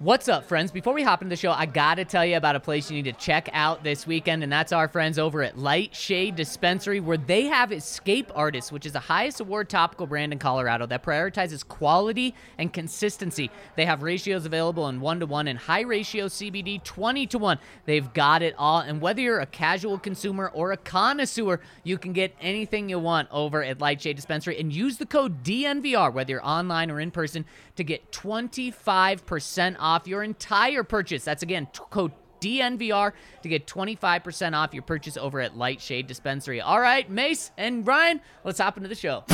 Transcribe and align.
What's 0.00 0.28
up, 0.28 0.44
friends? 0.44 0.70
Before 0.70 0.94
we 0.94 1.02
hop 1.02 1.22
into 1.22 1.30
the 1.30 1.36
show, 1.36 1.50
I 1.50 1.66
gotta 1.66 2.04
tell 2.04 2.24
you 2.24 2.36
about 2.36 2.54
a 2.54 2.60
place 2.60 2.88
you 2.88 3.02
need 3.02 3.12
to 3.12 3.20
check 3.20 3.48
out 3.52 3.82
this 3.82 4.06
weekend, 4.06 4.44
and 4.44 4.52
that's 4.52 4.70
our 4.70 4.86
friends 4.86 5.18
over 5.18 5.42
at 5.42 5.58
Light 5.58 5.92
Shade 5.92 6.36
Dispensary, 6.36 7.00
where 7.00 7.16
they 7.16 7.46
have 7.46 7.72
Escape 7.72 8.30
Artist, 8.32 8.70
which 8.70 8.86
is 8.86 8.92
the 8.92 9.00
highest 9.00 9.40
award 9.40 9.68
topical 9.68 10.06
brand 10.06 10.32
in 10.32 10.38
Colorado 10.38 10.86
that 10.86 11.02
prioritizes 11.02 11.66
quality 11.66 12.32
and 12.58 12.72
consistency. 12.72 13.50
They 13.74 13.86
have 13.86 14.04
ratios 14.04 14.46
available 14.46 14.88
in 14.88 15.00
one 15.00 15.18
to 15.18 15.26
one 15.26 15.48
and 15.48 15.58
high 15.58 15.80
ratio 15.80 16.26
CBD 16.26 16.80
20 16.84 17.26
to 17.26 17.38
1. 17.38 17.58
They've 17.84 18.14
got 18.14 18.42
it 18.42 18.54
all, 18.56 18.78
and 18.78 19.00
whether 19.00 19.20
you're 19.20 19.40
a 19.40 19.46
casual 19.46 19.98
consumer 19.98 20.48
or 20.54 20.70
a 20.70 20.76
connoisseur, 20.76 21.58
you 21.82 21.98
can 21.98 22.12
get 22.12 22.36
anything 22.40 22.88
you 22.88 23.00
want 23.00 23.26
over 23.32 23.64
at 23.64 23.80
Light 23.80 24.00
Shade 24.00 24.14
Dispensary 24.14 24.60
and 24.60 24.72
use 24.72 24.98
the 24.98 25.06
code 25.06 25.42
DNVR, 25.42 26.12
whether 26.12 26.30
you're 26.30 26.46
online 26.46 26.88
or 26.88 27.00
in 27.00 27.10
person, 27.10 27.44
to 27.74 27.82
get 27.82 28.12
25% 28.12 29.87
off 29.88 30.06
your 30.06 30.22
entire 30.22 30.84
purchase. 30.84 31.24
That's 31.24 31.42
again 31.42 31.66
t- 31.72 31.80
code 31.90 32.12
DNVR 32.40 33.12
to 33.42 33.48
get 33.48 33.66
25% 33.66 34.54
off 34.54 34.72
your 34.72 34.82
purchase 34.82 35.16
over 35.16 35.40
at 35.40 35.56
Light 35.56 35.80
Shade 35.80 36.06
Dispensary. 36.06 36.60
All 36.60 36.80
right, 36.80 37.10
Mace 37.10 37.50
and 37.56 37.86
Ryan, 37.86 38.20
let's 38.44 38.60
hop 38.60 38.76
into 38.76 38.88
the 38.88 38.94
show. 38.94 39.24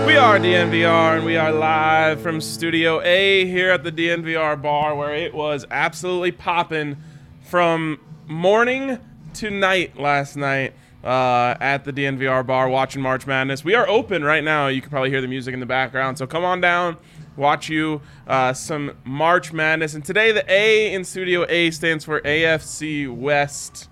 We 0.07 0.17
are 0.17 0.37
DNVR 0.39 1.15
and 1.15 1.25
we 1.25 1.37
are 1.37 1.53
live 1.53 2.19
from 2.19 2.41
Studio 2.41 3.01
A 3.01 3.45
here 3.45 3.69
at 3.71 3.85
the 3.85 3.91
DNVR 3.91 4.61
bar 4.61 4.93
where 4.93 5.15
it 5.15 5.33
was 5.33 5.65
absolutely 5.71 6.33
popping 6.33 6.97
from 7.43 8.01
morning 8.25 8.99
to 9.35 9.49
night 9.49 9.97
last 9.97 10.35
night 10.35 10.73
uh, 11.03 11.55
at 11.59 11.85
the 11.85 11.93
DNVR 11.93 12.45
bar 12.45 12.69
watching 12.69 13.01
March 13.01 13.27
Madness. 13.27 13.63
We 13.63 13.75
are 13.75 13.87
open 13.87 14.23
right 14.23 14.43
now. 14.43 14.67
You 14.67 14.81
can 14.81 14.89
probably 14.89 15.09
hear 15.09 15.21
the 15.21 15.27
music 15.27 15.53
in 15.53 15.59
the 15.59 15.65
background. 15.65 16.17
So 16.17 16.27
come 16.27 16.43
on 16.43 16.61
down, 16.61 16.97
watch 17.35 17.69
you 17.69 18.01
uh, 18.27 18.53
some 18.53 18.97
March 19.03 19.53
Madness. 19.53 19.93
And 19.93 20.03
today 20.03 20.31
the 20.31 20.45
A 20.51 20.93
in 20.93 21.03
Studio 21.03 21.45
A 21.49 21.71
stands 21.71 22.03
for 22.03 22.19
AFC 22.21 23.13
West. 23.13 23.89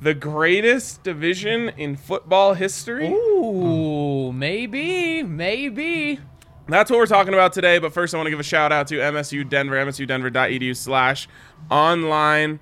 The 0.00 0.14
greatest 0.14 1.02
division 1.02 1.70
in 1.70 1.96
football 1.96 2.54
history. 2.54 3.08
Ooh, 3.08 4.32
maybe, 4.32 5.22
maybe. 5.22 6.20
That's 6.68 6.90
what 6.90 6.98
we're 6.98 7.06
talking 7.06 7.34
about 7.34 7.52
today. 7.52 7.78
But 7.78 7.92
first, 7.92 8.14
I 8.14 8.18
want 8.18 8.26
to 8.26 8.30
give 8.30 8.40
a 8.40 8.42
shout 8.42 8.72
out 8.72 8.86
to 8.88 8.96
MSU 8.96 9.48
Denver, 9.48 9.76
msudenver.edu 9.76 10.76
slash 10.76 11.28
online. 11.70 12.60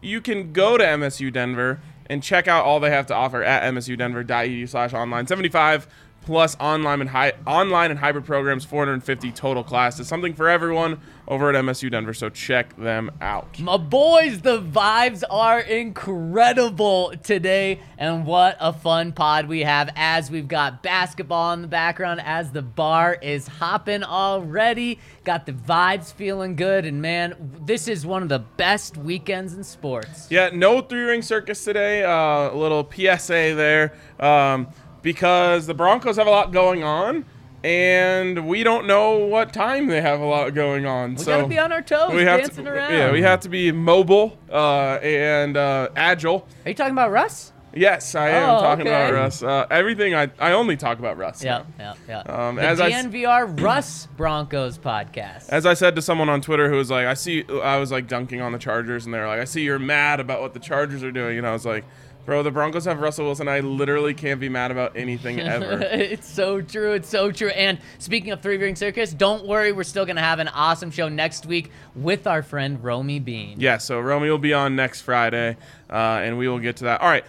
You 0.00 0.20
can 0.20 0.52
go 0.52 0.76
to 0.76 0.84
MSU 0.84 1.32
Denver 1.32 1.80
and 2.08 2.22
check 2.22 2.48
out 2.48 2.64
all 2.64 2.80
they 2.80 2.90
have 2.90 3.06
to 3.06 3.14
offer 3.14 3.42
at 3.42 3.62
msudenver.edu 3.74 4.68
slash 4.68 4.92
online. 4.92 5.26
75 5.26 5.86
plus 6.26 6.56
online 6.58 7.00
and 7.00 7.32
online 7.46 7.90
and 7.90 8.00
hybrid 8.00 8.24
programs, 8.24 8.64
450 8.64 9.32
total 9.32 9.62
classes. 9.62 10.08
Something 10.08 10.34
for 10.34 10.48
everyone 10.48 11.00
over 11.28 11.50
at 11.50 11.64
MSU 11.64 11.90
Denver. 11.90 12.14
So 12.14 12.28
check 12.28 12.76
them 12.76 13.10
out. 13.20 13.58
My 13.58 13.76
boys, 13.76 14.40
the 14.40 14.60
vibes 14.60 15.22
are 15.28 15.60
incredible 15.60 17.14
today, 17.22 17.80
and 17.98 18.26
what 18.26 18.56
a 18.60 18.72
fun 18.72 19.12
pod 19.12 19.48
we 19.48 19.60
have 19.60 19.90
as 19.96 20.30
we've 20.30 20.48
got 20.48 20.82
basketball 20.82 21.52
in 21.52 21.62
the 21.62 21.68
background 21.68 22.20
as 22.24 22.52
the 22.52 22.62
bar 22.62 23.18
is 23.20 23.46
hopping 23.48 24.04
already. 24.04 24.98
Got 25.24 25.46
the 25.46 25.52
vibes 25.52 26.12
feeling 26.12 26.56
good, 26.56 26.84
and 26.84 27.02
man, 27.02 27.34
this 27.64 27.88
is 27.88 28.06
one 28.06 28.22
of 28.22 28.28
the 28.28 28.38
best 28.38 28.96
weekends 28.96 29.54
in 29.54 29.64
sports. 29.64 30.28
Yeah, 30.30 30.50
no 30.52 30.80
three 30.80 31.02
ring 31.02 31.22
circus 31.22 31.64
today. 31.64 32.04
Uh, 32.04 32.52
a 32.52 32.56
little 32.56 32.88
PSA 32.88 33.54
there 33.54 33.92
um, 34.20 34.68
because 35.02 35.66
the 35.66 35.74
Broncos 35.74 36.16
have 36.16 36.26
a 36.26 36.30
lot 36.30 36.52
going 36.52 36.84
on, 36.84 37.24
and 37.66 38.46
we 38.46 38.62
don't 38.62 38.86
know 38.86 39.18
what 39.18 39.52
time 39.52 39.88
they 39.88 40.00
have 40.00 40.20
a 40.20 40.24
lot 40.24 40.54
going 40.54 40.86
on. 40.86 41.16
We 41.16 41.18
so 41.18 41.36
gotta 41.36 41.48
be 41.48 41.58
on 41.58 41.72
our 41.72 41.82
toes, 41.82 42.12
we 42.14 42.22
have 42.22 42.40
dancing 42.40 42.64
to, 42.64 42.70
around. 42.70 42.92
Yeah, 42.92 43.10
we 43.10 43.22
have 43.22 43.40
to 43.40 43.48
be 43.48 43.72
mobile 43.72 44.38
uh, 44.50 45.00
and 45.02 45.56
uh, 45.56 45.88
agile. 45.96 46.46
Are 46.64 46.68
you 46.68 46.74
talking 46.74 46.92
about 46.92 47.10
Russ? 47.10 47.52
Yes, 47.74 48.14
I 48.14 48.28
am 48.30 48.50
Oh, 48.50 48.60
talking 48.60 48.86
about. 48.86 49.12
Russ. 49.12 49.42
Uh, 49.42 49.66
everything 49.68 50.14
I 50.14 50.30
I 50.38 50.52
only 50.52 50.76
talk 50.76 51.00
about 51.00 51.18
Russ. 51.18 51.42
Yeah, 51.42 51.64
yeah, 51.78 51.94
yeah. 52.08 52.20
Um, 52.20 52.54
the 52.54 52.62
as 52.62 52.80
I 52.80 52.90
DNVR 52.90 53.60
Russ 53.60 54.06
Broncos 54.16 54.78
podcast. 54.78 55.48
As 55.48 55.66
I 55.66 55.74
said 55.74 55.96
to 55.96 56.02
someone 56.02 56.28
on 56.28 56.40
Twitter 56.40 56.70
who 56.70 56.76
was 56.76 56.90
like, 56.90 57.06
I 57.06 57.14
see, 57.14 57.44
I 57.62 57.78
was 57.78 57.90
like 57.90 58.06
dunking 58.06 58.40
on 58.40 58.52
the 58.52 58.58
Chargers, 58.58 59.04
and 59.06 59.12
they're 59.12 59.26
like, 59.26 59.40
I 59.40 59.44
see 59.44 59.62
you're 59.62 59.80
mad 59.80 60.20
about 60.20 60.40
what 60.40 60.54
the 60.54 60.60
Chargers 60.60 61.02
are 61.02 61.12
doing, 61.12 61.36
and 61.36 61.46
I 61.46 61.52
was 61.52 61.66
like, 61.66 61.84
bro, 62.26 62.42
the 62.42 62.50
Broncos 62.50 62.84
have 62.84 63.00
Russell 63.00 63.24
Wilson. 63.24 63.48
I 63.48 63.60
literally 63.60 64.12
can't 64.12 64.40
be 64.40 64.48
mad 64.48 64.70
about 64.70 64.96
anything 64.96 65.40
ever. 65.40 65.80
it's 65.82 66.28
so 66.28 66.60
true. 66.60 66.92
It's 66.92 67.08
so 67.08 67.30
true. 67.30 67.48
And 67.50 67.78
speaking 67.98 68.32
of 68.32 68.42
Three 68.42 68.58
Ring 68.58 68.76
Circus, 68.76 69.14
don't 69.14 69.46
worry. 69.46 69.72
We're 69.72 69.84
still 69.84 70.04
going 70.04 70.16
to 70.16 70.22
have 70.22 70.40
an 70.40 70.48
awesome 70.48 70.90
show 70.90 71.08
next 71.08 71.46
week 71.46 71.70
with 71.94 72.26
our 72.26 72.42
friend 72.42 72.82
Romi 72.82 73.20
Bean. 73.20 73.58
yeah, 73.60 73.78
so 73.78 74.00
Romi 74.00 74.28
will 74.28 74.38
be 74.38 74.52
on 74.52 74.76
next 74.76 75.02
Friday, 75.02 75.56
uh, 75.88 75.94
and 75.94 76.36
we 76.36 76.48
will 76.48 76.58
get 76.58 76.76
to 76.78 76.84
that. 76.84 77.00
All 77.00 77.08
right, 77.08 77.24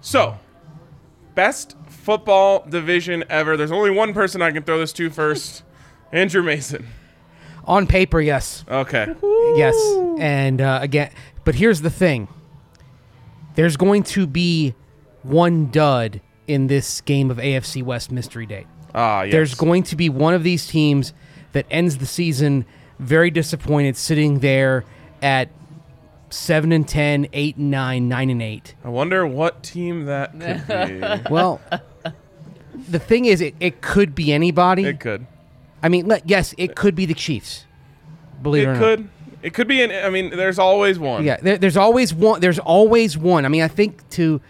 so 0.00 0.38
best 1.34 1.76
football 1.88 2.64
division 2.68 3.24
ever. 3.28 3.56
There's 3.56 3.72
only 3.72 3.90
one 3.90 4.14
person 4.14 4.40
I 4.40 4.52
can 4.52 4.62
throw 4.62 4.78
this 4.78 4.92
to 4.94 5.10
first, 5.10 5.64
Andrew 6.12 6.42
Mason. 6.42 6.86
On 7.64 7.86
paper, 7.86 8.20
yes. 8.20 8.64
Okay. 8.68 9.06
Yes. 9.56 9.74
And 10.18 10.60
uh, 10.60 10.80
again, 10.82 11.10
but 11.44 11.54
here's 11.54 11.80
the 11.80 11.90
thing 11.90 12.28
there's 13.54 13.76
going 13.76 14.02
to 14.04 14.26
be 14.26 14.74
one 15.22 15.70
dud 15.70 16.20
in 16.46 16.66
this 16.66 17.00
game 17.00 17.30
of 17.30 17.38
AFC 17.38 17.82
West 17.82 18.10
Mystery 18.12 18.46
Date. 18.46 18.66
Ah, 18.94 19.22
yes. 19.22 19.32
There's 19.32 19.54
going 19.54 19.82
to 19.84 19.96
be 19.96 20.08
one 20.08 20.34
of 20.34 20.42
these 20.42 20.66
teams 20.66 21.12
that 21.52 21.66
ends 21.70 21.98
the 21.98 22.06
season 22.06 22.64
very 22.98 23.30
disappointed, 23.30 23.96
sitting 23.96 24.38
there 24.40 24.84
at 25.22 25.48
7 26.30 26.72
and 26.72 26.86
10, 26.86 27.28
8 27.32 27.56
and 27.56 27.70
9, 27.70 28.08
9 28.08 28.30
and 28.30 28.42
8. 28.42 28.74
I 28.84 28.88
wonder 28.88 29.26
what 29.26 29.62
team 29.62 30.04
that 30.04 30.32
could 30.38 31.22
be. 31.24 31.30
Well, 31.30 31.60
the 32.88 32.98
thing 32.98 33.24
is, 33.24 33.40
it, 33.40 33.54
it 33.60 33.80
could 33.80 34.14
be 34.14 34.32
anybody. 34.32 34.84
it 34.84 35.00
could. 35.00 35.26
I 35.82 35.88
mean, 35.88 36.06
let, 36.06 36.28
yes, 36.28 36.54
it 36.58 36.74
could 36.76 36.94
be 36.94 37.06
the 37.06 37.14
Chiefs. 37.14 37.64
Believe 38.42 38.64
it, 38.64 38.70
or 38.70 38.72
not. 38.74 38.80
could. 38.80 39.08
It 39.44 39.52
could 39.54 39.68
be 39.68 39.82
an. 39.82 39.92
I 39.92 40.08
mean, 40.10 40.30
there's 40.30 40.58
always 40.58 40.98
one. 40.98 41.22
Yeah, 41.24 41.36
there, 41.36 41.58
there's 41.58 41.76
always 41.76 42.12
one. 42.14 42.40
There's 42.40 42.58
always 42.58 43.16
one. 43.18 43.44
I 43.44 43.48
mean, 43.48 43.62
I 43.62 43.68
think 43.68 44.08
to 44.10 44.40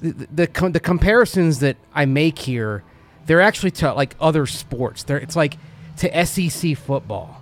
the 0.00 0.26
the, 0.34 0.46
com- 0.48 0.72
the 0.72 0.80
comparisons 0.80 1.60
that 1.60 1.76
I 1.94 2.06
make 2.06 2.38
here, 2.40 2.82
they're 3.26 3.40
actually 3.40 3.70
to 3.72 3.94
like 3.94 4.16
other 4.20 4.46
sports. 4.46 5.04
They're 5.04 5.18
it's 5.18 5.36
like 5.36 5.58
to 5.98 6.26
SEC 6.26 6.76
football, 6.76 7.40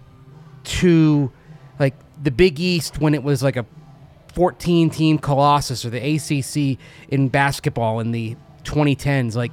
to 0.64 1.32
like 1.79 1.94
the 2.23 2.31
Big 2.31 2.61
East 2.61 3.00
when 3.00 3.14
it 3.14 3.23
was 3.23 3.43
like 3.43 3.56
a 3.56 3.64
14 4.35 4.91
team 4.91 5.19
Colossus 5.19 5.85
or 5.85 5.91
the 5.91 6.17
ACC 6.17 6.79
in 7.08 7.29
basketball 7.29 8.00
in 8.00 8.12
the 8.12 8.37
2010s. 8.64 9.35
Like 9.35 9.52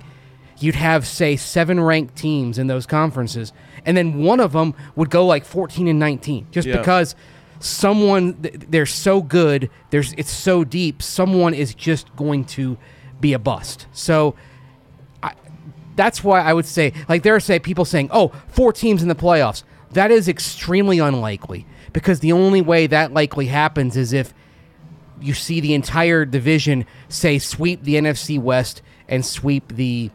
you'd 0.59 0.75
have 0.75 1.07
say 1.07 1.35
seven 1.37 1.79
ranked 1.79 2.15
teams 2.15 2.57
in 2.57 2.67
those 2.67 2.85
conferences, 2.85 3.53
and 3.85 3.95
then 3.95 4.21
one 4.23 4.39
of 4.39 4.51
them 4.51 4.73
would 4.95 5.09
go 5.09 5.25
like 5.25 5.45
14 5.45 5.87
and 5.87 5.97
19 5.99 6.47
just 6.51 6.67
Yeah. 6.67 6.77
because 6.77 7.15
someone 7.59 8.37
they're 8.69 8.85
so 8.85 9.21
good 9.21 9.69
there's 9.89 10.13
it's 10.13 10.31
so 10.31 10.63
deep 10.63 11.01
someone 11.01 11.53
is 11.53 11.73
just 11.73 12.15
going 12.15 12.45
to 12.45 12.77
be 13.19 13.33
a 13.33 13.39
bust. 13.39 13.87
So 13.91 14.35
I, 15.23 15.33
that's 15.95 16.23
why 16.23 16.41
i 16.41 16.53
would 16.53 16.65
say 16.65 16.93
like 17.09 17.23
there 17.23 17.35
are 17.35 17.39
say 17.39 17.59
people 17.59 17.85
saying 17.85 18.09
oh 18.11 18.31
four 18.47 18.71
teams 18.73 19.01
in 19.01 19.07
the 19.07 19.15
playoffs. 19.15 19.63
That 19.91 20.11
is 20.11 20.27
extremely 20.27 20.99
unlikely 20.99 21.65
because 21.93 22.19
the 22.19 22.33
only 22.33 22.61
way 22.61 22.87
that 22.87 23.13
likely 23.13 23.47
happens 23.47 23.95
is 23.95 24.13
if 24.13 24.33
you 25.21 25.33
see 25.33 25.59
the 25.59 25.73
entire 25.73 26.25
division 26.25 26.85
say 27.09 27.39
sweep 27.39 27.83
the 27.83 27.95
nfc 27.95 28.39
west 28.39 28.81
and 29.07 29.25
sweep 29.25 29.73
the 29.73 30.11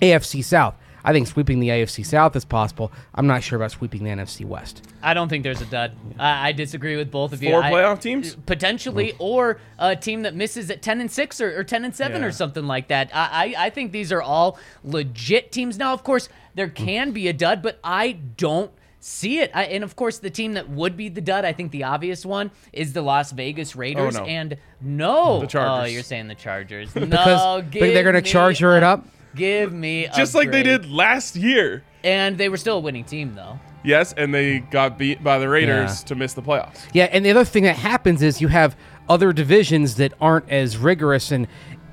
afc 0.00 0.42
south 0.44 0.74
i 1.08 1.12
think 1.12 1.26
sweeping 1.26 1.60
the 1.60 1.68
afc 1.68 2.04
south 2.04 2.36
is 2.36 2.44
possible 2.44 2.92
i'm 3.14 3.26
not 3.26 3.42
sure 3.42 3.56
about 3.56 3.70
sweeping 3.70 4.04
the 4.04 4.10
nfc 4.10 4.44
west 4.44 4.82
I 5.02 5.14
don't 5.14 5.28
think 5.28 5.44
there's 5.44 5.60
a 5.60 5.66
dud. 5.66 5.96
I, 6.18 6.48
I 6.48 6.52
disagree 6.52 6.96
with 6.96 7.10
both 7.10 7.32
of 7.32 7.42
you. 7.42 7.50
Four 7.50 7.62
I- 7.62 7.70
playoff 7.70 8.00
teams? 8.00 8.34
potentially, 8.34 9.14
or 9.18 9.60
a 9.78 9.94
team 9.94 10.22
that 10.22 10.34
misses 10.34 10.70
at 10.70 10.82
ten 10.82 11.00
and 11.00 11.10
six 11.10 11.40
or, 11.40 11.58
or 11.58 11.64
ten 11.64 11.84
and 11.84 11.94
seven 11.94 12.22
Yeah. 12.22 12.28
or 12.28 12.32
something 12.32 12.66
like 12.66 12.88
that. 12.88 13.10
I, 13.14 13.54
I 13.56 13.66
I 13.66 13.70
think 13.70 13.92
these 13.92 14.12
are 14.12 14.22
all 14.22 14.58
legit 14.82 15.52
teams. 15.52 15.78
Now, 15.78 15.92
of 15.92 16.02
course, 16.02 16.28
there 16.54 16.68
mm. 16.68 16.74
can 16.74 17.12
be 17.12 17.28
a 17.28 17.32
dud, 17.32 17.62
but 17.62 17.78
I 17.84 18.12
don't 18.12 18.72
see 19.00 19.38
it. 19.38 19.52
I, 19.54 19.64
and 19.64 19.84
of 19.84 19.94
course, 19.94 20.18
the 20.18 20.30
team 20.30 20.54
that 20.54 20.68
would 20.68 20.96
be 20.96 21.08
the 21.08 21.20
dud, 21.20 21.44
I 21.44 21.52
think 21.52 21.70
the 21.70 21.84
obvious 21.84 22.26
one 22.26 22.50
is 22.72 22.92
the 22.92 23.02
Las 23.02 23.30
Vegas 23.30 23.76
oh, 23.76 23.80
Raiders. 23.80 24.16
Oh, 24.16 24.20
no. 24.20 24.26
And 24.26 24.56
no, 24.80 25.40
The 25.40 25.46
Chargers. 25.46 25.90
Oh, 25.90 25.92
you're 25.92 26.02
saying 26.02 26.26
the 26.26 26.34
Chargers? 26.34 26.92
because 26.94 27.08
no, 27.08 27.62
but 27.62 27.72
they're 27.72 28.02
going 28.02 28.16
to 28.16 28.22
me 28.22 28.28
charge 28.28 28.58
her 28.58 28.76
it 28.76 28.82
up 28.82 29.06
Give 29.38 29.72
me 29.72 30.06
a 30.06 30.12
Just 30.12 30.34
like 30.34 30.50
they 30.50 30.62
did 30.62 30.90
last 30.90 31.36
year. 31.36 31.82
and 32.04 32.36
they 32.36 32.48
were 32.48 32.56
still 32.56 32.76
a 32.76 32.80
winning 32.80 33.04
team 33.04 33.34
though. 33.34 33.58
Yes, 33.84 34.12
and 34.16 34.34
they 34.34 34.58
got 34.58 34.98
beat 34.98 35.22
by 35.22 35.38
the 35.38 35.48
Raiders 35.48 36.00
Yeah. 36.02 36.06
to 36.08 36.14
miss 36.16 36.34
the 36.34 36.42
playoffs. 36.42 36.80
Yeah, 36.92 37.04
and 37.12 37.24
the 37.24 37.30
other 37.30 37.44
thing 37.44 37.62
that 37.64 37.76
happens 37.76 38.22
is 38.22 38.40
you 38.40 38.48
have 38.48 38.76
other 39.08 39.32
divisions 39.32 39.94
that 39.96 40.12
aren't 40.20 40.50
as 40.50 40.76
rigorous. 40.76 41.30
And 41.32 41.46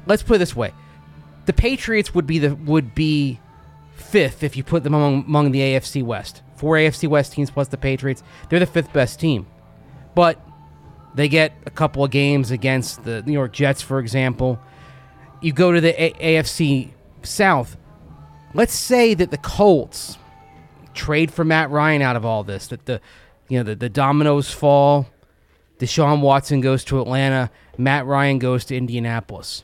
let's 0.07 0.23
put 0.23 0.35
it 0.35 0.39
this 0.39 0.55
way: 0.55 0.71
the 1.45 1.53
Patriots 1.53 2.13
would 2.13 2.25
be 2.27 2.39
the 2.39 2.55
would 2.55 2.93
be 2.95 3.39
fifth 3.95 4.43
if 4.43 4.57
you 4.57 4.63
put 4.63 4.83
them 4.83 4.93
among, 4.93 5.23
among 5.25 5.51
the 5.51 5.59
AFC 5.61 6.03
West. 6.03 6.41
Four 6.57 6.75
AFC 6.75 7.07
West 7.07 7.33
teams 7.33 7.51
plus 7.51 7.67
the 7.67 7.77
Patriots, 7.77 8.23
they're 8.49 8.59
the 8.59 8.65
fifth 8.65 8.91
best 8.93 9.19
team. 9.19 9.45
But 10.15 10.39
they 11.13 11.27
get 11.29 11.53
a 11.65 11.69
couple 11.69 12.03
of 12.03 12.11
games 12.11 12.49
against 12.51 13.03
the 13.03 13.21
New 13.23 13.33
York 13.33 13.53
Jets, 13.53 13.81
for 13.81 13.99
example. 13.99 14.59
You 15.41 15.53
go 15.53 15.71
to 15.71 15.79
the 15.81 15.93
a- 16.01 16.37
AFC 16.41 16.89
South. 17.25 17.77
Let's 18.53 18.73
say 18.73 19.13
that 19.13 19.31
the 19.31 19.37
Colts 19.37 20.17
trade 20.93 21.31
for 21.31 21.43
Matt 21.43 21.69
Ryan 21.69 22.01
out 22.01 22.15
of 22.15 22.25
all 22.25 22.43
this. 22.43 22.67
That 22.67 22.85
the 22.85 23.01
you 23.49 23.57
know 23.59 23.63
the, 23.63 23.75
the 23.75 23.89
dominoes 23.89 24.51
fall. 24.51 25.07
Deshaun 25.79 26.21
Watson 26.21 26.61
goes 26.61 26.85
to 26.85 27.01
Atlanta. 27.01 27.51
Matt 27.77 28.05
Ryan 28.05 28.39
goes 28.39 28.63
to 28.65 28.77
Indianapolis. 28.77 29.63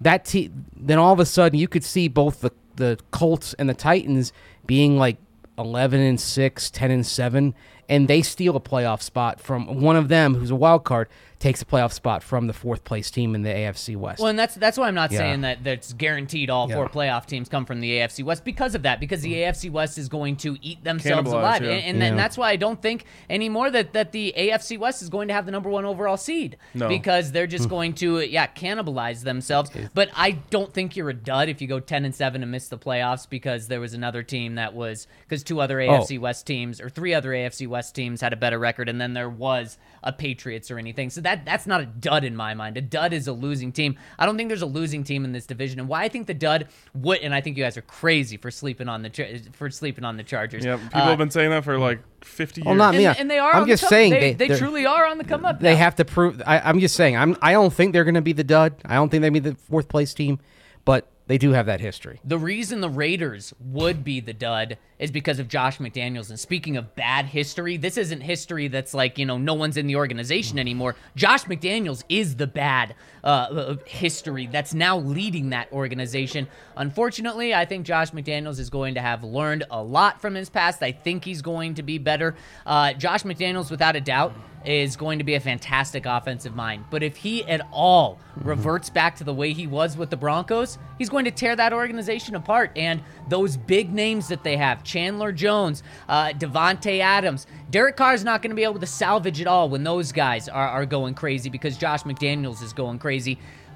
That 0.00 0.24
te- 0.24 0.50
then 0.76 0.98
all 0.98 1.12
of 1.12 1.20
a 1.20 1.26
sudden 1.26 1.58
you 1.58 1.68
could 1.68 1.84
see 1.84 2.08
both 2.08 2.40
the 2.40 2.52
the 2.76 2.98
Colts 3.10 3.54
and 3.54 3.68
the 3.68 3.74
Titans 3.74 4.32
being 4.64 4.96
like 4.96 5.18
11 5.58 6.00
and 6.00 6.18
6, 6.18 6.70
10 6.70 6.90
and 6.90 7.06
7 7.06 7.54
and 7.88 8.08
they 8.08 8.22
steal 8.22 8.56
a 8.56 8.60
playoff 8.60 9.02
spot 9.02 9.40
from 9.40 9.80
one 9.80 9.96
of 9.96 10.08
them 10.08 10.34
who's 10.34 10.50
a 10.50 10.56
wild 10.56 10.84
card 10.84 11.08
takes 11.42 11.60
a 11.60 11.64
playoff 11.64 11.92
spot 11.92 12.22
from 12.22 12.46
the 12.46 12.52
fourth 12.52 12.84
place 12.84 13.10
team 13.10 13.34
in 13.34 13.42
the 13.42 13.50
AFC 13.50 13.96
West. 13.96 14.20
Well, 14.20 14.28
and 14.28 14.38
that's 14.38 14.54
that's 14.54 14.78
why 14.78 14.86
I'm 14.86 14.94
not 14.94 15.10
Yeah. 15.10 15.18
saying 15.18 15.40
that 15.40 15.64
that's 15.64 15.92
guaranteed 15.92 16.50
all 16.50 16.68
four 16.68 16.88
playoff 16.88 17.26
teams 17.26 17.48
come 17.48 17.64
from 17.66 17.80
the 17.80 17.90
AFC 17.98 18.22
West 18.24 18.44
because 18.44 18.76
of 18.76 18.82
that. 18.84 19.00
Because 19.00 19.22
the 19.22 19.34
AFC 19.34 19.68
West 19.68 19.98
is 19.98 20.08
going 20.08 20.36
to 20.36 20.56
eat 20.62 20.84
themselves 20.84 21.30
alive, 21.32 21.62
yeah. 21.64 21.70
and, 21.72 21.96
and, 21.96 22.02
and 22.02 22.18
that's 22.18 22.38
why 22.38 22.48
I 22.50 22.56
don't 22.56 22.80
think 22.80 23.04
anymore 23.28 23.70
that 23.70 23.92
that 23.92 24.12
the 24.12 24.32
AFC 24.36 24.78
West 24.78 25.02
is 25.02 25.08
going 25.08 25.26
to 25.28 25.34
have 25.34 25.44
the 25.44 25.50
number 25.52 25.68
one 25.68 25.84
overall 25.84 26.16
seed 26.16 26.56
No. 26.74 26.88
because 26.88 27.32
they're 27.32 27.46
Hmm. 27.46 27.50
just 27.50 27.68
going 27.68 27.94
to 27.94 28.20
yeah 28.20 28.46
cannibalize 28.46 29.22
themselves. 29.24 29.70
But 29.94 30.10
I 30.16 30.32
don't 30.50 30.72
think 30.72 30.94
you're 30.96 31.10
a 31.10 31.14
dud 31.14 31.48
if 31.48 31.60
you 31.60 31.66
go 31.66 31.80
10 31.80 32.04
and 32.04 32.14
seven 32.14 32.42
and 32.42 32.52
miss 32.52 32.68
the 32.68 32.78
playoffs 32.78 33.28
because 33.28 33.66
there 33.66 33.80
was 33.80 33.94
another 33.94 34.22
team 34.22 34.54
that 34.54 34.74
was 34.74 35.08
because 35.28 35.42
two 35.42 35.60
other 35.60 35.78
AFC 35.78 36.18
West 36.20 36.46
teams 36.46 36.80
or 36.80 36.88
three 36.88 37.12
other 37.14 37.30
AFC 37.30 37.66
West 37.66 37.94
teams 37.96 38.20
had 38.20 38.32
a 38.32 38.36
better 38.36 38.58
record, 38.60 38.88
and 38.88 39.00
then 39.00 39.12
there 39.12 39.28
was 39.28 39.76
a 40.04 40.12
Patriots 40.12 40.70
or 40.70 40.78
anything. 40.78 41.10
So 41.10 41.20
that 41.22 41.31
that's 41.36 41.66
not 41.66 41.80
a 41.80 41.86
dud 41.86 42.24
in 42.24 42.34
my 42.36 42.54
mind. 42.54 42.76
A 42.76 42.80
dud 42.80 43.12
is 43.12 43.26
a 43.28 43.32
losing 43.32 43.72
team. 43.72 43.96
I 44.18 44.26
don't 44.26 44.36
think 44.36 44.48
there's 44.48 44.62
a 44.62 44.66
losing 44.66 45.04
team 45.04 45.24
in 45.24 45.32
this 45.32 45.46
division, 45.46 45.80
and 45.80 45.88
why 45.88 46.02
I 46.04 46.08
think 46.08 46.26
the 46.26 46.34
dud 46.34 46.68
would, 46.94 47.18
and 47.20 47.34
I 47.34 47.40
think 47.40 47.56
you 47.56 47.64
guys 47.64 47.76
are 47.76 47.82
crazy 47.82 48.36
for 48.36 48.50
sleeping 48.50 48.88
on 48.88 49.02
the 49.02 49.10
Char- 49.10 49.28
for 49.52 49.70
sleeping 49.70 50.04
on 50.04 50.16
the 50.16 50.22
Chargers. 50.22 50.64
Yeah, 50.64 50.76
people 50.76 51.00
Uh, 51.00 51.04
have 51.06 51.18
been 51.18 51.30
saying 51.30 51.50
that 51.50 51.64
for 51.64 51.78
like 51.78 52.00
50 52.24 52.60
years. 52.60 52.66
Well, 52.66 52.74
not 52.74 52.94
me. 52.94 53.06
and, 53.06 53.18
and 53.18 53.30
they 53.30 53.38
are. 53.38 53.52
I'm 53.54 53.62
on 53.62 53.68
the 53.68 53.72
just 53.74 53.82
come- 53.82 53.88
saying 53.90 54.10
they, 54.12 54.20
they- 54.20 54.32
they 54.34 54.48
they're- 54.48 54.58
truly 54.58 54.86
are 54.86 55.06
on 55.06 55.18
the 55.18 55.24
come 55.24 55.44
up. 55.44 55.60
they 55.60 55.72
now. 55.72 55.78
have 55.78 55.96
to 55.96 56.04
prove. 56.04 56.42
I, 56.46 56.60
I'm 56.60 56.80
just 56.80 56.96
saying. 56.96 57.16
I'm. 57.16 57.36
I 57.42 57.52
don't 57.52 57.72
think 57.72 57.92
they're 57.92 58.04
going 58.04 58.14
to 58.14 58.22
be 58.22 58.32
the 58.32 58.44
dud. 58.44 58.74
I 58.84 58.94
don't 58.94 59.08
think 59.10 59.20
they're 59.22 59.30
going 59.30 59.42
to 59.42 59.50
be 59.50 59.54
the 59.54 59.56
fourth 59.68 59.88
place 59.88 60.14
team, 60.14 60.38
but 60.84 61.08
they 61.32 61.38
do 61.38 61.52
have 61.52 61.64
that 61.64 61.80
history. 61.80 62.20
The 62.24 62.36
reason 62.36 62.82
the 62.82 62.90
Raiders 62.90 63.54
would 63.58 64.04
be 64.04 64.20
the 64.20 64.34
dud 64.34 64.76
is 64.98 65.10
because 65.10 65.38
of 65.38 65.48
Josh 65.48 65.78
McDaniels. 65.78 66.28
And 66.28 66.38
speaking 66.38 66.76
of 66.76 66.94
bad 66.94 67.24
history, 67.24 67.78
this 67.78 67.96
isn't 67.96 68.20
history 68.20 68.68
that's 68.68 68.92
like, 68.92 69.16
you 69.16 69.24
know, 69.24 69.38
no 69.38 69.54
one's 69.54 69.78
in 69.78 69.86
the 69.86 69.96
organization 69.96 70.58
anymore. 70.58 70.94
Josh 71.16 71.44
McDaniels 71.44 72.04
is 72.10 72.36
the 72.36 72.46
bad 72.46 72.94
uh, 73.24 73.76
history 73.86 74.46
that's 74.46 74.74
now 74.74 74.98
leading 74.98 75.50
that 75.50 75.70
organization. 75.72 76.48
Unfortunately, 76.76 77.54
I 77.54 77.64
think 77.64 77.86
Josh 77.86 78.10
McDaniels 78.10 78.58
is 78.58 78.70
going 78.70 78.94
to 78.94 79.00
have 79.00 79.22
learned 79.22 79.64
a 79.70 79.82
lot 79.82 80.20
from 80.20 80.34
his 80.34 80.48
past. 80.48 80.82
I 80.82 80.92
think 80.92 81.24
he's 81.24 81.42
going 81.42 81.74
to 81.74 81.82
be 81.82 81.98
better. 81.98 82.34
Uh, 82.66 82.92
Josh 82.94 83.22
McDaniels, 83.22 83.70
without 83.70 83.96
a 83.96 84.00
doubt, 84.00 84.34
is 84.64 84.96
going 84.96 85.18
to 85.18 85.24
be 85.24 85.34
a 85.34 85.40
fantastic 85.40 86.06
offensive 86.06 86.54
mind. 86.54 86.84
But 86.90 87.02
if 87.02 87.16
he 87.16 87.44
at 87.44 87.66
all 87.72 88.18
reverts 88.36 88.90
back 88.90 89.16
to 89.16 89.24
the 89.24 89.34
way 89.34 89.52
he 89.52 89.66
was 89.66 89.96
with 89.96 90.10
the 90.10 90.16
Broncos, 90.16 90.78
he's 90.98 91.08
going 91.08 91.24
to 91.24 91.30
tear 91.30 91.56
that 91.56 91.72
organization 91.72 92.34
apart. 92.34 92.70
And 92.76 93.02
those 93.28 93.56
big 93.56 93.92
names 93.92 94.28
that 94.28 94.44
they 94.44 94.56
have 94.56 94.84
Chandler 94.84 95.32
Jones, 95.32 95.82
uh, 96.08 96.28
Davante 96.28 97.00
Adams, 97.00 97.46
Derek 97.70 97.96
Carr 97.96 98.14
is 98.14 98.24
not 98.24 98.42
going 98.42 98.50
to 98.50 98.56
be 98.56 98.64
able 98.64 98.80
to 98.80 98.86
salvage 98.86 99.40
it 99.40 99.46
all 99.46 99.68
when 99.68 99.82
those 99.82 100.12
guys 100.12 100.48
are, 100.48 100.68
are 100.68 100.86
going 100.86 101.14
crazy 101.14 101.50
because 101.50 101.76
Josh 101.76 102.02
McDaniels 102.02 102.62
is 102.62 102.72
going 102.72 102.98
crazy. 102.98 103.11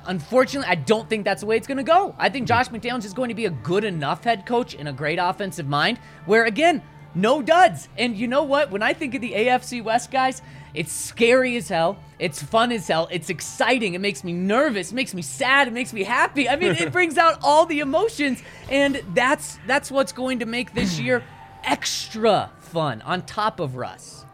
Unfortunately, 0.07 0.69
I 0.69 0.77
don't 0.77 1.09
think 1.09 1.25
that's 1.25 1.41
the 1.41 1.47
way 1.47 1.57
it's 1.57 1.67
going 1.67 1.79
to 1.79 1.83
go. 1.83 2.15
I 2.19 2.29
think 2.29 2.47
Josh 2.47 2.69
McDaniels 2.69 3.05
is 3.05 3.13
going 3.13 3.29
to 3.29 3.35
be 3.35 3.47
a 3.47 3.51
good 3.51 3.85
enough 3.85 4.23
head 4.25 4.47
coach 4.47 4.75
and 4.75 4.89
a 4.89 4.93
great 4.93 5.19
offensive 5.19 5.67
mind 5.67 5.99
where, 6.27 6.45
again, 6.45 6.83
no 7.15 7.43
duds. 7.43 7.89
And 7.99 8.17
you 8.17 8.29
know 8.29 8.45
what? 8.45 8.71
When 8.71 8.83
I 8.83 8.93
think 8.93 9.15
of 9.15 9.21
the 9.21 9.33
AFC 9.33 9.83
West 9.83 10.11
guys, 10.11 10.43
it's 10.75 10.93
scary 10.93 11.57
as 11.57 11.69
hell. 11.69 11.99
It's 12.19 12.43
fun 12.43 12.71
as 12.71 12.87
hell. 12.87 13.09
It's 13.11 13.31
exciting. 13.31 13.95
It 13.95 14.01
makes 14.01 14.23
me 14.23 14.33
nervous. 14.33 14.93
It 14.93 14.95
makes 14.95 15.15
me 15.15 15.23
sad. 15.23 15.69
It 15.69 15.73
makes 15.73 15.93
me 15.93 16.05
happy. 16.05 16.49
I 16.49 16.57
mean, 16.57 16.73
it 16.73 16.93
brings 16.93 17.17
out 17.17 17.39
all 17.43 17.65
the 17.67 17.81
emotions, 17.81 18.43
and 18.71 19.03
that's 19.15 19.59
that's 19.67 19.91
what's 19.91 20.13
going 20.13 20.41
to 20.41 20.47
make 20.47 20.75
this 20.75 21.01
year 21.01 21.25
extra 21.65 22.51
fun 22.61 23.01
on 23.03 23.23
top 23.23 23.59
of 23.59 23.77
Russ. 23.77 24.26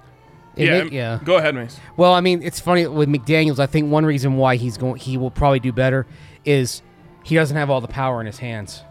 It 0.56 0.66
yeah, 0.66 0.82
yeah. 0.84 1.18
Go 1.24 1.36
ahead, 1.36 1.54
Mace. 1.54 1.80
Well, 1.96 2.12
I 2.12 2.20
mean, 2.20 2.42
it's 2.42 2.60
funny 2.60 2.86
with 2.86 3.08
McDaniel's. 3.08 3.58
I 3.58 3.66
think 3.66 3.90
one 3.90 4.04
reason 4.04 4.36
why 4.36 4.56
he's 4.56 4.76
going, 4.76 4.96
he 4.96 5.16
will 5.16 5.30
probably 5.30 5.60
do 5.60 5.72
better, 5.72 6.06
is 6.44 6.82
he 7.24 7.34
doesn't 7.34 7.56
have 7.56 7.70
all 7.70 7.80
the 7.80 7.88
power 7.88 8.20
in 8.20 8.26
his 8.26 8.38
hands. 8.38 8.82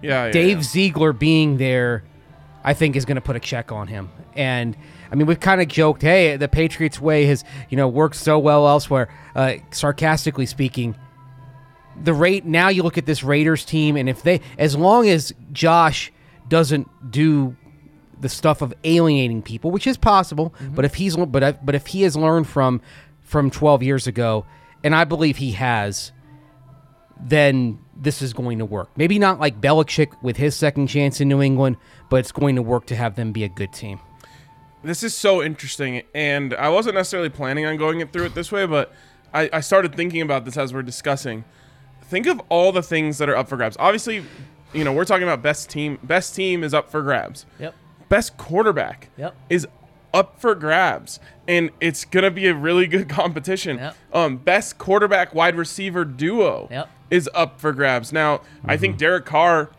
Yeah, 0.00 0.26
yeah, 0.26 0.32
Dave 0.32 0.58
yeah. 0.58 0.62
Ziegler 0.62 1.12
being 1.12 1.58
there, 1.58 2.04
I 2.62 2.74
think, 2.74 2.96
is 2.96 3.04
going 3.04 3.16
to 3.16 3.20
put 3.20 3.36
a 3.36 3.40
check 3.40 3.72
on 3.72 3.88
him. 3.88 4.10
And 4.34 4.76
I 5.12 5.16
mean, 5.16 5.26
we've 5.26 5.40
kind 5.40 5.60
of 5.60 5.68
joked, 5.68 6.02
hey, 6.02 6.36
the 6.36 6.48
Patriots 6.48 7.00
way 7.00 7.26
has 7.26 7.44
you 7.68 7.76
know 7.76 7.88
worked 7.88 8.16
so 8.16 8.38
well 8.38 8.66
elsewhere. 8.66 9.08
Uh, 9.34 9.56
sarcastically 9.70 10.46
speaking, 10.46 10.96
the 12.02 12.14
rate 12.14 12.44
now 12.44 12.68
you 12.68 12.82
look 12.82 12.96
at 12.98 13.06
this 13.06 13.22
Raiders 13.22 13.64
team, 13.64 13.96
and 13.96 14.08
if 14.08 14.22
they, 14.22 14.40
as 14.58 14.76
long 14.76 15.08
as 15.08 15.32
Josh 15.52 16.10
doesn't 16.48 16.88
do 17.10 17.56
the 18.20 18.28
stuff 18.28 18.62
of 18.62 18.74
alienating 18.84 19.42
people, 19.42 19.70
which 19.70 19.86
is 19.86 19.96
possible, 19.96 20.50
mm-hmm. 20.50 20.74
but 20.74 20.84
if 20.84 20.94
he's 20.94 21.16
but 21.16 21.42
I- 21.42 21.52
but 21.52 21.74
if 21.74 21.88
he 21.88 22.02
has 22.02 22.16
learned 22.16 22.46
from 22.46 22.80
from 23.22 23.50
12 23.50 23.82
years 23.82 24.06
ago, 24.06 24.44
and 24.82 24.94
I 24.94 25.04
believe 25.04 25.38
he 25.38 25.52
has, 25.52 26.12
then 27.20 27.78
this 27.96 28.22
is 28.22 28.32
going 28.32 28.58
to 28.58 28.64
work. 28.64 28.90
Maybe 28.96 29.18
not 29.18 29.40
like 29.40 29.60
Belichick 29.60 30.22
with 30.22 30.36
his 30.36 30.54
second 30.54 30.88
chance 30.88 31.20
in 31.20 31.28
New 31.28 31.40
England, 31.40 31.76
but 32.10 32.16
it's 32.16 32.32
going 32.32 32.56
to 32.56 32.62
work 32.62 32.86
to 32.86 32.96
have 32.96 33.16
them 33.16 33.32
be 33.32 33.44
a 33.44 33.48
good 33.48 33.72
team. 33.72 34.00
This 34.82 35.02
is 35.02 35.16
so 35.16 35.42
interesting, 35.42 36.02
and 36.14 36.52
I 36.54 36.68
wasn't 36.68 36.96
necessarily 36.96 37.30
planning 37.30 37.64
on 37.64 37.78
going 37.78 38.00
it 38.00 38.12
through 38.12 38.26
it 38.26 38.34
this 38.34 38.52
way, 38.52 38.66
but 38.66 38.92
I, 39.32 39.48
I 39.52 39.60
started 39.60 39.94
thinking 39.94 40.20
about 40.20 40.44
this 40.44 40.58
as 40.58 40.74
we're 40.74 40.82
discussing. 40.82 41.44
Think 42.02 42.26
of 42.26 42.40
all 42.50 42.70
the 42.70 42.82
things 42.82 43.16
that 43.18 43.30
are 43.30 43.36
up 43.36 43.48
for 43.48 43.56
grabs. 43.56 43.76
Obviously, 43.80 44.22
you 44.74 44.84
know 44.84 44.92
we're 44.92 45.06
talking 45.06 45.22
about 45.22 45.40
best 45.40 45.70
team. 45.70 45.98
Best 46.02 46.34
team 46.34 46.62
is 46.62 46.74
up 46.74 46.90
for 46.90 47.00
grabs. 47.00 47.46
Yep. 47.58 47.74
Best 48.14 48.36
quarterback 48.36 49.08
Yep. 49.16 49.34
is 49.50 49.66
up 50.12 50.38
for 50.40 50.54
grabs, 50.54 51.18
and 51.48 51.70
it's 51.80 52.04
gonna 52.04 52.30
be 52.30 52.46
a 52.46 52.54
really 52.54 52.86
good 52.86 53.08
competition. 53.20 53.78
Yep. 53.78 53.96
Um, 54.12 54.36
best 54.36 54.78
quarterback 54.78 55.34
wide 55.34 55.56
receiver 55.56 56.04
duo 56.04 56.68
Yep. 56.70 56.88
is 57.10 57.28
up 57.34 57.60
for 57.60 57.72
grabs. 57.72 58.12
Now, 58.12 58.42
I 58.64 58.76
think 58.76 58.98
Derek 58.98 59.24
Carr, 59.24 59.70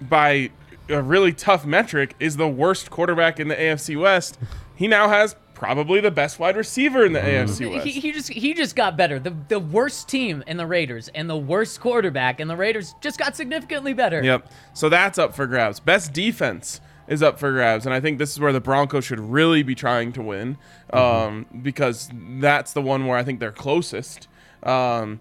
by 0.00 0.50
a 0.88 1.00
really 1.00 1.32
tough 1.32 1.64
metric, 1.64 2.16
is 2.18 2.36
the 2.36 2.48
worst 2.48 2.90
quarterback 2.90 3.38
in 3.38 3.46
the 3.46 3.54
AFC 3.54 3.94
West. 3.96 4.36
He 4.74 4.88
now 4.88 5.08
has 5.08 5.36
probably 5.54 6.00
the 6.00 6.10
best 6.10 6.38
wide 6.40 6.54
receiver 6.56 7.06
in 7.06 7.12
the 7.14 7.20
AFC 7.20 7.72
West. 7.72 7.86
He, 7.86 7.92
he 8.00 8.10
just 8.12 8.28
he 8.30 8.52
just 8.52 8.74
got 8.74 8.96
better. 8.96 9.18
The 9.20 9.32
the 9.48 9.60
worst 9.60 10.08
team 10.08 10.42
in 10.48 10.56
the 10.58 10.66
Raiders 10.66 11.08
and 11.14 11.30
the 11.30 11.36
worst 11.36 11.80
quarterback 11.80 12.40
in 12.40 12.48
the 12.48 12.56
Raiders 12.56 12.94
just 13.00 13.16
got 13.18 13.36
significantly 13.36 13.94
better. 13.94 14.22
Yep. 14.24 14.50
So 14.74 14.88
that's 14.88 15.18
up 15.18 15.34
for 15.36 15.46
grabs. 15.46 15.78
Best 15.80 16.12
defense 16.12 16.80
is 17.08 17.22
up 17.22 17.38
for 17.38 17.52
grabs, 17.52 17.86
and 17.86 17.94
I 17.94 18.00
think 18.00 18.18
this 18.18 18.32
is 18.32 18.40
where 18.40 18.52
the 18.52 18.60
Broncos 18.60 19.04
should 19.04 19.20
really 19.20 19.62
be 19.62 19.74
trying 19.74 20.12
to 20.12 20.22
win, 20.22 20.58
um, 20.92 21.46
because 21.62 22.10
that's 22.12 22.72
the 22.72 22.82
one 22.82 23.06
where 23.06 23.16
I 23.16 23.22
think 23.22 23.40
they're 23.40 23.52
closest. 23.52 24.28
Um, 24.62 25.20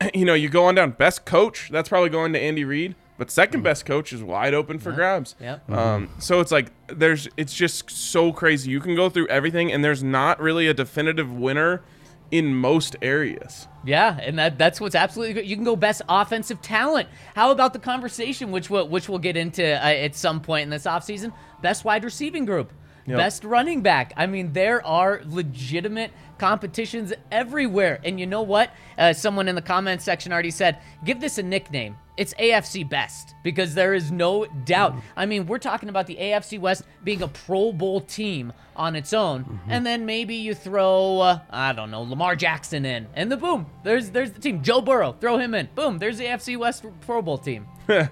you 0.14 0.24
know, 0.24 0.34
you 0.34 0.48
go 0.48 0.64
on 0.64 0.74
down. 0.74 0.92
Best 0.92 1.24
coach, 1.24 1.70
that's 1.70 1.88
probably 1.88 2.10
going 2.10 2.32
to 2.32 2.40
Andy 2.40 2.64
Reid, 2.64 2.94
but 3.16 3.30
second 3.30 3.62
best 3.62 3.86
coach 3.86 4.12
is 4.12 4.22
wide 4.22 4.54
open 4.54 4.78
for 4.78 4.92
grabs. 4.92 5.34
Yep. 5.40 5.70
Um, 5.70 6.10
so 6.18 6.40
it's 6.40 6.52
like 6.52 6.70
there's, 6.86 7.28
it's 7.36 7.54
just 7.54 7.90
so 7.90 8.32
crazy. 8.32 8.70
You 8.70 8.80
can 8.80 8.94
go 8.94 9.08
through 9.08 9.28
everything, 9.28 9.72
and 9.72 9.84
there's 9.84 10.02
not 10.02 10.40
really 10.40 10.66
a 10.66 10.74
definitive 10.74 11.32
winner 11.32 11.82
in 12.30 12.54
most 12.54 12.96
areas. 13.00 13.68
Yeah, 13.84 14.18
and 14.20 14.38
that 14.38 14.58
that's 14.58 14.80
what's 14.80 14.94
absolutely 14.94 15.34
good. 15.34 15.46
You 15.46 15.56
can 15.56 15.64
go 15.64 15.76
best 15.76 16.02
offensive 16.08 16.60
talent. 16.60 17.08
How 17.34 17.50
about 17.50 17.72
the 17.72 17.78
conversation, 17.78 18.50
which 18.50 18.68
we'll, 18.68 18.88
which 18.88 19.08
we'll 19.08 19.18
get 19.18 19.36
into 19.36 19.64
uh, 19.64 19.88
at 19.88 20.14
some 20.14 20.40
point 20.40 20.64
in 20.64 20.70
this 20.70 20.84
offseason? 20.84 21.32
Best 21.62 21.84
wide 21.84 22.04
receiving 22.04 22.44
group, 22.44 22.72
best 23.16 23.44
running 23.44 23.80
back. 23.80 24.12
I 24.16 24.26
mean, 24.26 24.52
there 24.52 24.84
are 24.86 25.22
legitimate 25.24 26.12
competitions 26.38 27.12
everywhere. 27.30 28.00
And 28.04 28.18
you 28.18 28.26
know 28.26 28.42
what? 28.42 28.70
Uh, 28.96 29.12
someone 29.12 29.48
in 29.48 29.54
the 29.54 29.62
comments 29.62 30.04
section 30.04 30.32
already 30.32 30.50
said, 30.50 30.78
give 31.04 31.20
this 31.20 31.38
a 31.38 31.42
nickname. 31.42 31.96
It's 32.16 32.34
AFC 32.34 32.88
Best 32.88 33.36
because 33.44 33.74
there 33.74 33.94
is 33.94 34.10
no 34.10 34.46
doubt. 34.64 34.96
I 35.16 35.24
mean, 35.24 35.46
we're 35.46 35.58
talking 35.58 35.88
about 35.88 36.08
the 36.08 36.16
AFC 36.16 36.58
West 36.58 36.82
being 37.04 37.22
a 37.22 37.28
Pro 37.28 37.72
Bowl 37.72 38.00
team 38.00 38.52
on 38.74 38.96
its 38.96 39.12
own, 39.12 39.60
and 39.68 39.86
then 39.86 40.04
maybe 40.04 40.34
you 40.34 40.52
throw 40.52 41.20
uh, 41.20 41.38
I 41.48 41.72
don't 41.72 41.92
know 41.92 42.02
Lamar 42.02 42.34
Jackson 42.34 42.84
in, 42.84 43.06
and 43.14 43.30
the 43.30 43.36
boom, 43.36 43.66
there's 43.84 44.10
there's 44.10 44.32
the 44.32 44.40
team. 44.40 44.64
Joe 44.64 44.80
Burrow, 44.80 45.12
throw 45.12 45.38
him 45.38 45.54
in, 45.54 45.68
boom, 45.76 45.98
there's 45.98 46.18
the 46.18 46.24
AFC 46.24 46.56
West 46.56 46.84
Pro 47.02 47.22
Bowl 47.22 47.38
team. 47.38 47.66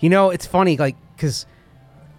You 0.00 0.10
know, 0.10 0.30
it's 0.30 0.46
funny, 0.46 0.76
like, 0.76 0.96
because 1.14 1.46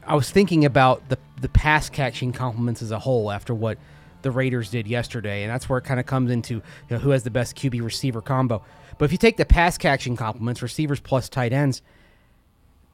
I 0.06 0.16
was 0.16 0.32
thinking 0.32 0.64
about 0.66 1.10
the 1.10 1.18
the 1.42 1.50
pass 1.50 1.90
catching 1.90 2.32
complements 2.32 2.82
as 2.82 2.92
a 2.92 3.00
whole 3.00 3.32
after 3.32 3.54
what 3.54 3.78
the 4.22 4.32
Raiders 4.32 4.70
did 4.70 4.88
yesterday, 4.88 5.44
and 5.44 5.52
that's 5.52 5.68
where 5.70 5.80
it 5.80 5.84
kind 5.84 6.00
of 6.00 6.06
comes 6.06 6.32
into 6.32 6.56
you 6.56 6.62
know, 6.90 6.98
who 6.98 7.12
has 7.12 7.24
the 7.24 7.32
best 7.32 7.56
QB 7.56 7.84
receiver 7.84 8.22
combo. 8.22 8.64
But 8.98 9.06
if 9.06 9.12
you 9.12 9.18
take 9.18 9.38
the 9.38 9.46
pass 9.46 9.78
catching 9.78 10.16
complements, 10.16 10.62
receivers 10.62 11.00
plus 11.00 11.30
tight 11.30 11.54
ends, 11.54 11.82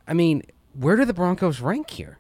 I 0.08 0.14
mean, 0.14 0.44
where 0.74 0.96
do 0.96 1.06
the 1.06 1.14
Broncos 1.14 1.60
rank 1.60 1.90
here? 1.90 2.20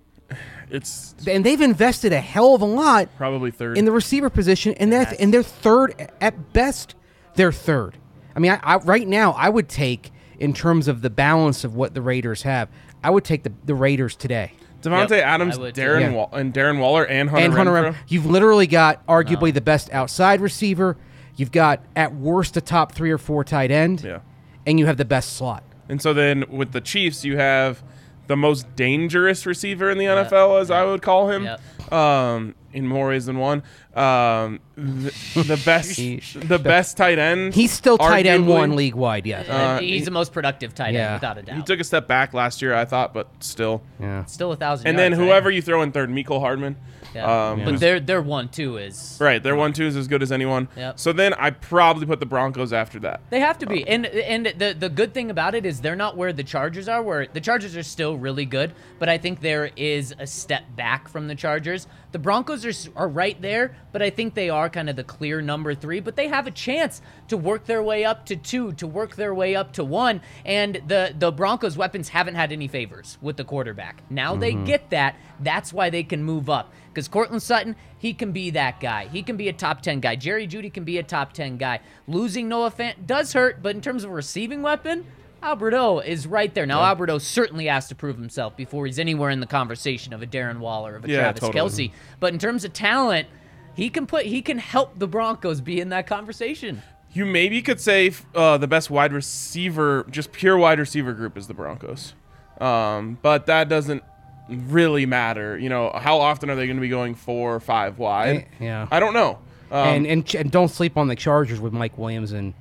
It's 0.69 1.15
And 1.25 1.45
they've 1.45 1.61
invested 1.61 2.11
a 2.11 2.19
hell 2.19 2.53
of 2.53 2.61
a 2.61 2.65
lot 2.65 3.07
probably 3.15 3.51
third. 3.51 3.77
in 3.77 3.85
the 3.85 3.91
receiver 3.91 4.29
position, 4.29 4.73
and 4.73 4.91
they're 4.91 5.13
and 5.19 5.33
they're 5.33 5.43
third 5.43 6.09
at 6.19 6.51
best. 6.53 6.95
They're 7.35 7.53
third. 7.53 7.97
I 8.35 8.39
mean, 8.39 8.51
I, 8.51 8.59
I, 8.61 8.75
right 8.77 9.07
now, 9.07 9.31
I 9.31 9.47
would 9.47 9.69
take 9.69 10.11
in 10.39 10.53
terms 10.53 10.87
of 10.87 11.01
the 11.01 11.09
balance 11.09 11.63
of 11.63 11.75
what 11.75 11.93
the 11.93 12.01
Raiders 12.01 12.41
have. 12.41 12.69
I 13.03 13.09
would 13.09 13.23
take 13.23 13.43
the, 13.43 13.53
the 13.65 13.75
Raiders 13.75 14.15
today. 14.15 14.53
Davante 14.81 15.09
Yep, 15.11 15.25
Adams, 15.25 15.57
I 15.57 15.61
would 15.61 15.75
too. 15.75 15.81
Darren 15.81 16.01
Yeah. 16.01 16.11
Wall- 16.11 16.29
and 16.33 16.53
Darren 16.53 16.79
Waller, 16.79 17.05
and 17.05 17.29
Hunter 17.29 17.45
and 17.45 17.53
Hunter, 17.53 17.71
Renfrow. 17.71 17.91
Renfrow. 17.91 17.95
You've 18.07 18.25
literally 18.25 18.67
got 18.67 19.05
arguably 19.07 19.53
the 19.53 19.61
best 19.61 19.91
outside 19.93 20.39
receiver. 20.41 20.97
You've 21.35 21.51
got 21.51 21.81
at 21.95 22.13
worst 22.15 22.55
a 22.57 22.61
top 22.61 22.91
three 22.93 23.11
or 23.11 23.17
four 23.17 23.43
tight 23.43 23.71
end. 23.71 24.03
Yeah. 24.03 24.19
And 24.65 24.79
you 24.79 24.85
have 24.85 24.97
the 24.97 25.05
best 25.05 25.33
slot. 25.35 25.63
And 25.89 26.01
so 26.01 26.13
then 26.13 26.43
with 26.49 26.71
the 26.73 26.81
Chiefs, 26.81 27.23
you 27.23 27.37
have 27.37 27.83
the 28.27 28.35
most 28.35 28.75
dangerous 28.75 29.45
receiver 29.45 29.89
in 29.89 29.97
the 29.97 30.05
NFL, 30.05 30.59
as 30.59 30.69
I 30.69 30.83
would 30.83 31.01
call 31.01 31.29
him, 31.29 31.45
Yep. 31.45 31.93
um, 31.93 32.55
in 32.77 32.87
more 32.87 33.07
ways 33.09 33.25
than 33.25 33.37
one. 33.39 33.63
Um, 33.95 34.59
the, 34.75 35.11
the 35.35 35.61
best, 35.65 35.97
the 35.97 36.59
best 36.59 36.97
tight 36.97 37.17
end. 37.19 37.53
He's 37.53 37.71
still 37.71 37.97
tight 37.97 38.25
end 38.25 38.45
arguably. 38.45 38.47
one 38.47 38.75
league 38.75 38.95
wide. 38.95 39.25
Yeah, 39.25 39.41
And 39.77 39.83
he's 39.85 40.05
the 40.05 40.11
most 40.11 40.31
productive 40.31 40.75
tight 40.75 40.93
yeah. 40.93 41.05
end 41.05 41.13
without 41.15 41.37
a 41.37 41.41
doubt. 41.41 41.57
He 41.57 41.63
took 41.63 41.79
a 41.79 41.83
step 41.83 42.07
back 42.07 42.33
last 42.33 42.61
year, 42.61 42.73
I 42.75 42.85
thought, 42.85 43.13
but 43.13 43.27
still. 43.39 43.81
yeah. 43.99 44.25
Still 44.25 44.51
a 44.51 44.55
thousand. 44.55 44.87
And 44.87 44.97
then 44.97 45.11
yards, 45.11 45.19
right? 45.19 45.27
whoever 45.27 45.51
you 45.51 45.61
throw 45.61 45.81
in 45.81 45.91
third, 45.91 46.09
Mecole 46.09 46.39
Hardman. 46.39 46.75
Yeah. 47.17 47.49
um, 47.51 47.65
but 47.65 47.79
their 47.79 47.99
their 47.99 48.21
one 48.21 48.49
two 48.49 48.77
is 48.77 49.17
Right, 49.19 49.41
their 49.41 49.55
one 49.55 49.73
two 49.73 49.85
is 49.85 49.95
as 49.95 50.07
good 50.07 50.21
as 50.21 50.31
anyone. 50.31 50.67
Yep. 50.77 50.99
So 50.99 51.13
then 51.13 51.33
I 51.33 51.49
probably 51.49 52.05
put 52.05 52.19
the 52.19 52.25
Broncos 52.25 52.71
after 52.73 52.99
that. 52.99 53.21
They 53.29 53.39
have 53.39 53.57
to 53.59 53.65
be. 53.65 53.87
And 53.87 54.05
and 54.05 54.45
the 54.57 54.75
the 54.77 54.89
good 54.89 55.13
thing 55.13 55.31
about 55.31 55.55
it 55.55 55.65
is 55.65 55.81
they're 55.81 55.95
not 55.95 56.15
where 56.15 56.31
the 56.33 56.43
Chargers 56.43 56.87
are, 56.87 57.01
where 57.01 57.27
the 57.27 57.41
Chargers 57.41 57.75
are 57.75 57.83
still 57.83 58.17
really 58.17 58.45
good, 58.45 58.73
but 58.99 59.09
I 59.09 59.17
think 59.17 59.41
there 59.41 59.71
is 59.75 60.13
a 60.19 60.27
step 60.27 60.63
back 60.75 61.07
from 61.09 61.27
the 61.27 61.35
Chargers. 61.35 61.87
The 62.11 62.19
Broncos 62.19 62.65
are 62.65 62.91
are 62.95 63.07
right 63.09 63.39
there, 63.41 63.75
but 63.91 64.01
I 64.01 64.09
think 64.09 64.33
they 64.33 64.49
are 64.49 64.69
kind 64.69 64.89
of 64.89 64.95
the 64.95 65.03
clear 65.03 65.41
number 65.41 65.75
3, 65.75 65.99
but 65.99 66.15
they 66.15 66.27
have 66.27 66.47
a 66.47 66.51
chance 66.51 67.01
to 67.27 67.37
work 67.37 67.65
their 67.65 67.83
way 67.83 68.05
up 68.05 68.25
to 68.27 68.35
2, 68.35 68.73
to 68.73 68.87
work 68.87 69.15
their 69.15 69.33
way 69.33 69.55
up 69.55 69.73
to 69.73 69.83
1, 69.83 70.21
and 70.45 70.81
the 70.87 71.13
the 71.17 71.31
Broncos 71.31 71.77
weapons 71.77 72.09
haven't 72.09 72.35
had 72.35 72.51
any 72.51 72.67
favors 72.67 73.17
with 73.21 73.37
the 73.37 73.43
quarterback. 73.43 74.03
Now 74.09 74.35
they 74.35 74.53
get 74.53 74.89
that. 74.91 75.15
That's 75.39 75.73
why 75.73 75.89
they 75.89 76.03
can 76.03 76.23
move 76.23 76.49
up. 76.49 76.73
Because 76.97 77.09
Courtland 77.09 77.43
Sutton, 77.43 77.75
he 77.99 78.11
can 78.11 78.31
be 78.31 78.49
that 78.49 78.79
guy. 78.79 79.05
He 79.05 79.21
can 79.21 79.37
be 79.37 79.49
a 79.49 79.53
top 79.53 79.83
10 79.83 79.99
guy. 79.99 80.15
Jerry 80.15 80.47
Jeudy 80.47 80.73
can 80.73 80.83
be 80.83 80.97
a 80.97 81.03
top 81.03 81.31
10 81.31 81.57
guy. 81.57 81.79
Losing 82.07 82.49
Noah 82.49 82.71
Fant 82.71 83.05
does 83.05 83.33
hurt, 83.33 83.61
but 83.61 83.75
in 83.75 83.81
terms 83.81 84.03
of 84.03 84.09
a 84.09 84.13
receiving 84.15 84.63
weapon, 84.63 85.05
Albert 85.43 85.75
O 85.75 85.99
is 85.99 86.25
right 86.25 86.51
there. 86.55 86.65
Now, 86.65 86.81
Albert 86.81 87.11
O 87.11 87.19
certainly 87.19 87.67
has 87.67 87.87
to 87.89 87.93
prove 87.93 88.17
himself 88.17 88.57
before 88.57 88.87
he's 88.87 88.97
anywhere 88.97 89.29
in 89.29 89.41
the 89.41 89.45
conversation 89.45 90.11
of 90.11 90.23
a 90.23 90.25
Darren 90.25 90.57
Waller, 90.57 90.93
or 90.93 90.95
of 90.95 91.05
a 91.05 91.07
Yeah, 91.07 91.19
Travis 91.19 91.41
totally. 91.41 91.89
Kelce. 91.89 91.91
But 92.19 92.33
in 92.33 92.39
terms 92.39 92.65
of 92.65 92.73
talent, 92.73 93.27
he 93.75 93.91
can 93.91 94.07
put 94.07 94.25
he 94.25 94.41
can 94.41 94.57
help 94.57 94.97
the 94.97 95.07
Broncos 95.07 95.61
be 95.61 95.79
in 95.79 95.89
that 95.89 96.07
conversation. 96.07 96.81
You 97.13 97.27
maybe 97.27 97.61
could 97.61 97.79
say 97.79 98.11
uh, 98.33 98.57
the 98.57 98.67
best 98.67 98.89
wide 98.89 99.13
receiver, 99.13 100.07
just 100.09 100.31
pure 100.31 100.57
wide 100.57 100.79
receiver 100.79 101.13
group 101.13 101.37
is 101.37 101.45
the 101.45 101.53
Broncos. 101.53 102.15
Um, 102.59 103.19
but 103.21 103.45
that 103.45 103.69
doesn't 103.69 104.01
really 104.49 105.05
matter. 105.05 105.57
You 105.57 105.69
know, 105.69 105.91
how 105.93 106.19
often 106.19 106.49
are 106.49 106.55
they 106.55 106.65
going 106.65 106.77
to 106.77 106.81
be 106.81 106.89
going 106.89 107.15
four 107.15 107.55
or 107.55 107.59
five 107.59 107.97
wide? 107.99 108.35
Eh, 108.37 108.43
yeah. 108.65 108.87
I 108.91 108.99
don't 108.99 109.13
know. 109.13 109.39
Um, 109.71 109.87
and, 109.87 110.07
and 110.07 110.35
and 110.35 110.51
don't 110.51 110.69
sleep 110.69 110.95
on 110.97 111.07
the 111.09 111.15
Chargers 111.15 111.59
with 111.59 111.73
Mike 111.73 111.97
Williams 111.97 112.31
and 112.31 112.53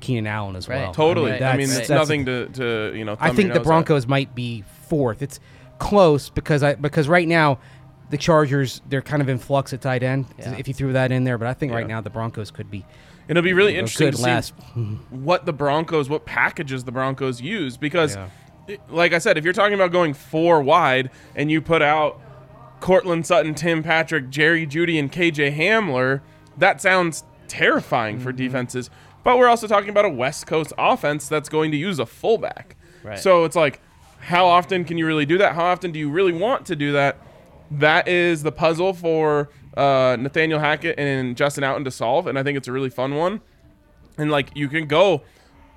Keenan 0.00 0.26
Allen 0.26 0.56
as 0.56 0.68
Right. 0.68 0.80
well. 0.82 0.94
totally. 0.94 1.32
Right. 1.32 1.42
I 1.42 1.56
mean, 1.56 1.66
that's- 1.68 1.78
it's 1.78 1.88
that's- 1.88 2.08
nothing 2.08 2.24
to, 2.26 2.48
to 2.48 2.96
you 2.96 3.04
know. 3.04 3.16
I 3.20 3.28
think 3.30 3.48
your 3.48 3.48
the 3.48 3.58
nose 3.58 3.58
at. 3.58 3.64
Broncos 3.64 4.06
might 4.06 4.34
be 4.34 4.64
fourth. 4.88 5.20
It's 5.22 5.40
close 5.78 6.30
because 6.30 6.62
I 6.62 6.74
because 6.74 7.08
right 7.08 7.28
now 7.28 7.58
the 8.10 8.16
Chargers 8.16 8.80
they're 8.88 9.02
kind 9.02 9.20
of 9.22 9.28
in 9.28 9.38
flux 9.38 9.72
at 9.72 9.80
tight 9.82 10.02
end. 10.02 10.26
Yeah. 10.38 10.54
If 10.56 10.68
you 10.68 10.74
threw 10.74 10.92
that 10.94 11.12
in 11.12 11.24
there, 11.24 11.36
but 11.36 11.48
I 11.48 11.54
think 11.54 11.72
right 11.72 11.86
now 11.86 12.00
the 12.00 12.10
Broncos 12.10 12.50
could 12.50 12.70
be 12.70 12.84
It'll 13.28 13.42
be 13.42 13.54
really 13.54 13.76
a 13.76 13.78
interesting 13.78 14.10
good 14.10 14.16
to 14.16 14.22
last. 14.22 14.54
see 14.74 14.80
what 15.10 15.46
the 15.46 15.52
Broncos, 15.54 16.08
what 16.10 16.26
packages 16.26 16.84
the 16.84 16.92
Broncos 16.92 17.40
use, 17.40 17.78
because, 17.78 18.16
Yeah. 18.16 18.28
Like 18.88 19.12
I 19.12 19.18
said, 19.18 19.36
if 19.38 19.44
you're 19.44 19.52
talking 19.52 19.74
about 19.74 19.92
going 19.92 20.14
four 20.14 20.62
wide 20.62 21.10
and 21.36 21.50
you 21.50 21.60
put 21.60 21.82
out 21.82 22.20
Courtland 22.80 23.26
Sutton, 23.26 23.54
Tim 23.54 23.82
Patrick, 23.82 24.30
Jerry 24.30 24.66
Jeudy, 24.66 24.98
and 24.98 25.10
KJ 25.12 25.56
Hamler, 25.56 26.20
that 26.58 26.80
sounds 26.80 27.24
terrifying 27.48 28.16
Mm-hmm. 28.16 28.24
for 28.24 28.32
defenses. 28.32 28.90
But 29.22 29.38
we're 29.38 29.48
also 29.48 29.66
talking 29.66 29.88
about 29.90 30.04
a 30.04 30.10
West 30.10 30.46
Coast 30.46 30.72
offense 30.76 31.28
that's 31.28 31.48
going 31.48 31.70
to 31.70 31.76
use 31.76 31.98
a 31.98 32.06
fullback. 32.06 32.76
Right. 33.02 33.18
So 33.18 33.44
it's 33.44 33.56
like, 33.56 33.80
how 34.18 34.46
often 34.46 34.84
can 34.84 34.98
you 34.98 35.06
really 35.06 35.26
do 35.26 35.38
that? 35.38 35.54
How 35.54 35.64
often 35.64 35.92
do 35.92 35.98
you 35.98 36.10
really 36.10 36.32
want 36.32 36.66
to 36.66 36.76
do 36.76 36.92
that? 36.92 37.18
That 37.70 38.06
is 38.08 38.42
the 38.42 38.52
puzzle 38.52 38.92
for 38.92 39.50
uh, 39.76 40.16
Nathaniel 40.20 40.60
Hackett 40.60 40.98
and 40.98 41.36
Justin 41.36 41.64
Outten 41.64 41.84
to 41.84 41.90
solve, 41.90 42.26
and 42.26 42.38
I 42.38 42.42
think 42.42 42.56
it's 42.58 42.68
a 42.68 42.72
really 42.72 42.90
fun 42.90 43.14
one. 43.14 43.40
And 44.18 44.30
like 44.30 44.50
you 44.54 44.68
can 44.68 44.86
go 44.86 45.22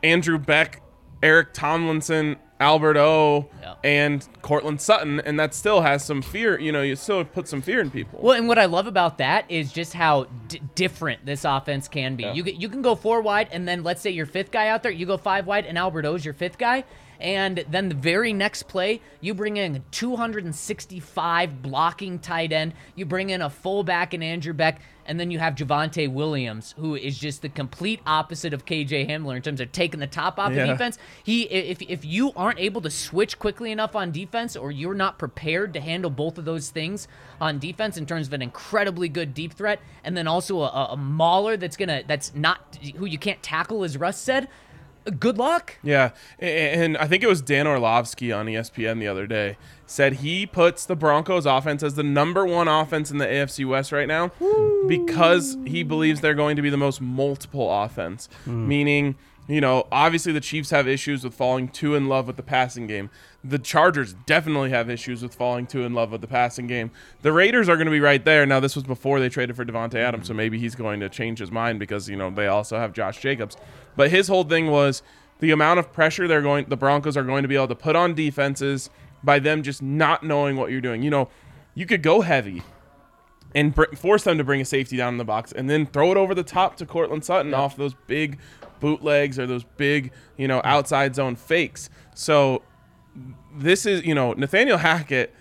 Andrew 0.03 0.38
Beck, 0.38 0.82
Eric 1.24 1.53
Tomlinson, 1.53 2.36
Albert 2.60 2.98
O 2.98 3.48
Yeah. 3.62 3.76
and 3.84 4.28
Courtland 4.42 4.82
Sutton, 4.82 5.20
and 5.20 5.40
that 5.40 5.54
still 5.54 5.82
has 5.82 6.04
some 6.04 6.22
fear. 6.22 6.60
You 6.60 6.72
know, 6.72 6.82
you 6.82 6.96
still 6.96 7.24
put 7.24 7.48
some 7.48 7.62
fear 7.62 7.80
in 7.80 7.92
people. 7.92 8.20
Well, 8.22 8.36
and 8.36 8.48
what 8.48 8.58
I 8.58 8.66
love 8.66 8.88
about 8.88 9.20
that 9.20 9.46
is 9.50 9.72
just 9.72 9.94
how 9.94 10.26
d- 10.48 10.62
different 10.76 11.26
this 11.26 11.46
offense 11.46 11.88
can 11.88 12.16
be. 12.16 12.24
You 12.26 12.44
can- 12.44 12.60
you 12.60 12.68
can 12.70 12.82
go 12.82 12.96
four 12.96 13.22
wide, 13.22 13.48
and 13.52 13.68
then 13.68 13.84
let's 13.84 14.02
say 14.02 14.10
your 14.10 14.26
fifth 14.26 14.52
guy 14.52 14.68
out 14.70 14.82
there, 14.84 14.92
you 14.92 15.06
go 15.06 15.18
five 15.18 15.46
wide, 15.46 15.66
and 15.66 15.78
Albert 15.78 16.06
O's 16.06 16.26
your 16.26 16.34
fifth 16.34 16.58
guy, 16.58 16.84
and 17.20 17.64
then 17.70 17.90
the 17.90 17.96
very 17.96 18.34
next 18.34 18.64
play, 18.64 19.02
you 19.22 19.34
bring 19.34 19.58
in 19.58 19.76
a 19.76 19.80
265 19.92 21.62
blocking 21.62 22.20
tight 22.20 22.52
end, 22.52 22.74
you 22.96 23.06
bring 23.06 23.30
in 23.30 23.42
a 23.42 23.50
fullback 23.50 24.14
and 24.14 24.24
Andrew 24.24 24.54
Beck, 24.54 24.82
and 25.08 25.20
then 25.20 25.32
you 25.32 25.40
have 25.40 25.56
Javonte 25.56 26.12
Williams, 26.12 26.76
who 26.78 26.96
is 26.96 27.18
just 27.18 27.42
the 27.42 27.50
complete 27.50 28.00
opposite 28.06 28.54
of 28.54 28.66
KJ 28.66 29.10
Hamler 29.10 29.36
in 29.36 29.42
terms 29.42 29.62
of 29.62 29.72
taking 29.72 30.00
the 30.00 30.08
top 30.08 30.38
off 30.38 30.52
Yeah. 30.54 30.66
the 30.66 30.72
defense. 30.74 30.98
He, 31.24 31.44
if 31.44 31.82
if 31.82 32.06
you 32.06 32.32
aren't 32.36 32.60
able 32.60 32.82
to 32.82 32.90
switch 32.90 33.40
quickly 33.40 33.72
enough 33.72 33.96
on 33.96 34.12
defense, 34.12 34.56
or 34.56 34.72
you're 34.72 34.94
not 34.94 35.18
prepared 35.18 35.74
to 35.74 35.80
handle 35.80 36.12
both 36.12 36.38
of 36.38 36.46
those 36.46 36.70
things 36.70 37.08
on 37.42 37.58
defense 37.60 37.98
in 37.98 38.06
terms 38.06 38.28
of 38.28 38.34
an 38.34 38.42
incredibly 38.42 39.10
good 39.10 39.34
deep 39.34 39.54
threat, 39.54 39.80
and 40.04 40.16
then 40.16 40.28
also 40.28 40.62
a, 40.62 40.88
a 40.92 40.98
mauler 40.98 41.58
that's 41.58 41.78
gonna 41.78 42.04
that's 42.06 42.36
not 42.36 42.78
who 42.98 43.06
you 43.06 43.18
can't 43.18 43.42
tackle, 43.42 43.84
as 43.84 43.98
Russ 43.98 44.20
said. 44.20 44.48
Good 45.12 45.38
luck. 45.38 45.78
Yeah, 45.84 46.12
and 46.40 46.98
I 46.98 47.08
think 47.08 47.24
it 47.24 47.28
was 47.28 47.42
Dan 47.42 47.68
Orlovsky 47.68 48.32
on 48.32 48.46
ESPN 48.48 49.00
the 49.00 49.08
other 49.08 49.28
day 49.28 49.58
said 49.88 50.14
he 50.16 50.46
puts 50.46 50.86
the 50.86 50.96
Broncos 50.96 51.46
offense 51.46 51.82
as 51.82 51.96
the 51.96 52.04
number 52.04 52.46
one 52.46 52.68
offense 52.68 53.10
in 53.10 53.18
the 53.18 53.26
AFC 53.26 53.66
West 53.66 53.92
right 53.92 54.08
now 54.08 54.32
because 54.88 55.58
he 55.66 55.82
believes 55.82 56.22
they're 56.22 56.36
going 56.36 56.58
to 56.58 56.62
be 56.62 56.70
the 56.70 56.78
most 56.78 57.02
multiple 57.02 57.72
offense. 57.84 58.28
Hmm. 58.44 58.68
Meaning, 58.68 59.16
you 59.48 59.62
know, 59.62 59.88
obviously 59.92 60.34
the 60.34 60.42
Chiefs 60.42 60.70
have 60.72 60.88
issues 60.88 61.24
with 61.24 61.34
falling 61.34 61.70
too 61.70 61.96
in 61.96 62.08
love 62.08 62.28
with 62.28 62.36
the 62.36 62.44
passing 62.44 62.86
game. 62.86 63.10
The 63.48 63.60
Chargers 63.60 64.13
definitely 64.25 64.72
have 64.72 64.89
issues 64.89 65.24
with 65.24 65.34
falling 65.34 65.68
too 65.68 65.84
in 65.84 65.94
love 65.94 66.12
with 66.12 66.22
the 66.22 66.27
passing 66.27 66.68
game. 66.68 66.92
The 67.22 67.32
Raiders 67.32 67.70
are 67.70 67.75
going 67.75 67.86
to 67.86 67.92
be 67.92 68.00
right 68.00 68.24
there. 68.24 68.46
Now, 68.46 68.60
this 68.60 68.75
was 68.75 68.84
before 68.84 69.20
they 69.20 69.30
traded 69.30 69.56
for 69.56 69.63
Davante 69.63 69.96
Adams, 69.96 70.27
so 70.27 70.32
mm-hmm. 70.32 70.38
maybe 70.38 70.60
he's 70.60 70.75
going 70.75 71.00
to 71.00 71.10
change 71.10 71.39
his 71.39 71.51
mind 71.51 71.80
because, 71.80 72.10
you 72.10 72.18
know, 72.18 72.30
they 72.30 72.48
also 72.48 72.77
have 72.77 72.94
Josh 72.94 73.22
Jacobs. 73.22 73.56
But 73.96 74.12
his 74.12 74.27
whole 74.27 74.44
thing 74.44 74.68
was 74.68 75.01
the 75.39 75.51
amount 75.51 75.80
of 75.80 75.94
pressure 75.94 76.27
they're 76.27 76.42
going 76.42 76.66
the 76.68 76.77
Broncos 76.77 77.16
are 77.16 77.24
going 77.24 77.44
to 77.44 77.48
be 77.48 77.56
able 77.56 77.68
to 77.70 77.75
put 77.75 77.96
on 77.96 78.13
defenses 78.13 78.89
by 79.24 79.39
them 79.39 79.63
just 79.63 79.82
not 79.82 80.24
knowing 80.24 80.58
what 80.58 80.72
you're 80.72 80.82
doing. 80.82 81.04
You 81.04 81.10
know, 81.10 81.30
you 81.74 81.86
could 81.86 82.01
go 82.01 82.22
heavy 82.22 82.63
and 83.56 83.74
br- 83.74 83.96
force 83.96 84.24
them 84.24 84.38
to 84.38 84.44
bring 84.44 84.62
a 84.62 84.66
safety 84.66 84.98
down 84.98 85.13
in 85.13 85.18
the 85.18 85.25
box 85.25 85.51
and 85.51 85.70
then 85.70 85.86
throw 85.86 86.12
it 86.12 86.18
over 86.18 86.36
the 86.36 86.44
top 86.44 86.75
to 86.77 86.86
Courtland 86.86 87.24
Sutton 87.24 87.54
off 87.54 87.77
those 87.77 87.94
big 88.08 88.39
bootlegs 88.80 89.39
or 89.39 89.48
those 89.48 89.63
big, 89.63 90.12
you 90.38 90.48
know, 90.48 90.62
outside 90.63 91.16
zone 91.16 91.36
fakes. 91.36 91.89
So 92.16 92.63
this 93.58 93.86
is, 93.86 94.06
you 94.06 94.14
know, 94.16 94.34
Nathaniel 94.34 94.78
Hackett 94.78 95.34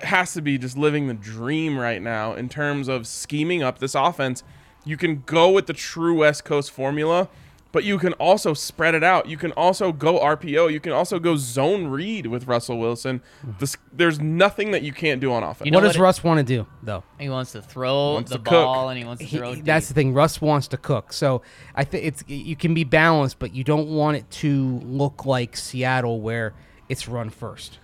has 0.00 0.32
to 0.34 0.42
be 0.42 0.58
just 0.58 0.76
living 0.76 1.06
the 1.08 1.14
dream 1.14 1.78
right 1.78 2.02
now 2.02 2.34
in 2.34 2.48
terms 2.48 2.88
of 2.88 3.06
scheming 3.06 3.62
up 3.62 3.78
this 3.78 3.94
offense. 3.94 4.42
You 4.84 4.96
can 4.96 5.22
go 5.26 5.50
with 5.50 5.66
the 5.66 5.72
true 5.72 6.18
West 6.18 6.44
Coast 6.44 6.70
formula, 6.70 7.28
but 7.72 7.84
you 7.84 7.96
can 7.98 8.12
also 8.14 8.52
spread 8.54 8.94
it 8.94 9.02
out. 9.02 9.28
You 9.28 9.36
can 9.38 9.50
also 9.52 9.92
go 9.92 10.18
RPO. 10.20 10.70
You 10.70 10.78
can 10.78 10.92
also 10.92 11.18
go 11.18 11.36
zone 11.36 11.86
read 11.86 12.26
with 12.26 12.46
Russell 12.46 12.78
Wilson. 12.78 13.20
Mm-hmm. 13.40 13.52
This, 13.58 13.76
there's 13.92 14.20
nothing 14.20 14.72
that 14.72 14.82
you 14.82 14.92
can't 14.92 15.20
do 15.20 15.32
on 15.32 15.42
offense. 15.42 15.64
You 15.64 15.70
know 15.72 15.78
what 15.78 15.84
does 15.84 15.96
what 15.96 16.02
it- 16.02 16.04
Russ 16.04 16.24
want 16.24 16.38
to 16.38 16.44
do, 16.44 16.66
though? 16.82 17.02
He 17.18 17.28
wants 17.30 17.52
to 17.52 17.62
throw 17.62 18.14
Wants 18.14 18.30
the 18.30 18.36
to 18.38 18.42
cook. 18.44 18.50
ball, 18.52 18.90
and 18.90 18.98
he 18.98 19.04
wants 19.04 19.20
to 19.22 19.26
He- 19.26 19.38
throw. 19.38 19.54
that's 19.54 19.88
the 19.88 19.94
thing. 19.94 20.12
Russ 20.12 20.40
wants 20.40 20.68
to 20.68 20.76
cook, 20.76 21.12
so 21.14 21.40
I 21.74 21.84
think 21.84 22.04
it's 22.04 22.24
you 22.26 22.56
can 22.56 22.74
be 22.74 22.84
balanced, 22.84 23.38
but 23.38 23.54
you 23.54 23.64
don't 23.64 23.88
want 23.88 24.18
it 24.18 24.30
to 24.32 24.80
look 24.84 25.24
like 25.24 25.56
Seattle 25.56 26.20
where 26.20 26.52
it's 26.88 27.08
run 27.08 27.30
first. 27.30 27.78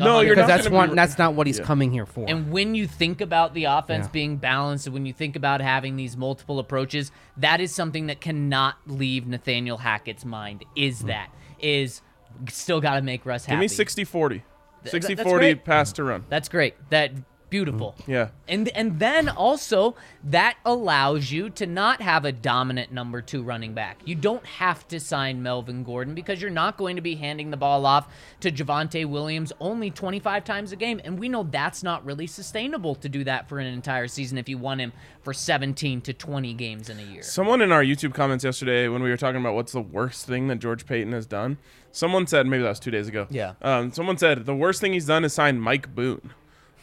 no, 0.00 0.20
you're 0.20 0.34
because 0.34 0.48
not 0.48 0.54
that's 0.56 0.66
gonna 0.66 0.76
one. 0.76 0.88
be- 0.90 0.94
That's 0.96 1.18
not 1.18 1.34
what 1.34 1.46
he's 1.46 1.58
Yeah. 1.60 1.64
coming 1.66 1.92
here 1.92 2.04
for. 2.06 2.24
And 2.28 2.50
when 2.50 2.74
you 2.74 2.86
think 2.88 3.20
about 3.20 3.54
the 3.54 3.64
offense 3.64 4.06
Yeah. 4.06 4.10
being 4.12 4.36
balanced, 4.38 4.86
and 4.86 4.94
when 4.94 5.06
you 5.06 5.12
think 5.12 5.36
about 5.36 5.60
having 5.60 5.94
these 5.96 6.16
multiple 6.16 6.58
approaches, 6.58 7.12
that 7.36 7.60
is 7.60 7.72
something 7.74 8.06
that 8.08 8.20
cannot 8.20 8.76
leave 8.86 9.26
Nathaniel 9.26 9.78
Hackett's 9.78 10.24
mind. 10.24 10.64
Is 10.74 11.02
Mm. 11.02 11.06
that 11.06 11.28
is 11.60 12.02
still 12.48 12.80
got 12.80 12.96
to 12.96 13.02
make 13.02 13.24
Russ 13.24 13.44
happy? 13.44 13.54
Give 13.56 13.60
me 13.60 13.68
60 13.68 14.02
40. 14.04 14.42
60 14.84 15.14
that's 15.14 15.26
40 15.28 15.54
great. 15.54 15.64
pass 15.64 15.92
to 15.92 16.02
run. 16.04 16.24
That's 16.28 16.48
great. 16.48 16.74
That 16.90 17.12
beautiful. 17.54 17.94
Yeah. 18.08 18.30
And 18.48 18.68
and 18.70 18.98
then 18.98 19.28
also 19.28 19.94
that 20.24 20.56
allows 20.64 21.30
you 21.30 21.50
to 21.50 21.66
not 21.66 22.02
have 22.02 22.24
a 22.24 22.32
dominant 22.32 22.90
number 22.90 23.22
2 23.22 23.44
running 23.44 23.74
back. 23.74 24.00
You 24.04 24.16
don't 24.16 24.44
have 24.44 24.88
to 24.88 24.98
sign 24.98 25.40
Melvin 25.40 25.84
Gordon 25.84 26.16
because 26.16 26.42
you're 26.42 26.50
not 26.50 26.76
going 26.76 26.96
to 26.96 27.02
be 27.02 27.14
handing 27.14 27.52
the 27.52 27.56
ball 27.56 27.86
off 27.86 28.08
to 28.40 28.50
Javonte 28.50 29.06
Williams 29.06 29.52
only 29.60 29.92
25 29.92 30.42
times 30.42 30.72
a 30.72 30.76
game 30.76 31.00
and 31.04 31.16
we 31.16 31.28
know 31.28 31.44
that's 31.44 31.84
not 31.84 32.04
really 32.04 32.26
sustainable 32.26 32.96
to 32.96 33.08
do 33.08 33.22
that 33.22 33.48
for 33.48 33.60
an 33.60 33.68
entire 33.68 34.08
season 34.08 34.36
if 34.36 34.48
you 34.48 34.58
want 34.58 34.80
him 34.80 34.92
for 35.22 35.32
17 35.32 36.00
to 36.00 36.12
20 36.12 36.54
games 36.54 36.90
in 36.90 36.98
a 36.98 37.02
year. 37.02 37.22
Someone 37.22 37.62
in 37.62 37.70
our 37.70 37.84
YouTube 37.84 38.14
comments 38.14 38.42
yesterday, 38.42 38.88
when 38.88 39.00
we 39.00 39.10
were 39.10 39.16
talking 39.16 39.40
about 39.40 39.54
what's 39.54 39.72
the 39.72 39.80
worst 39.80 40.26
thing 40.26 40.48
that 40.48 40.56
George 40.56 40.86
Paton 40.86 41.12
has 41.12 41.24
done, 41.24 41.58
someone 41.92 42.26
said, 42.26 42.48
maybe 42.48 42.64
that 42.64 42.70
was 42.70 42.80
two 42.80 42.90
days 42.90 43.06
ago. 43.06 43.28
Yeah. 43.30 43.54
Um, 43.62 43.92
someone 43.92 44.18
said, 44.18 44.44
the 44.44 44.56
worst 44.56 44.80
thing 44.80 44.92
he's 44.92 45.06
done 45.06 45.24
is 45.24 45.32
sign 45.32 45.60
Mike 45.60 45.94
Boone. 45.94 46.30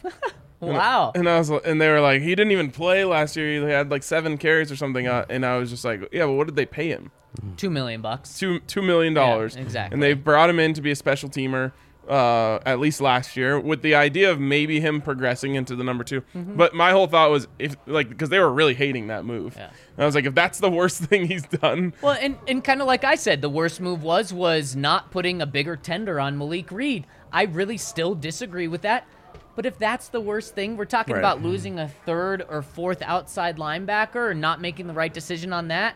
Wow. 0.61 1.11
And 1.15 1.27
I 1.27 1.37
was, 1.39 1.49
and 1.49 1.81
they 1.81 1.89
were 1.89 2.01
like, 2.01 2.21
he 2.21 2.29
didn't 2.35 2.51
even 2.51 2.71
play 2.71 3.03
last 3.03 3.35
year. 3.35 3.65
He 3.65 3.71
had 3.73 3.89
like 3.89 4.03
seven 4.03 4.37
carries 4.37 4.71
or 4.71 4.75
something. 4.75 5.07
Uh, 5.07 5.25
and 5.29 5.45
I 5.45 5.57
was 5.57 5.69
just 5.69 5.83
like, 5.83 6.07
yeah, 6.11 6.25
but 6.25 6.33
what 6.33 6.47
did 6.47 6.55
they 6.55 6.65
pay 6.65 6.89
him? 6.89 7.11
2 7.57 7.69
million 7.69 8.01
bucks. 8.01 8.37
Two 8.37 8.59
two 8.61 8.81
million 8.81 9.13
dollars. 9.13 9.55
Yeah, 9.55 9.61
exactly. 9.61 9.95
And 9.95 10.03
they 10.03 10.13
brought 10.13 10.49
him 10.49 10.59
in 10.59 10.73
to 10.73 10.81
be 10.81 10.91
a 10.91 10.95
special 10.95 11.29
teamer. 11.29 11.71
Uh, 12.09 12.59
at 12.65 12.79
least 12.79 12.99
last 12.99 13.37
year, 13.37 13.57
with 13.59 13.83
the 13.83 13.93
idea 13.95 14.29
of 14.29 14.39
maybe 14.39 14.81
him 14.81 15.01
progressing 15.01 15.53
into 15.55 15.75
the 15.75 15.83
number 15.83 16.03
2 16.03 16.19
Mm-hmm. 16.19 16.57
But 16.57 16.73
my 16.73 16.91
whole 16.91 17.05
thought 17.07 17.29
was 17.29 17.47
if 17.59 17.77
like 17.85 18.09
because 18.09 18.27
they 18.29 18.39
were 18.39 18.51
really 18.51 18.73
hating 18.73 19.07
that 19.07 19.23
move. 19.23 19.53
Yeah. 19.55 19.67
And 19.67 20.03
I 20.03 20.05
was 20.05 20.15
like, 20.15 20.25
if 20.25 20.33
that's 20.33 20.59
the 20.59 20.69
worst 20.69 20.99
thing 21.03 21.27
he's 21.27 21.43
done, 21.43 21.93
Well, 22.01 22.17
and, 22.19 22.37
and 22.47 22.63
kind 22.63 22.81
of 22.81 22.87
like 22.87 23.03
I 23.05 23.15
said, 23.15 23.41
the 23.41 23.49
worst 23.49 23.79
move 23.79 24.03
was 24.03 24.33
was 24.33 24.75
not 24.75 25.11
putting 25.11 25.41
a 25.41 25.45
bigger 25.45 25.77
tender 25.77 26.19
on 26.19 26.37
Malik 26.37 26.71
Reed. 26.71 27.05
I 27.31 27.43
really 27.43 27.77
still 27.77 28.15
disagree 28.15 28.67
with 28.67 28.81
that. 28.81 29.07
But 29.55 29.65
if 29.65 29.77
that's 29.77 30.07
the 30.09 30.21
worst 30.21 30.55
thing, 30.55 30.77
we're 30.77 30.85
talking 30.85 31.13
Right. 31.15 31.19
about 31.19 31.37
mm-hmm. 31.37 31.47
losing 31.47 31.79
a 31.79 31.87
third 31.87 32.43
or 32.49 32.61
fourth 32.61 33.01
outside 33.01 33.57
linebacker 33.57 34.31
and 34.31 34.39
not 34.41 34.61
making 34.61 34.87
the 34.87 34.93
right 34.93 35.13
decision 35.13 35.51
on 35.53 35.67
that. 35.69 35.95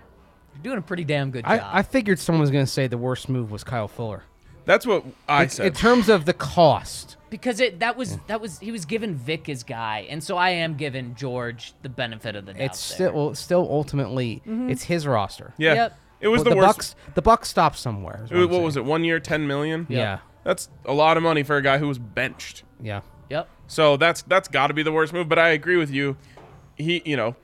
You're 0.56 0.64
doing 0.64 0.78
a 0.78 0.82
pretty 0.82 1.04
damn 1.04 1.32
good 1.32 1.46
job. 1.46 1.62
I, 1.64 1.80
I 1.80 1.84
figured 1.84 2.20
someone 2.20 2.42
was 2.42 2.52
going 2.52 2.66
to 2.66 2.72
say 2.72 2.88
the 2.88 2.98
worst 2.98 3.30
move 3.30 3.52
was 3.52 3.64
Kyle 3.64 3.88
Fuller. 3.88 4.24
that's 4.66 4.86
what 4.86 5.04
I 5.28 5.44
In 5.44 5.50
said. 5.50 5.66
In 5.68 5.74
terms 5.74 6.10
of 6.10 6.26
the 6.26 6.34
cost, 6.34 7.18
because 7.30 7.60
it 7.60 7.80
that 7.80 7.98
was 7.98 8.18
that 8.28 8.40
was 8.42 8.60
he 8.60 8.72
was 8.72 8.86
giving 8.86 9.16
Vic 9.16 9.46
his 9.48 9.64
guy, 9.64 10.06
and 10.10 10.24
so 10.24 10.38
I 10.38 10.52
am 10.52 10.76
giving 10.76 11.14
George 11.16 11.74
the 11.82 11.90
benefit 11.90 12.36
of 12.36 12.46
the 12.46 12.54
doubt. 12.54 12.62
it's 12.62 12.88
there. 12.98 13.10
still 13.10 13.36
still 13.36 13.68
ultimately 13.70 14.38
mm-hmm. 14.48 14.70
it's 14.70 14.84
his 14.84 15.06
roster. 15.06 15.54
yeah, 15.58 15.74
Yep. 15.74 15.98
it 16.22 16.28
was 16.30 16.44
Well, 16.44 16.52
the, 16.52 16.56
worst. 16.58 16.68
Bucks. 16.78 16.96
The 17.16 17.22
Bucks 17.22 17.50
stopped 17.50 17.78
somewhere. 17.78 18.22
is 18.24 18.32
It 18.32 18.36
was- 18.36 18.46
I'm 18.46 18.52
what 18.52 18.62
was 18.64 18.78
it? 18.78 18.86
One 18.86 19.04
year, 19.04 19.20
ten 19.20 19.46
million. 19.48 19.86
Yeah, 19.90 20.20
that's 20.46 20.70
a 20.86 20.94
lot 20.94 21.18
of 21.18 21.24
money 21.24 21.44
for 21.44 21.58
a 21.58 21.62
guy 21.62 21.78
who 21.78 21.88
was 21.88 22.00
benched. 22.00 22.64
yeah. 22.82 23.02
Yep. 23.30 23.50
So 23.68 23.98
that's 23.98 24.22
that's 24.24 24.48
got 24.48 24.68
to 24.68 24.74
be 24.74 24.84
the 24.84 24.92
worst 24.92 25.14
move. 25.14 25.28
But 25.30 25.40
I 25.40 25.50
agree 25.50 25.78
with 25.78 25.90
you. 25.92 26.18
He, 26.76 27.02
you 27.06 27.18
know, 27.18 27.36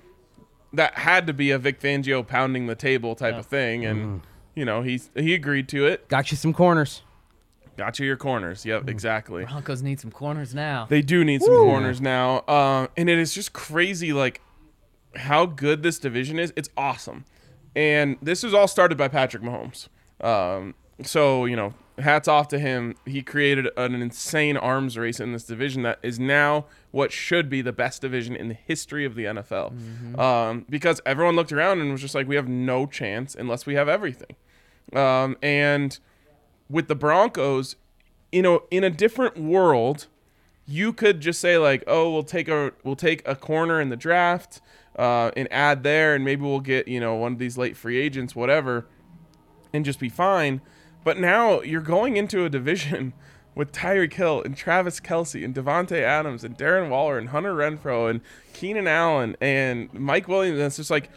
that 0.73 0.95
had 0.99 1.25
to 1.27 1.33
be 1.33 1.51
a 1.51 1.57
Vic 1.57 1.79
Fangio 1.79 2.25
pounding 2.25 2.67
the 2.67 2.75
table 2.75 3.15
type 3.15 3.35
of 3.35 3.45
thing, 3.45 3.85
and 3.85 3.99
Mm-hmm. 3.99 4.25
you 4.55 4.65
know 4.65 4.81
he 4.81 5.01
he 5.15 5.33
agreed 5.33 5.67
to 5.69 5.85
it. 5.85 6.07
Got 6.07 6.31
you 6.31 6.37
some 6.37 6.53
corners. 6.53 7.01
Got 7.77 7.97
you 7.99 8.05
your 8.05 8.17
corners. 8.17 8.65
Yep, 8.65 8.81
Mm-hmm. 8.81 8.89
exactly. 8.89 9.45
Broncos 9.45 9.81
need 9.81 9.99
some 9.99 10.11
corners 10.11 10.53
now. 10.53 10.85
They 10.89 11.01
do 11.01 11.23
need 11.23 11.41
some 11.41 11.55
corners 11.55 11.99
now. 12.01 12.43
Um, 12.47 12.89
and 12.97 13.09
it 13.09 13.17
is 13.17 13.33
just 13.33 13.53
crazy, 13.53 14.11
like 14.13 14.41
how 15.15 15.45
good 15.45 15.81
this 15.81 15.97
division 15.97 16.37
is. 16.37 16.53
It's 16.55 16.69
awesome, 16.77 17.25
and 17.75 18.17
this 18.21 18.43
was 18.43 18.53
all 18.53 18.67
started 18.67 18.97
by 18.97 19.07
Patrick 19.07 19.41
Mahomes. 19.41 19.87
Um, 20.19 20.75
so 21.03 21.45
you 21.45 21.55
know, 21.55 21.73
hats 21.99 22.27
off 22.27 22.47
to 22.49 22.59
him. 22.59 22.95
He 23.05 23.21
created 23.21 23.67
an 23.77 23.95
insane 23.95 24.57
arms 24.57 24.97
race 24.97 25.19
in 25.19 25.33
this 25.33 25.43
division 25.43 25.83
that 25.83 25.99
is 26.01 26.19
now 26.19 26.65
what 26.91 27.11
should 27.11 27.49
be 27.49 27.61
the 27.61 27.73
best 27.73 28.01
division 28.01 28.35
in 28.35 28.47
the 28.47 28.53
history 28.53 29.05
of 29.05 29.15
the 29.15 29.25
NFL. 29.25 30.17
Um, 30.19 30.65
because 30.69 31.01
everyone 31.05 31.35
looked 31.35 31.51
around 31.51 31.81
and 31.81 31.91
was 31.91 32.01
just 32.01 32.15
like, 32.15 32.27
we 32.27 32.35
have 32.35 32.47
no 32.47 32.85
chance 32.85 33.35
unless 33.35 33.65
we 33.65 33.75
have 33.75 33.87
everything. 33.89 34.35
Um, 34.93 35.37
and 35.41 35.97
with 36.69 36.87
the 36.87 36.95
Broncos, 36.95 37.75
you 38.31 38.41
know, 38.41 38.63
in 38.71 38.83
a 38.83 38.89
different 38.89 39.37
world, 39.37 40.07
you 40.65 40.93
could 40.93 41.19
just 41.19 41.39
say 41.39 41.57
like, 41.57 41.83
oh, 41.87 42.11
we'll 42.11 42.23
take 42.23 42.47
a 42.47 42.71
we'll 42.83 42.95
take 42.95 43.27
a 43.27 43.35
corner 43.35 43.81
in 43.81 43.89
the 43.89 43.97
draft 43.97 44.61
uh, 44.97 45.31
and 45.35 45.47
add 45.51 45.83
there, 45.83 46.15
and 46.15 46.23
maybe 46.23 46.43
we'll 46.43 46.59
get 46.59 46.87
you 46.87 46.99
know 46.99 47.15
one 47.15 47.33
of 47.33 47.39
these 47.39 47.57
late 47.57 47.75
free 47.75 47.99
agents, 47.99 48.35
whatever, 48.35 48.87
and 49.73 49.83
just 49.83 49.99
be 49.99 50.09
fine. 50.09 50.61
But 51.03 51.17
now 51.17 51.61
you're 51.61 51.81
going 51.81 52.17
into 52.17 52.45
a 52.45 52.49
division 52.49 53.13
with 53.55 53.71
Tyreek 53.71 54.13
Hill 54.13 54.41
and 54.43 54.55
Travis 54.55 54.99
Kelce 54.99 55.43
and 55.43 55.53
Davante 55.53 56.01
Adams 56.01 56.43
and 56.43 56.57
Darren 56.57 56.89
Waller 56.89 57.17
and 57.17 57.29
Hunter 57.29 57.53
Renfrow 57.53 58.09
and 58.09 58.21
Keenan 58.53 58.87
Allen 58.87 59.35
and 59.41 59.93
Mike 59.93 60.27
Williams. 60.27 60.57
And 60.59 60.67
it's 60.67 60.77
just 60.77 60.91
like 60.91 61.09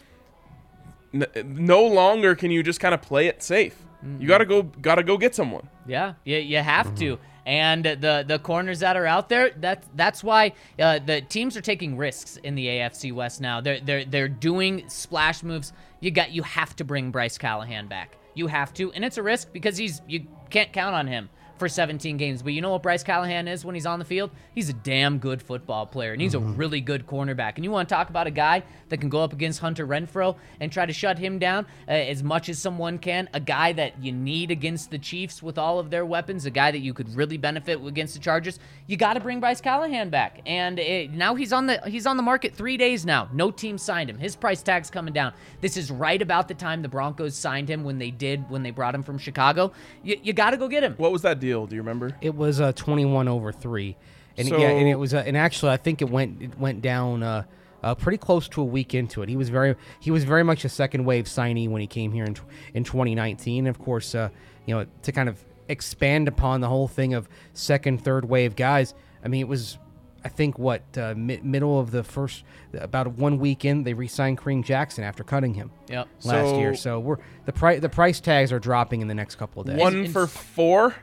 no 1.45 1.85
longer 1.87 2.35
can 2.35 2.51
you 2.51 2.63
just 2.63 2.81
kind 2.81 2.93
of 2.95 3.01
play 3.01 3.29
it 3.29 3.41
safe 3.43 3.77
You 4.19 4.27
gotta 4.27 4.45
go, 4.45 4.65
gotta 4.65 5.03
go 5.05 5.17
get 5.17 5.35
someone. 5.35 5.69
Yeah, 5.87 6.15
you, 6.25 6.39
you 6.39 6.59
have 6.59 6.95
to. 6.97 7.19
And 7.47 7.85
the 7.85 8.25
the 8.27 8.39
corners 8.39 8.81
that 8.81 8.97
are 8.97 9.07
out 9.07 9.29
there, 9.29 9.51
that's 9.51 9.87
that's 9.95 10.25
why 10.25 10.55
uh, 10.79 10.99
the 10.99 11.21
teams 11.21 11.57
are 11.57 11.61
taking 11.61 11.97
risks 11.97 12.37
in 12.39 12.55
the 12.55 12.67
AFC 12.67 13.13
West 13.13 13.41
now. 13.41 13.61
They're 13.61 13.81
they're 13.81 14.05
they're 14.05 14.29
doing 14.29 14.89
splash 14.89 15.43
moves. 15.43 15.73
You 16.01 16.11
got 16.11 16.33
you 16.33 16.43
have 16.43 16.75
to 16.77 16.85
bring 16.85 17.11
Bryce 17.11 17.37
Callahan 17.39 17.87
back. 17.87 18.17
You 18.35 18.49
have 18.49 18.75
to, 18.75 18.93
and 18.93 19.05
it's 19.05 19.19
a 19.19 19.23
risk 19.23 19.53
because 19.53 19.77
he's 19.77 20.03
you 20.09 20.27
can't 20.51 20.73
count 20.73 20.95
on 20.95 21.07
him 21.07 21.31
for 21.59 21.69
17 21.69 22.17
games. 22.17 22.43
But 22.43 22.53
you 22.53 22.61
know 22.61 22.71
what 22.71 22.83
Bryce 22.83 23.03
Callahan 23.03 23.49
is 23.49 23.65
when 23.65 23.75
he's 23.75 23.87
on 23.87 23.99
the 23.99 24.05
field? 24.05 24.31
He's 24.55 24.69
a 24.69 24.73
damn 24.73 25.19
good 25.19 25.41
football 25.43 25.87
player, 25.87 26.13
and 26.13 26.21
he's 26.21 26.35
a 26.35 26.41
really 26.41 26.81
good 26.81 27.07
cornerback. 27.07 27.57
And 27.57 27.65
you 27.65 27.71
want 27.71 27.89
to 27.89 27.95
talk 27.95 28.11
about 28.11 28.27
a 28.27 28.31
guy 28.31 28.63
that 28.89 28.99
can 29.01 29.09
go 29.09 29.23
up 29.23 29.33
against 29.33 29.61
Hunter 29.61 29.87
Renfrow 29.87 30.37
and 30.61 30.71
try 30.71 30.87
to 30.87 30.93
shut 30.93 31.19
him 31.19 31.39
down 31.39 31.67
uh, 31.89 31.93
as 31.93 32.23
much 32.23 32.49
as 32.49 32.59
someone 32.59 32.99
can. 32.99 33.29
A 33.35 33.41
guy 33.41 33.73
that 33.73 34.03
you 34.03 34.13
need 34.13 34.51
against 34.51 34.91
the 34.91 34.99
Chiefs 34.99 35.43
with 35.43 35.59
all 35.59 35.79
of 35.79 35.91
their 35.91 36.05
weapons. 36.05 36.47
A 36.47 36.51
guy 36.51 36.71
that 36.71 36.81
you 36.81 36.95
could 36.95 37.15
really 37.15 37.37
benefit 37.37 37.85
against 37.85 38.15
the 38.15 38.21
Chargers. 38.21 38.59
You 38.87 38.97
got 38.97 39.15
to 39.15 39.21
bring 39.21 39.41
Bryce 39.41 39.61
Callahan 39.61 40.11
back, 40.11 40.41
and 40.47 40.79
it, 40.79 41.13
now 41.13 41.35
he's 41.35 41.53
on 41.53 41.67
the 41.67 41.81
he's 41.87 42.07
on 42.07 42.17
the 42.17 42.23
market 42.23 42.55
three 42.55 42.77
days 42.77 43.07
now. 43.07 43.29
No 43.33 43.51
team 43.51 43.79
signed 43.79 44.11
him. 44.11 44.19
His 44.19 44.37
price 44.37 44.63
tag's 44.63 44.91
coming 44.91 45.15
down. 45.15 45.33
This 45.61 45.77
is 45.77 45.91
right 45.91 46.21
about 46.21 46.49
the 46.49 46.55
time 46.55 46.83
the 46.83 46.89
Broncos 46.89 47.37
signed 47.37 47.69
him 47.69 47.85
when 47.85 47.99
they 47.99 48.11
did 48.11 48.49
when 48.51 48.63
they 48.63 48.71
brought 48.71 48.95
him 48.95 49.03
from 49.03 49.19
Chicago. 49.19 49.73
You, 50.03 50.19
you 50.23 50.33
got 50.33 50.51
to 50.51 50.57
go 50.57 50.69
get 50.69 50.83
him. 50.83 50.95
What 50.97 51.13
was 51.13 51.23
that 51.23 51.41
deal? 51.45 51.67
Do 51.67 51.77
you 51.77 51.83
remember? 51.83 52.17
It 52.21 52.35
was 52.35 52.61
uh, 52.61 52.73
21 52.73 53.29
over 53.29 53.53
three, 53.53 53.97
and 54.37 54.49
So- 54.49 54.59
yeah, 54.59 54.69
and 54.69 54.89
it 54.89 54.97
was 54.99 55.15
uh, 55.15 55.23
and 55.27 55.37
actually 55.37 55.73
I 55.73 55.77
think 55.77 56.03
it 56.03 56.11
went 56.11 56.43
it 56.43 56.59
went 56.59 56.83
down 56.83 57.23
uh, 57.23 57.45
uh, 57.83 57.95
pretty 57.95 58.19
close 58.19 58.49
to 58.49 58.63
a 58.63 58.65
week 58.65 58.95
into 58.95 59.23
it. 59.23 59.29
He 59.29 59.37
was 59.37 59.49
very 59.51 59.77
he 60.01 60.11
was 60.11 60.25
very 60.25 60.43
much 60.43 60.65
a 60.65 60.69
second 60.69 61.05
wave 61.05 61.27
signee 61.27 61.69
when 61.69 61.81
he 61.81 61.87
came 61.87 62.13
here 62.13 62.25
in 62.25 62.35
tw- 62.35 62.43
in 62.73 62.85
2019. 62.85 63.67
Of 63.67 63.79
course, 63.79 64.15
uh, 64.15 64.31
you 64.67 64.75
know 64.75 64.87
to 65.03 65.13
kind 65.13 65.29
of 65.29 65.45
expand 65.69 66.29
upon 66.29 66.61
the 66.61 66.69
whole 66.69 66.89
thing 66.89 67.15
of 67.15 67.29
second, 67.53 68.03
third 68.05 68.25
wave 68.27 68.57
guys. 68.57 68.95
I 69.25 69.29
mean, 69.29 69.41
it 69.41 69.49
was. 69.49 69.79
I 70.27 70.31
think 70.31 70.59
what 70.59 70.81
uh, 70.97 71.13
mi- 71.15 71.41
middle 71.43 71.79
of 71.79 71.91
the 71.91 72.03
first, 72.03 72.45
about 72.73 73.09
one 73.19 73.39
week 73.39 73.67
in, 73.67 73.83
they 73.85 73.93
re-signed 73.93 74.39
Kareem 74.39 74.65
Jackson 74.65 75.05
after 75.05 75.23
cutting 75.23 75.53
him 75.53 75.71
Yep. 75.91 76.09
last 76.25 76.49
So- 76.49 76.59
year. 76.59 76.75
So 76.75 76.99
we're 76.99 77.19
the 77.45 77.53
price 77.53 77.83
the 77.83 77.91
price 77.91 78.21
tags 78.21 78.51
are 78.51 78.59
dropping 78.59 79.03
in 79.03 79.09
the 79.09 79.15
next 79.15 79.35
couple 79.35 79.61
of 79.61 79.69
days. 79.69 79.79
One 79.79 79.95
it's- 79.97 80.13
for 80.15 80.27
four. 80.27 80.95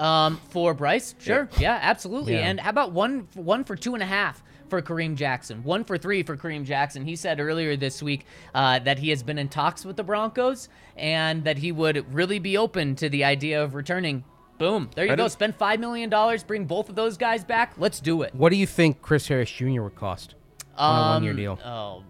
Um, 0.00 0.40
for 0.50 0.72
Bryce, 0.74 1.14
sure, 1.18 1.48
yeah, 1.58 1.78
absolutely. 1.82 2.32
Yeah. 2.32 2.48
And 2.48 2.58
how 2.60 2.70
about 2.70 2.92
one 2.92 3.28
one 3.34 3.64
for 3.64 3.76
two 3.76 3.94
and 3.94 4.02
a 4.02 4.06
half 4.06 4.42
for 4.70 4.80
Kareem 4.80 5.14
Jackson, 5.14 5.62
one 5.62 5.84
for 5.84 5.98
three 5.98 6.22
for 6.22 6.36
Kareem 6.36 6.64
Jackson? 6.64 7.04
He 7.04 7.16
said 7.16 7.38
earlier 7.38 7.76
this 7.76 8.02
week 8.02 8.24
uh, 8.54 8.78
that 8.80 8.98
he 8.98 9.10
has 9.10 9.22
been 9.22 9.36
in 9.38 9.48
talks 9.50 9.84
with 9.84 9.96
the 9.96 10.02
Broncos 10.04 10.68
and 10.96 11.44
that 11.44 11.58
he 11.58 11.70
would 11.70 12.12
really 12.14 12.38
be 12.38 12.56
open 12.56 12.94
to 12.96 13.08
the 13.10 13.24
idea 13.24 13.62
of 13.62 13.74
returning. 13.74 14.24
Boom, 14.56 14.90
there 14.94 15.04
you 15.06 15.12
I 15.12 15.16
go. 15.16 15.24
didn't- 15.24 15.32
Spend 15.32 15.54
five 15.56 15.80
million 15.80 16.08
dollars, 16.08 16.42
bring 16.44 16.64
both 16.64 16.88
of 16.88 16.94
those 16.94 17.16
guys 17.18 17.44
back. 17.44 17.74
Let's 17.76 18.00
do 18.00 18.22
it. 18.22 18.34
What 18.34 18.50
do 18.50 18.56
you 18.56 18.66
think 18.66 19.02
Chris 19.02 19.28
Harris 19.28 19.50
Jr. 19.50 19.82
would 19.82 19.96
cost 19.96 20.34
on 20.76 20.98
a 20.98 21.14
one-year 21.14 21.32
Um, 21.32 21.36
deal? 21.36 21.58
Oh, 21.64 22.04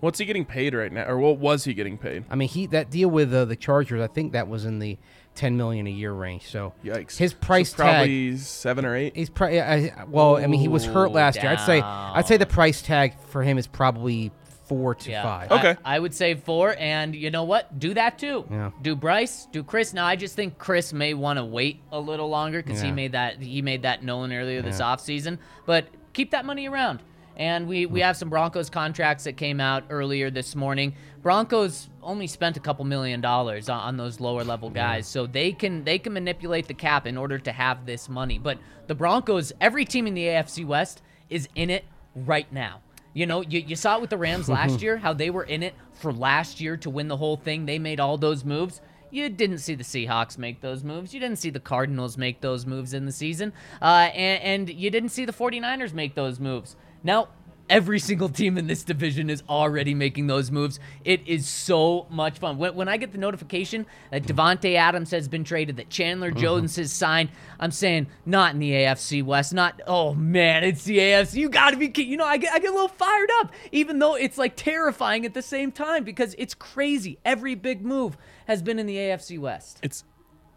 What's 0.00 0.18
he 0.18 0.24
getting 0.24 0.46
paid 0.46 0.72
right 0.72 0.90
now, 0.90 1.04
or 1.06 1.18
what 1.18 1.36
was 1.38 1.64
he 1.64 1.74
getting 1.74 1.98
paid? 1.98 2.24
I 2.30 2.34
mean, 2.34 2.48
he 2.48 2.64
that 2.68 2.90
deal 2.90 3.10
with 3.10 3.34
uh, 3.34 3.44
the 3.44 3.54
Chargers, 3.56 4.00
I 4.00 4.06
think 4.06 4.32
that 4.32 4.48
was 4.48 4.64
in 4.64 4.78
the 4.78 4.96
ten 5.34 5.56
million 5.56 5.86
a 5.86 5.90
year 5.90 6.12
range. 6.12 6.48
So 6.48 6.72
Yikes! 6.84 7.16
his 7.16 7.32
So 7.32 7.36
price 7.38 7.70
tag. 7.72 7.78
probably 7.78 8.36
seven 8.36 8.84
or 8.84 8.96
eight. 8.96 9.16
He's 9.16 9.30
probably 9.30 9.60
I, 9.60 10.04
well. 10.08 10.36
I 10.36 10.46
mean, 10.46 10.60
he 10.60 10.68
was 10.68 10.84
hurt 10.84 11.10
Ooh, 11.10 11.14
last 11.14 11.42
year. 11.42 11.52
I'd 11.52 11.66
say 11.66 11.80
I'd 11.80 12.26
say 12.26 12.36
the 12.36 12.46
price 12.46 12.82
tag 12.82 13.14
for 13.28 13.42
him 13.42 13.58
is 13.58 13.66
probably 13.66 14.32
four 14.70 14.94
to 14.94 15.10
yeah. 15.10 15.24
five. 15.24 15.50
Okay. 15.50 15.76
I, 15.84 15.98
would 15.98 16.14
say 16.14 16.36
four, 16.36 16.76
and 16.78 17.12
you 17.12 17.32
know 17.32 17.42
what? 17.42 17.80
Do 17.80 17.92
that 17.94 18.20
too. 18.20 18.46
Yeah. 18.48 18.70
Do 18.80 18.94
Bryce, 18.94 19.48
do 19.50 19.64
Chris. 19.64 19.92
Now 19.92 20.06
I 20.06 20.14
just 20.14 20.36
think 20.36 20.58
Chris 20.58 20.92
may 20.92 21.12
want 21.12 21.38
to 21.38 21.44
wait 21.44 21.80
a 21.90 21.98
little 21.98 22.28
longer 22.28 22.62
because 22.62 22.80
he 22.80 22.92
made 22.92 23.12
that 23.12 23.42
he 23.42 23.62
made 23.62 23.82
that 23.82 24.04
known 24.04 24.32
earlier 24.32 24.62
this 24.62 24.80
offseason. 24.80 25.38
But 25.66 25.88
keep 26.12 26.30
that 26.30 26.44
money 26.44 26.68
around. 26.68 27.00
And 27.40 27.66
we, 27.66 27.86
we 27.86 28.00
have 28.00 28.18
some 28.18 28.28
Broncos 28.28 28.68
contracts 28.68 29.24
that 29.24 29.38
came 29.38 29.60
out 29.60 29.84
earlier 29.88 30.30
this 30.30 30.54
morning. 30.54 30.94
Broncos 31.22 31.88
only 32.02 32.26
spent 32.26 32.58
a 32.58 32.60
couple 32.60 32.84
million 32.84 33.22
dollars 33.22 33.70
on, 33.70 33.80
on 33.80 33.96
those 33.96 34.20
lower 34.20 34.44
level 34.44 34.68
guys, 34.68 35.06
so 35.06 35.26
they 35.26 35.52
can 35.52 35.82
they 35.84 35.98
can 35.98 36.12
manipulate 36.12 36.68
the 36.68 36.74
cap 36.74 37.06
in 37.06 37.16
order 37.16 37.38
to 37.38 37.50
have 37.50 37.86
this 37.86 38.10
money. 38.10 38.38
But 38.38 38.58
the 38.88 38.94
Broncos, 38.94 39.54
every 39.58 39.86
team 39.86 40.06
in 40.06 40.12
the 40.12 40.26
AFC 40.26 40.66
West 40.66 41.00
is 41.30 41.48
in 41.54 41.70
it 41.70 41.86
right 42.14 42.52
now. 42.52 42.82
You 43.14 43.24
know, 43.24 43.40
you, 43.40 43.60
you 43.60 43.74
saw 43.74 43.96
it 43.96 44.02
with 44.02 44.10
the 44.10 44.18
Rams 44.18 44.46
last 44.50 44.82
year, 44.82 44.98
how 44.98 45.14
they 45.14 45.30
were 45.30 45.44
in 45.44 45.62
it 45.62 45.74
for 45.94 46.12
last 46.12 46.60
year 46.60 46.76
to 46.76 46.90
win 46.90 47.08
the 47.08 47.16
whole 47.16 47.38
thing. 47.38 47.64
They 47.64 47.78
made 47.78 48.00
all 48.00 48.18
those 48.18 48.44
moves. 48.44 48.82
You 49.10 49.30
didn't 49.30 49.58
see 49.58 49.74
the 49.74 49.82
Seahawks 49.82 50.36
make 50.36 50.60
those 50.60 50.84
moves. 50.84 51.14
You 51.14 51.20
didn't 51.20 51.38
see 51.38 51.50
the 51.50 51.58
Cardinals 51.58 52.18
make 52.18 52.42
those 52.42 52.66
moves 52.66 52.92
in 52.92 53.06
the 53.06 53.12
season. 53.12 53.54
Uh, 53.80 54.10
and, 54.14 54.68
and 54.68 54.78
you 54.78 54.90
didn't 54.90 55.08
see 55.08 55.24
the 55.24 55.32
49ers 55.32 55.94
make 55.94 56.14
those 56.14 56.38
moves. 56.38 56.76
Now, 57.02 57.28
every 57.70 58.00
single 58.00 58.28
team 58.28 58.58
in 58.58 58.66
this 58.66 58.82
division 58.82 59.30
is 59.30 59.42
already 59.48 59.94
making 59.94 60.26
those 60.26 60.50
moves. 60.50 60.80
It 61.04 61.26
is 61.26 61.48
so 61.48 62.06
much 62.10 62.40
fun. 62.40 62.58
When, 62.58 62.74
when 62.74 62.88
I 62.88 62.96
get 62.96 63.12
the 63.12 63.18
notification 63.18 63.86
that 64.10 64.24
Davante 64.24 64.74
Adams 64.74 65.12
has 65.12 65.28
been 65.28 65.44
traded, 65.44 65.76
that 65.76 65.88
Chandler 65.88 66.30
mm-hmm. 66.30 66.40
Jones 66.40 66.76
has 66.76 66.92
signed, 66.92 67.30
I'm 67.60 67.70
saying 67.70 68.08
not 68.26 68.52
in 68.52 68.58
the 68.58 68.72
AFC 68.72 69.22
West. 69.22 69.54
Not 69.54 69.80
oh 69.86 70.12
man, 70.12 70.64
it's 70.64 70.84
the 70.84 70.98
AFC. 70.98 71.34
You 71.34 71.48
got 71.48 71.70
to 71.70 71.76
be 71.76 71.88
kidding. 71.88 72.10
You 72.10 72.18
know, 72.18 72.26
I 72.26 72.36
get 72.36 72.52
I 72.52 72.58
get 72.58 72.70
a 72.70 72.74
little 72.74 72.88
fired 72.88 73.30
up, 73.38 73.52
even 73.72 74.00
though 74.00 74.16
it's 74.16 74.36
like 74.36 74.56
terrifying 74.56 75.24
at 75.24 75.32
the 75.32 75.42
same 75.42 75.70
time 75.70 76.02
because 76.04 76.34
it's 76.36 76.54
crazy. 76.54 77.18
Every 77.24 77.54
big 77.54 77.82
move 77.82 78.18
has 78.46 78.62
been 78.62 78.78
in 78.78 78.86
the 78.86 78.96
AFC 78.96 79.38
West. 79.38 79.78
It's 79.82 80.04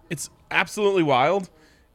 it's 0.09 0.29
absolutely 0.49 1.03
wild, 1.03 1.49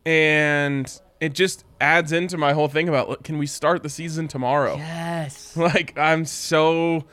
and 0.06 1.00
it 1.20 1.34
just 1.34 1.64
adds 1.80 2.12
into 2.12 2.36
my 2.38 2.52
whole 2.52 2.68
thing 2.68 2.88
about 2.88 3.08
look, 3.08 3.22
can 3.24 3.38
we 3.38 3.46
start 3.46 3.82
the 3.82 3.88
season 3.88 4.28
tomorrow? 4.28 4.76
Yes. 4.76 5.56
Like 5.56 5.96
I'm 5.98 6.24
so 6.24 7.04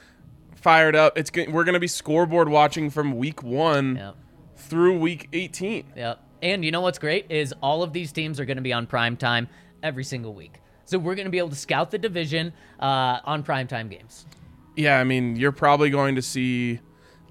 fired 0.56 0.96
up. 0.96 1.18
It's 1.18 1.32
we're 1.50 1.64
gonna 1.64 1.80
be 1.80 1.88
scoreboard 1.88 2.50
watching 2.50 2.90
from 2.90 3.18
week 3.18 3.42
one 3.44 3.96
Yep. 3.96 4.16
through 4.58 5.00
week 5.00 5.28
18. 5.34 5.86
Yep. 5.96 6.20
And 6.42 6.64
you 6.64 6.72
know 6.72 6.82
what's 6.82 7.00
great 7.00 7.26
is 7.32 7.54
all 7.62 7.82
of 7.82 7.92
these 7.94 8.12
teams 8.12 8.40
are 8.40 8.46
going 8.46 8.58
to 8.58 8.62
be 8.64 8.74
on 8.74 8.86
prime 8.86 9.18
time 9.18 9.48
every 9.82 10.04
single 10.04 10.34
week. 10.36 10.60
So 10.84 11.00
we're 11.00 11.16
going 11.16 11.26
to 11.26 11.32
be 11.32 11.40
able 11.40 11.50
to 11.50 11.56
scout 11.56 11.90
the 11.90 11.98
division 11.98 12.54
uh, 12.80 13.20
on 13.24 13.42
prime 13.42 13.66
time 13.68 13.88
games. 13.90 14.28
Yeah, 14.76 15.00
I 15.00 15.04
mean 15.06 15.38
you're 15.38 15.52
probably 15.54 15.90
going 15.90 16.14
to 16.16 16.22
see. 16.22 16.82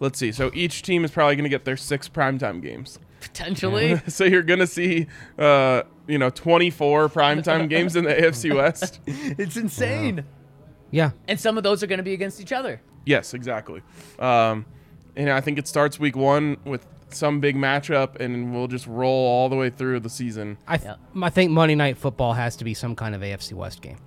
Let's 0.00 0.18
see. 0.18 0.32
So 0.32 0.50
each 0.54 0.82
team 0.82 1.04
is 1.04 1.12
probably 1.12 1.36
going 1.36 1.44
to 1.44 1.50
get 1.50 1.64
their 1.64 1.76
six 1.76 2.08
primetime 2.08 2.60
games. 2.60 2.98
Potentially. 3.20 4.00
So 4.08 4.24
you're 4.24 4.42
going 4.42 4.58
to 4.58 4.66
see, 4.66 5.06
uh, 5.38 5.82
you 6.06 6.18
know, 6.18 6.30
24 6.30 7.08
primetime 7.08 7.68
games 7.68 7.96
in 7.96 8.04
the 8.04 8.14
AFC 8.14 8.54
West. 8.54 9.00
it's 9.06 9.56
insane. 9.56 10.24
Yeah, 10.90 11.10
And 11.26 11.40
some 11.40 11.56
of 11.56 11.64
those 11.64 11.82
are 11.82 11.88
going 11.88 11.98
to 11.98 12.04
be 12.04 12.12
against 12.12 12.40
each 12.40 12.52
other. 12.52 12.80
Yes, 13.04 13.34
exactly. 13.34 13.82
Um, 14.18 14.64
and 15.16 15.28
I 15.28 15.40
think 15.40 15.58
it 15.58 15.66
starts 15.66 15.98
week 15.98 16.14
one 16.14 16.56
with 16.64 16.86
some 17.08 17.40
big 17.40 17.56
matchup, 17.56 18.20
and 18.20 18.54
we'll 18.54 18.68
just 18.68 18.86
roll 18.86 19.26
all 19.26 19.48
the 19.48 19.56
way 19.56 19.70
through 19.70 20.00
the 20.00 20.08
season. 20.10 20.56
I 20.66 20.76
th- 20.78 20.94
I 21.20 21.30
think 21.30 21.50
Monday 21.50 21.74
Night 21.74 21.98
Football 21.98 22.32
has 22.34 22.56
to 22.56 22.64
be 22.64 22.74
some 22.74 22.94
kind 22.94 23.14
of 23.14 23.20
AFC 23.22 23.52
West 23.54 23.82
game. 23.82 23.98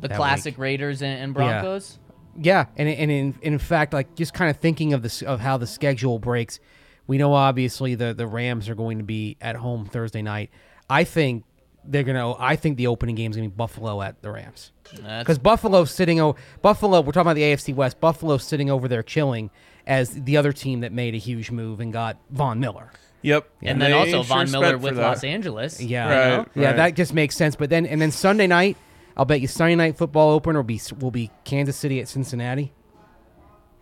The 0.00 0.08
That 0.08 0.16
classic 0.16 0.58
Raiders 0.58 1.02
and, 1.02 1.18
and 1.20 1.34
Broncos. 1.34 1.98
Yeah, 2.38 2.66
and 2.76 2.88
and 2.88 3.10
in, 3.10 3.34
in 3.40 3.58
fact, 3.58 3.92
like 3.94 4.14
just 4.14 4.34
kind 4.34 4.50
of 4.50 4.58
thinking 4.58 4.92
of 4.92 5.02
this 5.02 5.22
of 5.22 5.40
how 5.40 5.56
the 5.56 5.66
schedule 5.66 6.18
breaks, 6.18 6.60
we 7.06 7.16
know 7.18 7.32
obviously 7.32 7.94
the 7.94 8.12
the 8.12 8.26
Rams 8.26 8.68
are 8.68 8.74
going 8.74 8.98
to 8.98 9.04
be 9.04 9.36
at 9.40 9.56
home 9.56 9.86
Thursday 9.86 10.22
night. 10.22 10.50
I 10.88 11.04
think 11.04 11.44
they're 11.84 12.02
gonna. 12.04 12.34
I 12.38 12.56
think 12.56 12.76
the 12.76 12.86
opening 12.88 13.14
game 13.14 13.30
is 13.30 13.36
gonna 13.36 13.48
be 13.48 13.54
Buffalo 13.54 14.02
at 14.02 14.20
the 14.22 14.30
Rams 14.30 14.72
because 14.92 15.38
Buffalo's 15.38 15.90
sitting. 15.90 16.20
O- 16.20 16.36
Buffalo. 16.62 17.00
We're 17.00 17.12
talking 17.12 17.22
about 17.22 17.34
the 17.34 17.42
AFC 17.42 17.74
West. 17.74 18.00
Buffalo's 18.00 18.44
sitting 18.44 18.70
over 18.70 18.88
there 18.88 19.02
chilling 19.02 19.50
as 19.86 20.10
the 20.10 20.36
other 20.36 20.52
team 20.52 20.80
that 20.80 20.92
made 20.92 21.14
a 21.14 21.18
huge 21.18 21.50
move 21.50 21.80
and 21.80 21.92
got 21.92 22.16
Von 22.30 22.60
Miller. 22.60 22.90
Yep. 23.22 23.48
and 23.62 23.80
then 23.82 23.90
they 23.90 23.96
also 23.96 24.22
sure 24.22 24.24
Von 24.24 24.50
Miller 24.52 24.78
with. 24.78 24.96
Los 24.98 25.24
Angeles. 25.24 25.80
Yeah, 25.80 26.06
Right, 26.38 26.48
yeah, 26.54 26.66
right. 26.66 26.76
that 26.76 26.94
just 26.94 27.12
makes 27.14 27.34
sense. 27.36 27.56
But 27.56 27.70
then 27.70 27.84
and 27.86 28.00
then 28.00 28.10
Sunday 28.12 28.46
night, 28.46 28.76
I'll 29.16 29.24
bet 29.24 29.40
you 29.40 29.48
Sunday 29.48 29.74
night 29.74 29.96
football 29.96 30.30
opener 30.30 30.60
will 30.60 30.64
be 30.64 30.80
will 31.00 31.10
be 31.10 31.30
Kansas 31.44 31.76
City 31.76 32.00
at 32.00 32.06
Cincinnati, 32.08 32.72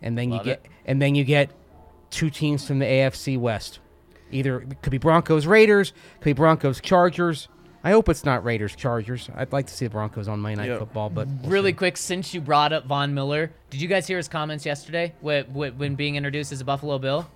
and 0.01 0.17
then 0.17 0.29
Love 0.31 0.45
you 0.45 0.51
get 0.53 0.65
it. 0.65 0.71
and 0.85 1.01
then 1.01 1.13
you 1.15 1.23
get 1.23 1.51
two 2.09 2.29
teams 2.29 2.65
from 2.67 2.79
the 2.79 2.85
AFC 2.85 3.37
West. 3.37 3.79
Either 4.31 4.61
it 4.61 4.81
could 4.81 4.91
be 4.91 4.97
Broncos 4.97 5.45
Raiders, 5.45 5.93
could 6.19 6.25
be 6.25 6.33
Broncos 6.33 6.81
Chargers. 6.81 7.47
I 7.83 7.91
hope 7.91 8.09
it's 8.09 8.25
not 8.25 8.43
Raiders 8.43 8.75
Chargers. 8.75 9.29
I'd 9.35 9.51
like 9.53 9.67
to 9.67 9.73
see 9.73 9.85
the 9.85 9.91
Broncos 9.91 10.27
on 10.27 10.39
Monday 10.39 10.55
Night 10.57 10.69
Yeah. 10.69 10.79
Football, 10.79 11.11
but 11.11 11.27
we'll 11.27 11.51
Really 11.51 11.69
see. 11.69 11.73
quick, 11.77 11.97
since 11.97 12.33
you 12.33 12.41
brought 12.41 12.73
up 12.73 12.85
Von 12.87 13.13
Miller, 13.13 13.51
did 13.69 13.79
you 13.79 13.87
guys 13.87 14.07
hear 14.07 14.17
his 14.17 14.27
comments 14.27 14.65
yesterday 14.65 15.13
wh- 15.23 15.41
wh- 15.51 15.77
when 15.79 15.93
being 15.95 16.15
introduced 16.15 16.51
as 16.51 16.61
a 16.61 16.65
Buffalo 16.65 16.97
Bill? 16.97 17.29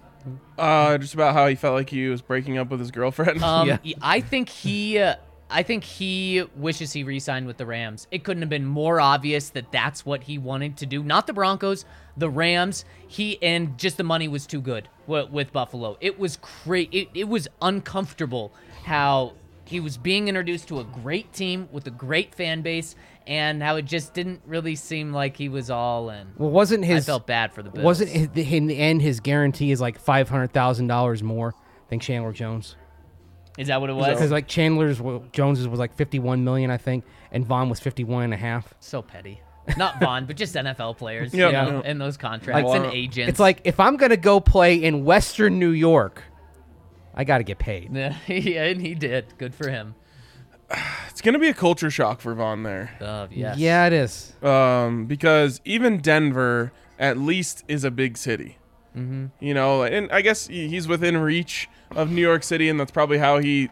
Uh, 0.57 0.97
just 0.97 1.13
about 1.13 1.33
how 1.33 1.47
he 1.47 1.55
felt 1.55 1.75
like 1.75 1.89
he 1.89 2.07
was 2.07 2.21
breaking 2.21 2.57
up 2.57 2.69
with 2.71 2.79
his 2.79 2.89
girlfriend. 2.91 3.43
Um, 3.43 3.67
Yeah. 3.67 3.77
y- 3.85 3.93
I 4.01 4.21
think 4.21 4.49
he, 4.49 4.97
uh, 4.97 5.15
I 5.49 5.63
think 5.63 5.83
he 5.83 6.43
wishes 6.55 6.93
he 6.93 7.03
re-signed 7.03 7.47
with 7.47 7.57
the 7.57 7.65
Rams. 7.65 8.07
It 8.11 8.23
couldn't 8.23 8.43
have 8.43 8.49
been 8.49 8.65
more 8.65 9.01
obvious 9.01 9.49
that 9.49 9.71
that's 9.71 10.05
what 10.05 10.23
he 10.23 10.37
wanted 10.37 10.77
to 10.77 10.85
do. 10.85 11.01
Not 11.01 11.25
the 11.25 11.33
Broncos, 11.33 11.85
the 12.15 12.29
Rams. 12.29 12.85
He 13.07 13.41
and 13.41 13.77
just 13.77 13.97
the 13.97 14.03
money 14.03 14.27
was 14.27 14.45
too 14.45 14.61
good 14.61 14.89
with, 15.07 15.51
Buffalo. 15.51 15.97
It 16.01 16.19
was 16.19 16.37
cra- 16.37 16.87
it, 16.91 17.09
it 17.15 17.27
was 17.27 17.47
uncomfortable 17.61 18.53
how 18.83 19.33
he 19.65 19.79
was 19.79 19.97
being 19.97 20.27
introduced 20.27 20.67
to 20.67 20.79
a 20.79 20.83
great 20.83 21.33
team 21.33 21.67
with 21.71 21.87
a 21.87 21.91
great 21.91 22.35
fan 22.35 22.61
base 22.61 22.95
and 23.25 23.61
how 23.61 23.75
it 23.75 23.85
just 23.85 24.13
didn't 24.13 24.41
really 24.45 24.75
seem 24.75 25.13
like 25.13 25.37
he 25.37 25.49
was 25.49 25.69
all 25.69 26.09
in. 26.09 26.27
Well, 26.37 26.49
wasn't 26.49 26.85
his 26.85 27.07
I 27.07 27.11
felt 27.11 27.27
bad 27.27 27.53
for 27.53 27.61
the 27.63 27.69
Bills. 27.69 27.83
wasn't 27.83 28.09
his, 28.11 28.29
in 28.35 28.67
the 28.67 28.77
end 28.77 29.01
his 29.01 29.19
guarantee 29.19 29.71
is 29.71 29.81
like 29.81 29.99
five 29.99 30.29
hundred 30.29 30.53
thousand 30.53 30.87
dollars 30.87 31.23
more 31.23 31.53
than 31.89 31.99
Chandler 31.99 32.33
Jones 32.33 32.75
Is 33.59 33.67
that 33.67 33.79
what 33.81 33.89
it 33.91 33.93
was? 33.93 34.07
because 34.07 34.31
like 34.31 34.47
Chandler's 34.47 34.99
well, 35.01 35.23
Jones's 35.31 35.67
was 35.67 35.79
like 35.79 35.93
fifty 35.95 36.17
one 36.17 36.43
million 36.43 36.71
I 36.71 36.77
think 36.77 37.03
and 37.31 37.45
Von 37.45 37.69
was 37.69 37.79
fifty 37.79 38.03
one 38.03 38.23
and 38.23 38.33
a 38.33 38.37
half. 38.37 38.73
so 38.79 39.01
petty. 39.03 39.41
Not 39.77 39.99
Von, 39.99 40.25
but 40.25 40.35
just 40.35 40.55
NFL 40.55 40.97
players. 40.97 41.31
Yeah. 41.33 41.47
you 41.47 41.51
know, 41.51 41.77
Yeah. 41.77 41.81
and 41.85 42.01
those 42.01 42.17
contracts 42.17 42.67
Like- 42.67 42.81
and 42.83 42.91
agents. 42.93 43.29
It's 43.29 43.39
like 43.39 43.61
if 43.65 43.79
I'm 43.79 43.97
gonna 43.97 44.17
go 44.17 44.39
play 44.39 44.75
in 44.81 45.05
Western 45.05 45.59
New 45.59 45.69
York, 45.69 46.23
I 47.13 47.23
got 47.23 47.37
to 47.39 47.43
get 47.43 47.59
paid. 47.59 47.91
Yeah, 48.27 48.63
and 48.63 48.81
he 48.81 48.95
did. 48.95 49.37
Good 49.37 49.53
for 49.53 49.69
him. 49.69 49.95
It's 51.09 51.21
gonna 51.21 51.39
be 51.39 51.49
a 51.49 51.53
culture 51.53 51.91
shock 51.91 52.21
for 52.21 52.33
Von 52.33 52.63
there, 52.63 52.91
Uh, 53.01 53.27
yes. 53.29 53.57
Yeah, 53.57 53.85
it 53.87 53.91
is. 53.93 54.31
um, 54.41 55.05
because 55.05 55.59
even 55.65 55.97
Denver 55.99 56.71
at 56.97 57.17
least 57.17 57.65
is 57.67 57.83
a 57.83 57.91
big 57.91 58.17
city. 58.17 58.57
Mm-hmm. 58.95 59.27
You 59.39 59.53
know, 59.53 59.83
and 59.83 60.11
I 60.11 60.21
guess 60.21 60.47
he's 60.47 60.87
within 60.87 61.17
reach 61.17 61.69
of 61.95 62.11
New 62.11 62.21
York 62.21 62.43
City, 62.43 62.69
and 62.69 62.79
that's 62.79 62.91
probably 62.91 63.17
how 63.17 63.39
he 63.39 63.69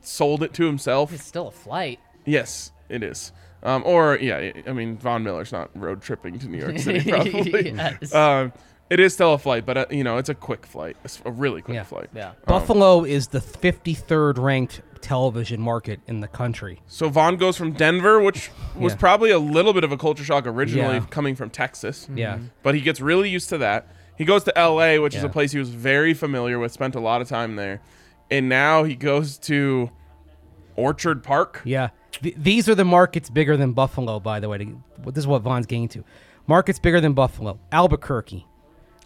sold 0.00 0.42
it 0.42 0.52
to 0.54 0.66
himself. 0.66 1.12
It's 1.12 1.24
still 1.24 1.48
a 1.48 1.52
flight. 1.52 1.98
Yes, 2.24 2.72
it 2.88 3.02
is. 3.02 3.32
Um, 3.64 3.82
or 3.86 4.18
yeah, 4.18 4.50
I 4.66 4.72
mean 4.72 4.96
Von 4.96 5.22
Miller's 5.22 5.52
not 5.52 5.70
road 5.78 6.02
tripping 6.02 6.38
to 6.40 6.48
New 6.48 6.58
York 6.58 6.78
City, 6.78 7.10
probably. 7.10 7.70
Yes. 7.70 8.12
Um, 8.14 8.52
it 8.90 8.98
is 9.00 9.14
still 9.14 9.32
a 9.34 9.38
flight, 9.38 9.64
but 9.64 9.78
uh, 9.78 9.86
you 9.90 10.02
know 10.04 10.18
it's 10.18 10.28
a 10.28 10.34
quick 10.34 10.66
flight, 10.66 10.96
it's 11.04 11.20
a 11.24 11.30
really 11.30 11.62
quick 11.62 11.76
Yeah. 11.76 11.84
flight. 11.84 12.08
Yeah. 12.14 12.32
Buffalo 12.46 13.04
is 13.04 13.28
the 13.28 13.38
53rd 13.40 14.38
ranked 14.38 14.82
television 15.00 15.60
market 15.60 16.00
in 16.08 16.20
the 16.20 16.28
country. 16.28 16.80
So 16.88 17.08
Von 17.08 17.36
goes 17.36 17.56
from 17.56 17.72
Denver, 17.72 18.20
which 18.20 18.50
was 18.76 18.92
Yeah. 18.94 18.98
probably 18.98 19.30
a 19.30 19.38
little 19.38 19.72
bit 19.72 19.84
of 19.84 19.92
a 19.92 19.96
culture 19.96 20.24
shock 20.24 20.46
originally, 20.46 20.96
Yeah. 20.96 21.06
coming 21.10 21.34
from 21.36 21.50
Texas. 21.50 22.08
Yeah. 22.14 22.38
but 22.64 22.74
he 22.74 22.80
gets 22.80 23.00
really 23.00 23.28
used 23.30 23.48
to 23.50 23.58
that. 23.58 23.86
He 24.16 24.24
goes 24.24 24.44
to 24.44 24.56
L.A., 24.58 24.98
which 24.98 25.14
is 25.14 25.24
a 25.24 25.28
place 25.28 25.52
he 25.52 25.58
was 25.58 25.70
very 25.70 26.14
familiar 26.14 26.58
with, 26.58 26.72
spent 26.72 26.94
a 26.94 27.00
lot 27.00 27.20
of 27.20 27.28
time 27.28 27.56
there, 27.56 27.80
and 28.30 28.48
now 28.48 28.84
he 28.84 28.94
goes 28.94 29.38
to 29.38 29.90
Orchard 30.76 31.22
Park. 31.22 31.62
Yeah. 31.64 31.88
Th- 32.20 32.34
these 32.36 32.68
are 32.68 32.74
the 32.74 32.84
markets 32.84 33.30
bigger 33.30 33.56
than 33.56 33.72
Buffalo, 33.72 34.20
by 34.20 34.38
the 34.40 34.48
way. 34.48 34.58
This 35.06 35.18
is 35.18 35.26
what 35.26 35.42
Von's 35.42 35.66
getting 35.66 35.88
to. 35.88 36.04
Markets 36.46 36.78
bigger 36.78 37.00
than 37.00 37.14
Buffalo. 37.14 37.58
Albuquerque, 37.72 38.46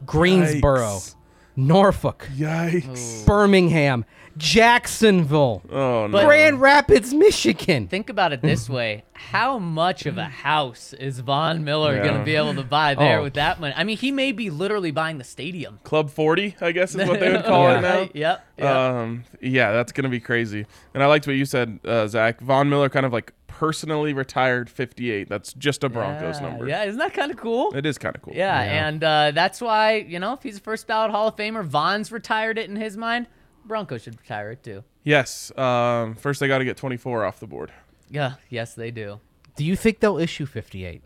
Greensboro, 0.05 0.81
Yikes. 0.97 1.15
Norfolk, 1.57 2.29
Yikes! 2.37 3.25
Birmingham, 3.27 4.05
Jacksonville, 4.37 5.63
Oh 5.71 6.07
no! 6.07 6.25
Grand 6.27 6.61
Rapids, 6.61 7.15
Michigan. 7.15 7.89
Think 7.89 8.11
about 8.11 8.33
it 8.33 8.43
this 8.43 8.69
way: 8.69 9.05
How 9.15 9.59
much 9.59 10.05
of 10.05 10.19
a 10.19 10.25
house 10.25 10.93
is 10.93 11.21
Von 11.21 11.65
Miller 11.65 11.97
Yeah. 11.97 12.03
going 12.05 12.19
to 12.19 12.25
be 12.25 12.37
able 12.37 12.55
to 12.55 12.63
buy 12.63 12.95
there 12.95 13.21
Oh. 13.21 13.23
with 13.23 13.35
that 13.35 13.61
money? 13.61 13.73
I 13.77 13.85
mean, 13.85 13.97
he 13.97 14.13
may 14.13 14.33
be 14.33 14.51
literally 14.51 14.91
buying 14.91 15.19
the 15.19 15.25
stadium. 15.25 15.79
Club 15.85 16.11
40, 16.11 16.57
I 16.61 16.73
guess 16.73 16.95
is 16.95 17.09
what 17.09 17.21
they 17.21 17.33
would 17.33 17.45
call 17.47 17.65
Yeah. 17.71 17.79
it 17.79 17.81
now. 17.83 17.95
Right? 18.01 18.11
Yep. 18.17 18.47
yep. 18.59 18.67
Um, 18.67 19.25
yeah, 19.41 19.73
that's 19.73 19.93
gonna 19.93 20.09
be 20.11 20.21
crazy. 20.21 20.67
And 20.93 21.03
I 21.03 21.07
liked 21.07 21.27
what 21.27 21.37
you 21.37 21.45
said, 21.47 21.81
uh, 21.87 22.07
Zac. 22.07 22.41
Von 22.41 22.69
Miller 22.69 22.89
kind 22.91 23.07
of 23.07 23.13
like 23.13 23.33
personally 23.57 24.13
retired 24.13 24.69
58. 24.69 25.31
That's 25.31 25.55
just 25.55 25.83
a 25.83 25.89
Broncos 25.89 26.37
yeah. 26.37 26.49
number. 26.49 26.69
Yeah, 26.69 26.85
isn't 26.85 26.99
that 26.99 27.15
kind 27.15 27.31
of 27.31 27.39
cool? 27.39 27.75
It 27.75 27.87
is 27.87 27.97
kind 27.97 28.15
of 28.15 28.21
cool. 28.21 28.35
Yeah, 28.35 28.61
and 28.61 29.03
uh, 29.03 29.31
that's 29.31 29.63
why 29.63 29.97
you 29.97 30.19
know 30.19 30.35
if 30.35 30.43
he's 30.43 30.59
a 30.59 30.61
first 30.61 30.87
ballot 30.87 31.11
Hall 31.11 31.29
of 31.29 31.37
Famer, 31.37 31.65
Von's 31.65 32.13
retired 32.13 32.59
it 32.59 32.69
in 32.69 32.77
his 32.77 32.99
mind. 32.99 33.27
Broncos 33.65 34.03
should 34.03 34.21
retire 34.21 34.51
it 34.53 34.63
too. 34.63 34.85
Yes. 35.05 35.57
Um, 35.57 36.15
first 36.17 36.39
they 36.39 36.49
got 36.49 36.59
to 36.59 36.65
get 36.65 36.77
24 36.77 37.25
off 37.25 37.41
the 37.41 37.47
board. 37.47 37.73
Yeah, 38.11 38.35
yes 38.51 38.75
they 38.75 38.91
do. 38.91 39.21
Do 39.57 39.65
you 39.65 39.75
think 39.75 40.01
they'll 40.01 40.19
issue 40.19 40.45
58? 40.47 41.03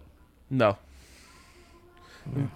No. 0.50 0.76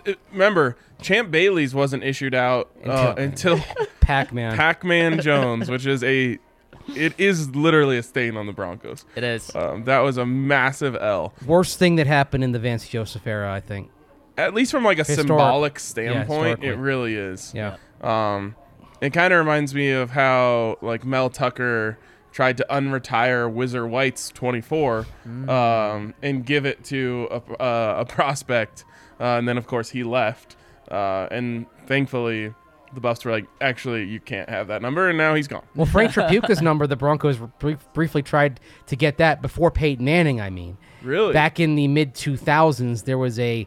It- 0.05 0.19
remember, 0.33 0.77
Champ 1.01 1.31
Bailey's 1.31 1.75
wasn't 1.75 2.03
issued 2.03 2.35
out 2.35 2.71
uh, 2.85 3.15
until 3.17 3.61
Pac-Man. 4.01 4.57
Pac-Man 4.57 5.21
Jones, 5.21 5.71
which 5.71 5.87
is 5.87 6.03
a, 6.03 6.39
it 6.88 7.14
is 7.18 7.55
literally 7.55 7.97
a 7.99 8.03
stain 8.03 8.37
on 8.37 8.47
the 8.47 8.53
Broncos. 8.53 9.05
It 9.16 9.25
is. 9.25 9.55
Um, 9.55 9.85
that 9.85 10.01
was 10.01 10.16
a 10.16 10.27
massive 10.27 10.97
L. 10.97 11.33
Worst 11.47 11.79
thing 11.79 11.97
that 11.97 12.07
happened 12.07 12.44
in 12.44 12.53
the 12.53 12.59
Vance 12.59 12.88
Joseph 12.88 13.27
era, 13.27 13.53
I 13.53 13.61
think. 13.61 13.90
At 14.37 14.53
least 14.55 14.70
from 14.73 14.85
like 14.85 14.99
a 14.99 15.05
Historic- 15.05 15.29
symbolic 15.29 15.79
standpoint, 15.79 16.29
historically. 16.61 16.68
it 16.68 16.77
really 16.79 17.14
is. 17.14 17.53
Yeah. 17.55 17.77
Um, 18.01 18.57
it 19.01 19.12
kind 19.12 19.33
of 19.33 19.38
reminds 19.38 19.75
me 19.75 19.90
of 19.92 20.11
how 20.11 20.77
like 20.83 21.05
Mel 21.05 21.31
Tucker 21.31 21.99
tried 22.33 22.57
to 22.57 22.66
unretire 22.68 23.49
Whizzer 23.51 23.87
White's 23.87 24.31
24 24.31 25.07
um, 25.49 26.14
and 26.20 26.44
give 26.44 26.66
it 26.66 26.83
to 26.87 27.29
a, 27.31 27.62
uh, 27.62 27.94
a 28.01 28.05
prospect, 28.05 28.85
uh, 29.20 29.25
and 29.38 29.47
then 29.49 29.57
of 29.57 29.66
course 29.68 29.90
he 29.90 30.03
left, 30.03 30.57
uh, 30.90 31.29
and 31.31 31.66
thankfully 31.87 32.53
the 32.95 33.01
Buffs 33.01 33.25
were 33.25 33.31
like, 33.31 33.47
actually 33.61 34.05
you 34.05 34.21
can't 34.21 34.49
have 34.49 34.69
that 34.69 34.83
number, 34.83 35.09
and 35.09 35.19
now 35.19 35.35
he's 35.35 35.49
gone. 35.49 35.65
Well, 35.75 35.87
Frank 35.87 36.13
Tripucka's 36.15 36.63
number, 36.63 36.87
the 36.87 36.97
Broncos 36.97 37.39
brief, 37.59 37.87
briefly 37.93 38.23
tried 38.23 38.61
to 38.87 38.97
get 38.97 39.19
that 39.19 39.43
before 39.43 39.71
Peyton 39.71 40.05
Manning, 40.05 40.41
I 40.41 40.51
mean. 40.51 40.79
Really? 41.03 41.33
Back 41.33 41.61
in 41.61 41.75
the 41.75 41.89
mid 41.89 42.15
2000s, 42.15 43.05
there 43.05 43.19
was 43.19 43.39
a 43.39 43.67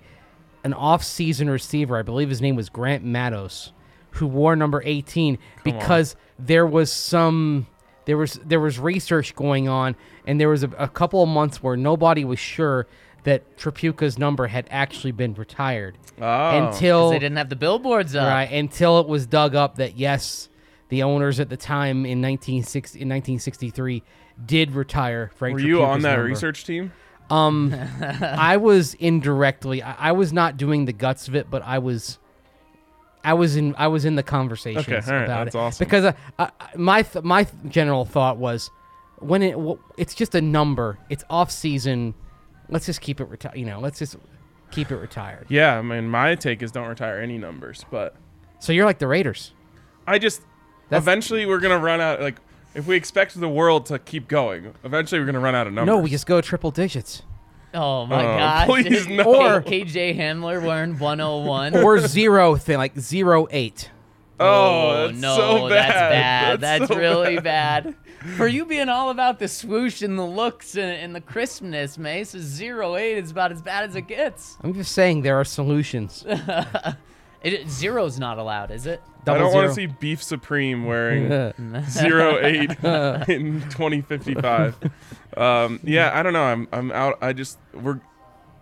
an 0.63 0.74
off-season 0.74 1.50
receiver, 1.50 1.98
I 1.98 2.02
believe 2.02 2.30
his 2.30 2.42
name 2.42 2.56
was 2.56 2.68
Grant 2.68 3.04
Matos, 3.04 3.72
who 4.12 4.28
wore 4.28 4.56
number 4.56 4.82
18 4.84 5.38
because 5.63 6.16
there 6.40 6.66
was 6.66 6.92
some 6.92 7.68
there 8.06 8.18
was 8.18 8.40
there 8.46 8.60
was 8.60 8.80
research 8.80 9.36
going 9.36 9.68
on 9.68 9.96
and 10.26 10.42
there 10.42 10.50
was 10.50 10.63
a, 10.63 10.70
a 10.78 10.88
couple 10.88 11.22
of 11.22 11.30
months 11.30 11.62
where 11.62 11.78
nobody 11.78 12.26
was 12.26 12.40
sure 12.40 12.88
that 13.28 13.58
Tripucka's 13.58 14.18
number 14.18 14.48
had 14.48 14.66
actually 14.72 15.12
been 15.12 15.34
retired 15.34 15.98
Oh. 16.22 16.68
until 16.68 17.10
they 17.10 17.20
didn't 17.20 17.36
have 17.38 17.50
the 17.50 17.58
billboards 17.58 18.16
up. 18.16 18.26
Right, 18.30 18.50
until 18.50 19.02
it 19.02 19.08
was 19.08 19.26
dug 19.26 19.54
up 19.54 19.76
that 19.76 19.98
yes, 19.98 20.48
the 20.88 21.04
owners 21.04 21.42
at 21.42 21.50
the 21.50 21.58
time 21.58 22.06
in 22.06 22.22
1960 22.22 22.98
in 23.02 23.10
1963 23.10 24.02
did 24.46 24.72
retire 24.72 25.30
Frank. 25.36 25.56
Were 25.56 25.60
you 25.60 25.84
on 25.84 26.02
that 26.04 26.12
number. 26.13 26.24
research 26.24 26.63
team? 26.63 26.94
Um, 27.30 27.76
I 28.22 28.56
was 28.56 28.94
indirectly. 28.94 29.84
I, 29.84 30.10
I 30.10 30.12
was 30.13 30.32
not 30.32 30.56
doing 30.56 30.86
the 30.86 30.94
guts 30.94 31.28
of 31.28 31.36
it, 31.36 31.50
but 31.52 31.62
I 31.63 31.80
was. 31.80 32.20
I 33.26 33.34
was 33.34 33.58
in. 33.58 33.76
I 33.78 33.88
was 33.90 34.06
in 34.06 34.16
the 34.16 34.24
conversations 34.24 34.88
Okay, 34.88 34.96
all 35.06 35.13
right, 35.18 35.26
about 35.26 35.44
that's 35.46 35.56
it 35.56 35.60
awesome. 35.60 35.86
because 35.86 36.06
I, 36.06 36.13
I, 36.40 36.50
my 36.78 37.02
th- 37.02 37.26
my 37.26 37.44
th- 37.44 37.56
general 37.74 38.06
thought 38.06 38.38
was 38.38 38.72
when 39.20 39.44
it 39.44 39.60
well, 39.60 39.80
it's 39.98 40.16
just 40.16 40.34
a 40.36 40.40
number. 40.42 40.98
It's 41.10 41.26
off 41.30 41.52
season. 41.52 42.13
Let's 42.69 42.86
just 42.86 43.01
keep 43.01 43.19
it 43.21 43.25
retired. 43.30 43.58
You 43.58 43.65
know, 43.65 43.80
let's 43.80 43.99
just 43.99 44.17
keep 44.71 44.91
it 44.91 44.97
retired. 44.97 45.45
Yeah, 45.49 45.77
I 45.77 45.82
mean 45.82 46.10
my 46.10 46.36
take 46.36 46.62
is 46.62 46.71
don't 46.71 46.88
retire 46.88 47.19
any 47.19 47.38
numbers, 47.38 47.86
but 47.91 48.15
So 48.60 48.73
you're 48.73 48.86
like 48.86 48.99
the 48.99 49.08
Raiders. 49.08 49.53
I 50.06 50.19
just 50.19 50.41
That's- 50.89 51.03
eventually 51.03 51.45
we're 51.45 51.60
gonna 51.60 51.80
run 51.80 52.01
out. 52.01 52.19
Like 52.21 52.38
if 52.75 52.86
we 52.88 52.95
expect 52.95 53.39
the 53.39 53.49
world 53.49 53.86
to 53.88 53.99
keep 53.99 54.27
going, 54.27 54.73
eventually 54.84 55.19
we're 55.19 55.25
gonna 55.27 55.39
run 55.39 55.56
out 55.56 55.67
of 55.67 55.73
numbers. 55.73 55.93
No, 55.95 55.99
we 55.99 56.10
just 56.10 56.25
go 56.25 56.41
triple 56.41 56.71
digits. 56.71 57.23
Oh 57.73 58.06
my 58.06 58.23
Oh, 58.23 58.38
gosh. 58.38 58.67
please 58.84 59.08
no. 59.08 59.23
Or- 59.23 59.62
KJ 59.62 60.17
Hamler 60.17 60.65
wearing 60.65 60.97
101. 60.99 61.75
or 61.84 61.99
zero 61.99 62.56
thing 62.56 62.77
like 62.77 62.97
zero 62.99 63.47
eight. 63.51 63.91
Oh, 64.39 64.45
oh, 64.45 65.08
that's 65.08 65.19
no, 65.19 65.36
so 65.36 65.69
that's 65.69 65.91
bad. 65.93 66.10
bad. 66.12 66.62
That's, 66.62 66.88
so 66.91 66.95
really 66.97 67.39
bad. 67.39 67.95
For 68.36 68.48
you 68.48 68.66
being 68.66 68.90
all 68.90 69.10
about 69.10 69.40
the 69.40 69.48
swoosh 69.48 70.02
and 70.02 70.18
the 70.18 70.26
looks 70.26 70.76
and, 70.76 70.92
and 70.92 71.16
the 71.16 71.22
crispness, 71.22 71.98
Mace, 71.98 72.34
a 72.34 72.40
zero 72.42 72.96
eight 72.96 73.18
is 73.18 73.32
about 73.32 73.52
as 73.52 73.62
bad 73.62 73.86
as 73.86 73.96
it 73.96 74.08
gets. 74.08 74.58
I'm 74.62 74.74
just 74.74 74.92
saying 74.92 75.22
there 75.22 75.40
are 75.40 75.46
solutions. 75.46 76.26
It, 77.44 77.70
zero's 77.70 78.20
not 78.20 78.40
allowed, 78.40 78.72
is 78.72 78.88
it? 78.88 79.02
I 79.28 79.38
don't 79.38 79.54
want 79.54 79.68
to 79.68 79.74
see 79.74 79.86
Beef 79.86 80.24
Supreme 80.24 80.86
wearing 80.86 81.54
zero 81.90 82.44
eight 82.44 82.72
in 83.30 83.62
2055. 83.70 84.76
Um, 85.38 85.80
yeah, 85.84 86.18
I 86.18 86.24
don't 86.24 86.34
know. 86.34 86.44
I'm 86.44 86.68
I'm 86.72 86.92
out. 86.92 87.20
I 87.22 87.34
just 87.34 87.60
we're 87.74 88.02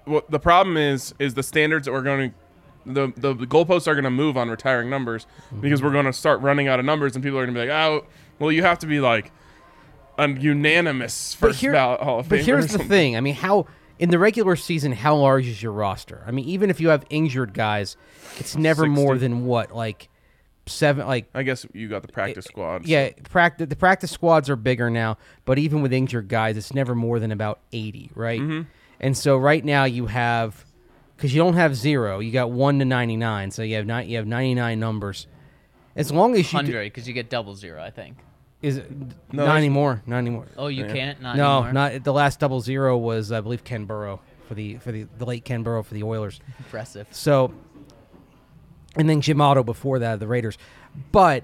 what 0.04 0.30
the 0.30 0.40
problem 0.40 0.76
is 0.78 1.16
is 1.20 1.36
the 1.36 1.44
standards 1.44 1.86
that 1.86 1.94
we're 1.94 2.02
going 2.02 2.32
to 2.32 2.94
the, 2.94 3.14
the 3.16 3.34
the 3.34 3.48
goalposts 3.48 3.88
are 3.88 3.96
going 3.96 4.04
to 4.04 4.12
move 4.12 4.38
on 4.38 4.50
retiring 4.50 4.90
numbers 4.90 5.26
because 5.62 5.82
we're 5.82 5.92
going 5.92 6.06
to 6.06 6.14
start 6.14 6.42
running 6.42 6.68
out 6.68 6.78
of 6.80 6.86
numbers 6.86 7.16
and 7.16 7.24
people 7.24 7.40
are 7.40 7.46
going 7.46 7.56
to 7.56 7.62
be 7.62 7.68
like, 7.68 7.76
oh, 7.76 8.06
well, 8.40 8.52
you 8.52 8.62
have 8.62 8.80
to 8.80 8.88
be 8.88 9.00
like 9.00 9.32
a 10.18 10.28
unanimous 10.30 11.34
first 11.34 11.60
here- 11.62 11.72
ballot 11.72 12.02
Hall 12.02 12.20
of 12.20 12.28
Fame. 12.28 12.40
But 12.40 12.46
here's 12.46 12.68
the 12.68 12.80
thing. 12.80 13.16
I 13.18 13.22
mean, 13.22 13.36
how 13.36 13.68
in 14.00 14.10
the 14.10 14.20
regular 14.20 14.56
season, 14.56 14.92
how 14.92 15.16
large 15.16 15.48
is 15.48 15.62
your 15.62 15.72
roster? 15.72 16.24
I 16.28 16.32
mean, 16.32 16.46
even 16.46 16.70
if 16.70 16.82
you 16.82 16.90
have 16.90 17.06
injured 17.10 17.54
guys, 17.54 17.96
it's 18.38 18.56
never 18.56 18.86
more 18.86 19.18
than 19.18 19.46
what 19.46 19.74
like 19.74 20.10
seven 20.68 21.06
like 21.06 21.30
I 21.34 21.44
guess 21.44 21.66
you 21.74 21.88
got 21.88 22.02
the 22.02 22.08
practice 22.08 22.46
squad. 22.46 22.88
yeah, 22.88 23.12
practice 23.30 23.68
the 23.70 23.76
practice 23.76 24.12
squads 24.12 24.50
are 24.50 24.56
bigger 24.56 24.90
now, 24.90 25.18
but 25.46 25.60
even 25.60 25.82
with 25.82 25.94
injured 25.94 26.28
guys, 26.28 26.58
it's 26.58 26.74
never 26.74 26.96
more 26.96 27.20
than 27.20 27.32
about 27.32 27.60
eighty, 27.72 28.12
right? 28.16 28.42
Mm-hmm. 28.42 28.62
And 29.00 29.18
so 29.18 29.38
right 29.38 29.64
now 29.64 29.84
you 29.86 30.08
have 30.08 30.66
because 31.16 31.34
you 31.34 31.42
don't 31.42 31.54
have 31.54 31.76
zero, 31.76 32.20
you 32.20 32.32
got 32.32 32.52
one 32.52 32.80
to 32.80 32.86
ninety 32.86 33.16
nine, 33.18 33.52
so 33.52 33.62
you 33.62 33.76
have 33.76 33.86
not 33.86 34.08
you 34.08 34.18
have 34.18 34.28
ninety 34.28 34.56
nine 34.56 34.80
numbers. 34.80 35.28
As 35.96 36.12
long 36.12 36.34
as 36.34 36.40
you 36.52 36.60
do, 36.60 36.66
Hundred 36.66 36.84
because 36.84 37.08
you 37.08 37.14
get 37.14 37.30
double 37.30 37.56
zero, 37.56 37.82
I 37.82 37.90
think. 37.90 38.18
Is 38.62 38.78
it, 38.78 38.90
No, 38.92 39.06
not 39.06 39.14
there's- 39.46 39.58
anymore, 39.58 40.02
not 40.08 40.18
anymore. 40.18 40.48
Oh, 40.58 40.68
you 40.68 40.86
can't. 40.86 41.22
Not 41.22 41.36
no, 41.38 41.58
anymore? 41.66 41.74
not 41.74 42.04
the 42.04 42.14
last 42.14 42.40
double 42.40 42.62
zero 42.62 42.98
was 42.98 43.32
I 43.32 43.42
believe 43.42 43.64
Ken 43.64 43.86
Burrough 43.86 44.20
for 44.48 44.54
the 44.56 44.78
for 44.78 44.92
the, 44.92 45.06
the 45.18 45.26
late 45.26 45.46
Ken 45.46 45.62
Burrough 45.64 45.84
for 45.84 45.94
the 45.94 46.04
Oilers. 46.04 46.40
impressive. 46.60 47.08
So, 47.12 47.54
and 48.96 49.08
then 49.10 49.22
Jim 49.22 49.40
Otto 49.42 49.64
before 49.64 50.00
that, 50.00 50.20
the 50.20 50.28
Raiders. 50.28 50.58
But 51.12 51.44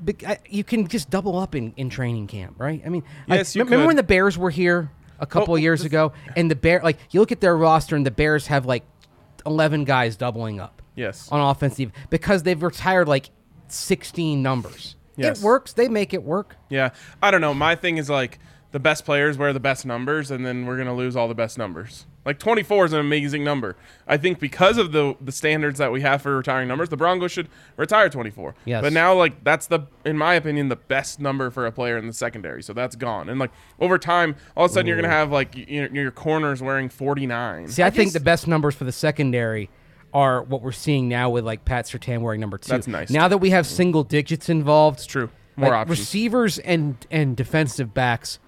bec- 0.00 0.24
I- 0.24 0.38
you 0.48 0.64
can 0.64 0.88
just 0.88 1.10
double 1.10 1.38
up 1.38 1.54
in, 1.54 1.72
in 1.76 1.90
training 1.90 2.26
camp, 2.26 2.56
right? 2.58 2.82
I 2.84 2.88
mean, 2.88 3.02
like, 3.28 3.38
Yes, 3.38 3.54
you 3.54 3.62
remember 3.64 3.82
could. 3.84 3.86
when 3.88 3.96
the 3.96 4.02
Bears 4.02 4.36
were 4.38 4.50
here 4.50 4.90
a 5.18 5.26
couple 5.26 5.52
Oh, 5.52 5.56
of 5.56 5.62
years 5.62 5.84
ago, 5.84 6.12
and 6.36 6.50
the 6.50 6.56
Bear, 6.56 6.80
like, 6.82 6.98
you 7.10 7.20
look 7.20 7.30
at 7.32 7.40
their 7.40 7.56
roster, 7.56 7.94
and 7.94 8.06
the 8.06 8.10
Bears 8.10 8.46
have 8.48 8.66
like 8.66 8.84
eleven 9.46 9.84
guys 9.84 10.16
doubling 10.16 10.58
up 10.60 10.82
Yes. 10.96 11.28
on 11.30 11.40
offensive 11.40 11.92
because 12.08 12.42
they've 12.42 12.62
retired 12.62 13.06
like 13.08 13.30
sixteen 13.68 14.42
numbers. 14.42 14.96
Yes. 15.20 15.40
It 15.40 15.44
works. 15.44 15.72
They 15.72 15.88
make 15.88 16.12
it 16.14 16.22
work. 16.22 16.56
Yeah. 16.68 16.90
I 17.22 17.30
don't 17.30 17.40
know. 17.40 17.54
My 17.54 17.74
thing 17.76 17.96
is 17.98 18.08
like 18.10 18.38
the 18.72 18.80
best 18.80 19.04
players 19.04 19.36
wear 19.36 19.52
the 19.52 19.60
best 19.60 19.84
numbers, 19.84 20.30
and 20.30 20.46
then 20.46 20.64
we're 20.66 20.78
gonna 20.78 20.94
lose 20.94 21.16
all 21.16 21.26
the 21.28 21.34
best 21.34 21.58
numbers. 21.58 22.06
Like 22.24 22.38
24 22.38 22.84
is 22.84 22.92
an 22.92 23.00
amazing 23.00 23.42
number. 23.42 23.76
I 24.06 24.16
think 24.18 24.38
because 24.38 24.76
of 24.78 24.92
the 24.92 25.16
the 25.20 25.32
standards 25.32 25.78
that 25.78 25.90
we 25.90 26.02
have 26.02 26.22
for 26.22 26.36
retiring 26.36 26.68
numbers, 26.68 26.88
the 26.90 26.96
Broncos 26.96 27.32
should 27.32 27.48
retire 27.76 28.08
24. 28.08 28.54
Yes. 28.66 28.82
But 28.82 28.92
now, 28.92 29.14
like 29.14 29.42
that's 29.42 29.66
the, 29.66 29.80
in 30.04 30.16
my 30.18 30.34
opinion, 30.34 30.68
the 30.68 30.76
best 30.76 31.18
number 31.18 31.50
for 31.50 31.66
a 31.66 31.72
player 31.72 31.96
in 31.98 32.06
the 32.06 32.12
secondary. 32.12 32.62
So 32.62 32.72
that's 32.72 32.94
gone. 32.94 33.28
And 33.28 33.40
like 33.40 33.50
over 33.80 33.98
time, 33.98 34.36
all 34.56 34.66
of 34.66 34.70
a 34.70 34.74
sudden 34.74 34.86
you're 34.86 34.96
gonna 34.96 35.08
have 35.08 35.32
like 35.32 35.54
y- 35.56 35.64
your, 35.66 35.86
your 35.94 36.10
corners 36.10 36.62
wearing 36.62 36.88
49. 36.90 37.68
See, 37.68 37.82
I, 37.82 37.90
think 37.90 38.08
just- 38.08 38.14
the 38.14 38.20
best 38.20 38.46
numbers 38.46 38.74
for 38.76 38.84
the 38.84 38.92
secondary 38.92 39.68
are 40.12 40.42
what 40.42 40.62
we're 40.62 40.72
seeing 40.72 41.08
now 41.08 41.30
with 41.30 41.44
like 41.44 41.64
Pat 41.64 41.84
Surtain 41.86 42.20
wearing 42.20 42.40
number 42.40 42.58
two. 42.58 42.70
That's 42.70 42.86
nice. 42.88 43.10
Now 43.10 43.28
that 43.28 43.38
we 43.38 43.50
have 43.50 43.66
single 43.66 44.02
digits 44.04 44.48
involved, 44.48 44.98
It's 44.98 45.06
true. 45.06 45.30
More 45.56 45.70
like, 45.70 45.78
options. 45.80 45.98
Receivers 46.00 46.58
and 46.58 46.96
and 47.10 47.36
defensive 47.36 47.92
backs 47.94 48.38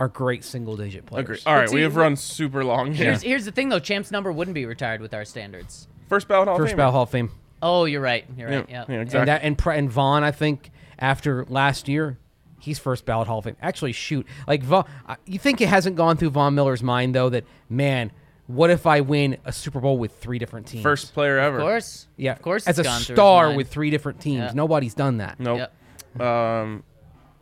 are 0.00 0.08
great 0.08 0.44
single 0.44 0.76
digit 0.76 1.06
players. 1.06 1.24
Agree. 1.24 1.38
All 1.46 1.54
right, 1.56 1.68
see, 1.68 1.74
we 1.76 1.82
have 1.82 1.96
run 1.96 2.14
super 2.16 2.64
long 2.64 2.92
here. 2.92 3.06
Here's 3.06 3.22
here's 3.22 3.44
the 3.46 3.52
thing 3.52 3.68
though. 3.68 3.80
Champ's 3.80 4.10
number 4.10 4.30
wouldn't 4.30 4.54
be 4.54 4.64
retired 4.66 5.00
with 5.00 5.14
our 5.14 5.24
standards. 5.24 5.88
First 6.08 6.28
ballot 6.28 6.48
Hall 6.48 6.56
of 6.56 6.62
First 6.62 6.74
Famer. 6.74 6.76
ballot 6.78 6.92
Hall 6.94 7.02
of 7.04 7.10
Fame. 7.10 7.30
Oh, 7.62 7.84
you're 7.84 8.00
right. 8.00 8.24
You're 8.36 8.48
Yeah, 8.50 8.56
right. 8.58 8.66
Yeah. 8.68 8.84
yeah, 8.88 8.94
And 8.94 9.02
exactly. 9.02 9.26
that 9.26 9.42
and, 9.42 9.58
Pre- 9.58 9.76
and 9.78 9.90
Von, 9.90 10.22
I 10.22 10.30
think 10.30 10.70
after 10.98 11.44
last 11.48 11.88
year, 11.88 12.16
he's 12.60 12.78
first 12.78 13.04
ballot 13.04 13.26
Hall 13.28 13.38
of 13.38 13.44
Fame. 13.44 13.56
Actually, 13.60 13.92
shoot, 13.92 14.26
like 14.46 14.62
Von, 14.62 14.84
I- 15.08 15.16
you 15.26 15.38
think 15.40 15.60
it 15.60 15.68
hasn't 15.68 15.96
gone 15.96 16.16
through 16.16 16.30
Von 16.30 16.54
Miller's 16.54 16.82
mind 16.82 17.14
though 17.16 17.28
that 17.30 17.44
man, 17.68 18.12
what 18.48 18.70
if 18.70 18.84
I 18.86 19.00
win 19.02 19.36
a 19.44 19.52
Super 19.52 19.78
Bowl 19.78 19.96
with 19.96 20.18
three 20.18 20.38
different 20.40 20.66
teams? 20.66 20.82
First 20.82 21.14
player 21.14 21.38
ever. 21.38 21.58
Of 21.58 21.62
course. 21.62 22.08
yeah, 22.16 22.32
Of 22.32 22.42
course. 22.42 22.66
as 22.66 22.78
a 22.80 22.82
gone 22.82 23.00
through 23.02 23.12
his 23.14 23.16
star 23.16 23.54
with 23.54 23.68
three 23.68 23.90
different 23.90 24.20
teams. 24.20 24.38
Yeah. 24.40 24.52
Nobody's 24.54 24.94
done 24.94 25.18
that. 25.18 25.38
Nope. 25.38 25.70
Yep. 26.16 26.20
Um, 26.20 26.82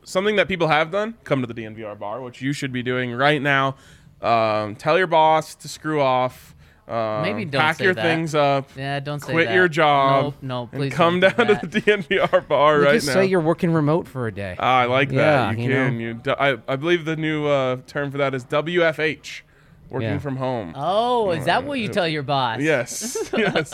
something 0.03 0.35
that 0.35 0.47
people 0.47 0.67
have 0.67 0.91
done: 0.91 1.15
come 1.23 1.41
to 1.41 1.47
the 1.47 1.53
DNVR 1.53 1.97
bar, 1.97 2.21
which 2.21 2.41
you 2.41 2.53
should 2.53 2.71
be 2.71 2.83
doing 2.83 3.13
right 3.13 3.41
now. 3.41 3.75
Um, 4.21 4.75
tell 4.75 4.97
your 4.97 5.07
boss 5.07 5.55
to 5.55 5.67
screw 5.67 6.01
off. 6.01 6.53
Um, 6.87 7.21
Maybe 7.21 7.43
don't 7.43 7.59
pack 7.61 7.75
say 7.77 7.83
your 7.83 7.93
that. 7.95 8.01
things 8.01 8.33
up. 8.33 8.69
Yeah, 8.77 9.01
don't 9.01 9.19
say 9.19 9.33
quit 9.33 9.47
that. 9.47 9.55
your 9.55 9.67
job. 9.67 10.23
Nope, 10.25 10.35
no, 10.41 10.61
and 10.63 10.71
please 10.71 10.93
come 10.93 11.19
don't 11.19 11.35
down 11.35 11.47
do 11.47 11.55
to 11.55 11.67
the 11.67 11.81
DNVR 11.81 12.47
bar 12.47 12.77
You 12.79 12.85
right 12.85 12.93
just 12.93 13.07
now. 13.07 13.13
say 13.13 13.25
you're 13.25 13.41
working 13.41 13.71
remote 13.73 14.07
for 14.07 14.25
a 14.27 14.31
day. 14.33 14.55
Ah, 14.57 14.79
I 14.79 14.85
like 14.85 15.11
Yeah, 15.11 15.17
that. 15.51 15.57
You, 15.57 15.63
you 15.65 15.69
know. 15.69 15.75
can. 15.87 15.99
You. 15.99 16.13
d- 16.13 16.31
I, 16.39 16.57
I 16.65 16.75
believe 16.77 17.03
the 17.03 17.17
new 17.17 17.45
uh, 17.45 17.77
term 17.87 18.09
for 18.09 18.17
that 18.19 18.33
is 18.33 18.45
WFH, 18.45 19.41
working 19.89 20.09
Yeah. 20.09 20.19
from 20.19 20.35
home. 20.37 20.73
Oh, 20.75 21.31
is 21.31 21.45
that 21.45 21.63
what 21.63 21.79
you 21.79 21.87
tell 21.89 22.07
your 22.07 22.23
boss? 22.23 22.59
Yes, 22.61 23.29
yes. 23.37 23.73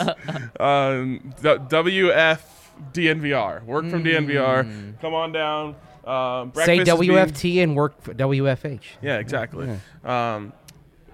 um, 0.60 1.34
WF 1.42 2.40
DNVR. 2.94 3.64
Work 3.66 3.90
from 3.90 4.04
DNVR. 4.04 5.00
Come 5.02 5.14
on 5.14 5.32
down. 5.32 5.76
Uh, 6.04 6.46
Say 6.46 6.78
breakfast 6.78 6.92
is 6.92 7.00
being- 7.00 7.12
WFT 7.14 7.64
and 7.64 7.76
work 7.76 8.02
for 8.02 8.14
WFH. 8.14 8.82
Yeah, 9.02 9.18
exactly. 9.20 9.70
Um, 10.04 10.52